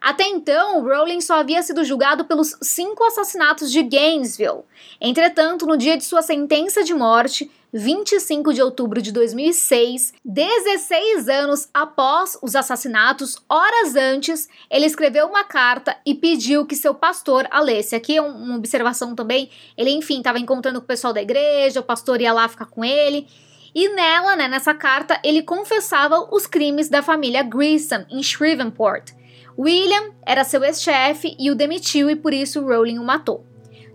Até 0.00 0.28
então, 0.28 0.82
Rowling 0.82 1.20
só 1.20 1.40
havia 1.40 1.62
sido 1.62 1.84
julgado 1.84 2.24
pelos 2.26 2.56
cinco 2.62 3.02
assassinatos 3.04 3.72
de 3.72 3.82
Gainesville. 3.82 4.62
Entretanto, 5.00 5.66
no 5.66 5.76
dia 5.76 5.96
de 5.96 6.04
sua 6.04 6.22
sentença 6.22 6.84
de 6.84 6.92
morte, 6.92 7.50
25 7.78 8.54
de 8.54 8.62
outubro 8.62 9.02
de 9.02 9.12
2006, 9.12 10.14
16 10.24 11.28
anos 11.28 11.68
após 11.74 12.38
os 12.42 12.56
assassinatos, 12.56 13.36
horas 13.46 13.94
antes, 13.94 14.48
ele 14.70 14.86
escreveu 14.86 15.26
uma 15.26 15.44
carta 15.44 15.94
e 16.06 16.14
pediu 16.14 16.64
que 16.64 16.74
seu 16.74 16.94
pastor 16.94 17.46
a 17.50 17.60
lesse. 17.60 17.94
Aqui 17.94 18.16
é 18.16 18.22
uma 18.22 18.56
observação 18.56 19.14
também. 19.14 19.50
Ele, 19.76 19.90
enfim, 19.90 20.18
estava 20.18 20.38
encontrando 20.38 20.80
com 20.80 20.84
o 20.84 20.88
pessoal 20.88 21.12
da 21.12 21.20
igreja, 21.20 21.80
o 21.80 21.84
pastor 21.84 22.18
ia 22.22 22.32
lá 22.32 22.48
ficar 22.48 22.64
com 22.64 22.82
ele. 22.82 23.26
E 23.74 23.90
nela, 23.90 24.36
né, 24.36 24.48
nessa 24.48 24.72
carta, 24.72 25.20
ele 25.22 25.42
confessava 25.42 26.28
os 26.32 26.46
crimes 26.46 26.88
da 26.88 27.02
família 27.02 27.42
Grissom 27.42 28.06
em 28.08 28.22
Shreveport. 28.22 29.12
William 29.58 30.14
era 30.24 30.44
seu 30.44 30.64
ex-chefe 30.64 31.36
e 31.38 31.50
o 31.50 31.54
demitiu 31.54 32.08
e 32.08 32.16
por 32.16 32.32
isso 32.32 32.62
Rowling 32.62 32.98
o 32.98 33.04
matou. 33.04 33.44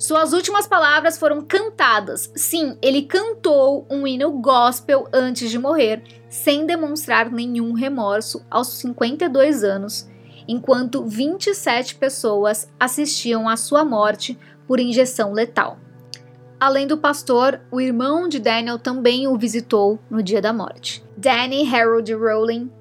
Suas 0.02 0.34
últimas 0.34 0.66
palavras 0.66 1.20
foram 1.20 1.42
cantadas. 1.42 2.32
Sim, 2.36 2.76
ele 2.82 3.04
cantou 3.04 3.86
um 3.88 4.08
hino 4.08 4.32
gospel 4.32 5.08
antes 5.14 5.52
de 5.52 5.60
morrer, 5.60 6.02
sem 6.28 6.66
demonstrar 6.66 7.32
nenhum 7.32 7.74
remorso 7.74 8.44
aos 8.50 8.80
52 8.80 9.64
anos, 9.64 10.10
enquanto 10.48 11.06
27 11.06 11.94
pessoas 11.98 12.68
assistiam 12.80 13.48
à 13.48 13.56
sua 13.56 13.86
morte 13.86 14.36
por 14.66 14.80
injeção 14.80 15.34
letal. 15.34 15.78
Além 16.60 16.88
do 16.88 16.98
pastor, 16.98 17.62
o 17.72 17.80
irmão 17.80 18.28
de 18.28 18.40
Daniel 18.40 18.80
também 18.80 19.28
o 19.28 19.38
visitou 19.38 20.00
no 20.10 20.24
dia 20.24 20.42
da 20.42 20.52
morte. 20.52 21.06
Danny 21.16 21.64
Harold 21.72 22.12
Rowling 22.12 22.72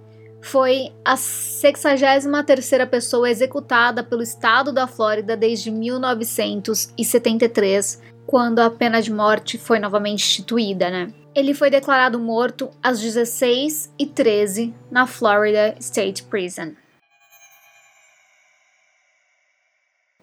foi 0.43 0.91
a 1.05 1.17
63ª 1.17 2.89
pessoa 2.89 3.31
executada 3.31 4.03
pelo 4.03 4.23
estado 4.23 4.73
da 4.73 4.87
Flórida 4.87 5.37
desde 5.37 5.71
1973, 5.71 8.01
quando 8.27 8.61
a 8.61 8.71
pena 8.71 9.03
de 9.03 9.13
morte 9.13 9.59
foi 9.59 9.79
novamente 9.79 10.25
instituída, 10.25 10.89
né? 10.91 11.13
Ele 11.35 11.53
foi 11.55 11.69
declarado 11.71 12.19
morto 12.19 12.71
às 12.83 13.03
16h13 13.03 14.73
na 14.91 15.07
Florida 15.07 15.75
State 15.79 16.23
Prison. 16.25 16.73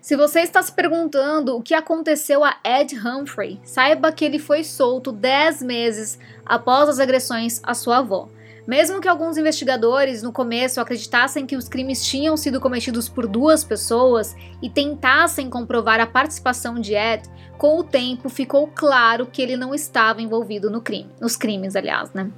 Se 0.02 0.16
você 0.16 0.40
está 0.40 0.64
se 0.64 0.72
perguntando 0.72 1.58
o 1.58 1.62
que 1.62 1.74
aconteceu 1.74 2.46
a 2.46 2.56
Ed 2.64 2.98
Humphrey, 2.98 3.60
saiba 3.66 4.10
que 4.10 4.24
ele 4.24 4.40
foi 4.40 4.64
solto 4.64 5.12
10 5.12 5.64
meses 5.64 6.18
após 6.46 6.88
as 6.88 7.00
agressões 7.00 7.60
à 7.62 7.74
sua 7.74 7.98
avó. 7.98 8.30
Mesmo 8.68 9.00
que 9.00 9.08
alguns 9.08 9.38
investigadores 9.38 10.22
no 10.22 10.34
começo 10.34 10.82
acreditassem 10.82 11.46
que 11.46 11.56
os 11.56 11.70
crimes 11.70 12.06
tinham 12.06 12.36
sido 12.36 12.60
cometidos 12.60 13.08
por 13.08 13.26
duas 13.26 13.64
pessoas 13.64 14.36
e 14.62 14.70
tentassem 14.70 15.50
comprovar 15.50 16.02
a 16.02 16.06
participação 16.06 16.76
de 16.76 16.94
Ed, 16.94 17.24
com 17.58 17.80
o 17.80 17.84
tempo 17.84 18.28
ficou 18.28 18.68
claro 18.68 19.26
que 19.26 19.42
ele 19.42 19.56
não 19.56 19.74
estava 19.74 20.22
envolvido 20.22 20.70
no 20.70 20.82
crime, 20.82 21.10
nos 21.20 21.38
crimes, 21.38 21.78
aliás, 21.78 22.12
né? 22.12 22.30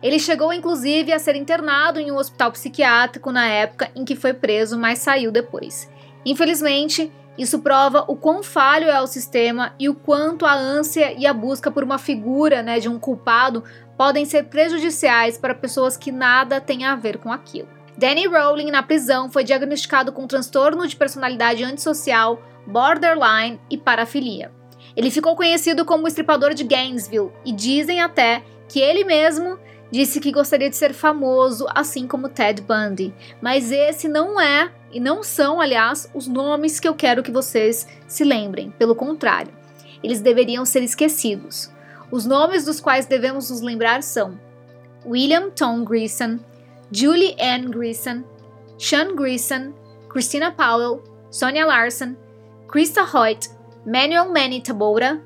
Ele 0.00 0.20
chegou 0.20 0.52
inclusive 0.52 1.12
a 1.12 1.18
ser 1.18 1.34
internado 1.34 1.98
em 1.98 2.12
um 2.12 2.16
hospital 2.16 2.52
psiquiátrico 2.52 3.32
na 3.32 3.48
época 3.48 3.90
em 3.96 4.04
que 4.04 4.14
foi 4.14 4.32
preso, 4.32 4.78
mas 4.78 5.00
saiu 5.00 5.32
depois. 5.32 5.90
Infelizmente, 6.24 7.12
isso 7.36 7.60
prova 7.60 8.04
o 8.08 8.14
quão 8.14 8.42
falho 8.42 8.88
é 8.88 9.00
o 9.00 9.06
sistema 9.06 9.74
e 9.78 9.88
o 9.88 9.94
quanto 9.94 10.44
a 10.44 10.54
ânsia 10.54 11.14
e 11.18 11.26
a 11.26 11.32
busca 11.32 11.70
por 11.70 11.82
uma 11.82 11.96
figura 11.96 12.62
né, 12.62 12.78
de 12.78 12.88
um 12.88 12.98
culpado 12.98 13.64
podem 13.96 14.24
ser 14.24 14.44
prejudiciais 14.44 15.38
para 15.38 15.54
pessoas 15.54 15.96
que 15.96 16.12
nada 16.12 16.60
têm 16.60 16.84
a 16.84 16.94
ver 16.96 17.18
com 17.18 17.32
aquilo. 17.32 17.68
Danny 17.96 18.26
Rowling, 18.26 18.70
na 18.70 18.82
prisão, 18.82 19.30
foi 19.30 19.44
diagnosticado 19.44 20.12
com 20.12 20.26
transtorno 20.26 20.86
de 20.86 20.96
personalidade 20.96 21.62
antissocial, 21.62 22.42
borderline 22.66 23.60
e 23.70 23.76
parafilia. 23.76 24.50
Ele 24.96 25.10
ficou 25.10 25.36
conhecido 25.36 25.84
como 25.84 26.04
o 26.04 26.08
estripador 26.08 26.54
de 26.54 26.64
Gainesville 26.64 27.30
e 27.44 27.52
dizem 27.52 28.00
até 28.00 28.42
que 28.68 28.80
ele 28.80 29.04
mesmo 29.04 29.58
disse 29.90 30.20
que 30.20 30.32
gostaria 30.32 30.70
de 30.70 30.76
ser 30.76 30.94
famoso, 30.94 31.66
assim 31.74 32.06
como 32.06 32.28
Ted 32.28 32.62
Bundy. 32.62 33.14
Mas 33.40 33.70
esse 33.70 34.08
não 34.08 34.40
é, 34.40 34.72
e 34.90 34.98
não 34.98 35.22
são, 35.22 35.60
aliás, 35.60 36.10
os 36.14 36.26
nomes 36.26 36.80
que 36.80 36.88
eu 36.88 36.94
quero 36.94 37.22
que 37.22 37.30
vocês 37.30 37.86
se 38.06 38.24
lembrem. 38.24 38.70
Pelo 38.78 38.94
contrário, 38.94 39.52
eles 40.02 40.20
deveriam 40.20 40.64
ser 40.64 40.82
esquecidos. 40.82 41.70
Os 42.12 42.26
nomes 42.26 42.66
dos 42.66 42.78
quais 42.78 43.06
devemos 43.06 43.48
nos 43.48 43.62
lembrar 43.62 44.02
são 44.02 44.38
William 45.06 45.48
Tom 45.48 45.82
Greason, 45.82 46.38
Julie 46.90 47.34
Ann 47.40 47.70
Greason, 47.70 48.22
Sean 48.78 49.16
Greason, 49.16 49.72
Christina 50.10 50.52
Powell, 50.52 51.02
Sonia 51.30 51.64
Larson, 51.64 52.14
Krista 52.68 53.02
Hoyt, 53.02 53.48
Manuel 53.86 54.30
Manny 54.30 54.60
Tabora 54.60 55.22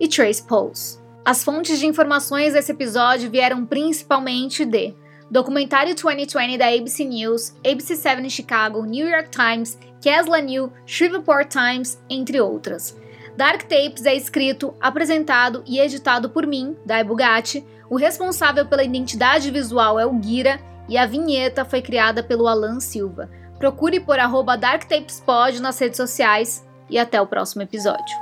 e 0.00 0.08
Trace 0.08 0.42
Pauls. 0.42 0.98
As 1.22 1.44
fontes 1.44 1.78
de 1.78 1.86
informações 1.86 2.54
desse 2.54 2.72
episódio 2.72 3.30
vieram 3.30 3.66
principalmente 3.66 4.64
de 4.64 4.94
Documentário 5.30 5.94
2020 5.94 6.56
da 6.56 6.68
ABC 6.68 7.04
News, 7.04 7.52
ABC7 7.62 8.30
Chicago, 8.30 8.86
New 8.86 9.06
York 9.06 9.28
Times, 9.28 9.78
Kesla 10.00 10.40
New, 10.40 10.72
Shreveport 10.86 11.50
Times, 11.50 12.02
entre 12.08 12.40
outras. 12.40 12.96
Dark 13.36 13.62
Tapes 13.62 14.04
é 14.04 14.14
escrito, 14.14 14.74
apresentado 14.80 15.62
e 15.66 15.80
editado 15.80 16.28
por 16.30 16.46
mim, 16.46 16.76
Dai 16.84 17.02
Bugatti. 17.02 17.66
O 17.88 17.96
responsável 17.96 18.66
pela 18.66 18.84
identidade 18.84 19.50
visual 19.50 19.98
é 19.98 20.06
o 20.06 20.12
Guira 20.12 20.60
e 20.88 20.98
a 20.98 21.06
vinheta 21.06 21.64
foi 21.64 21.80
criada 21.80 22.22
pelo 22.22 22.46
Alan 22.46 22.80
Silva. 22.80 23.30
Procure 23.58 24.00
por 24.00 24.18
arroba 24.18 24.56
DarkTapesPod 24.56 25.60
nas 25.60 25.78
redes 25.78 25.96
sociais 25.96 26.66
e 26.90 26.98
até 26.98 27.20
o 27.20 27.26
próximo 27.26 27.62
episódio. 27.62 28.16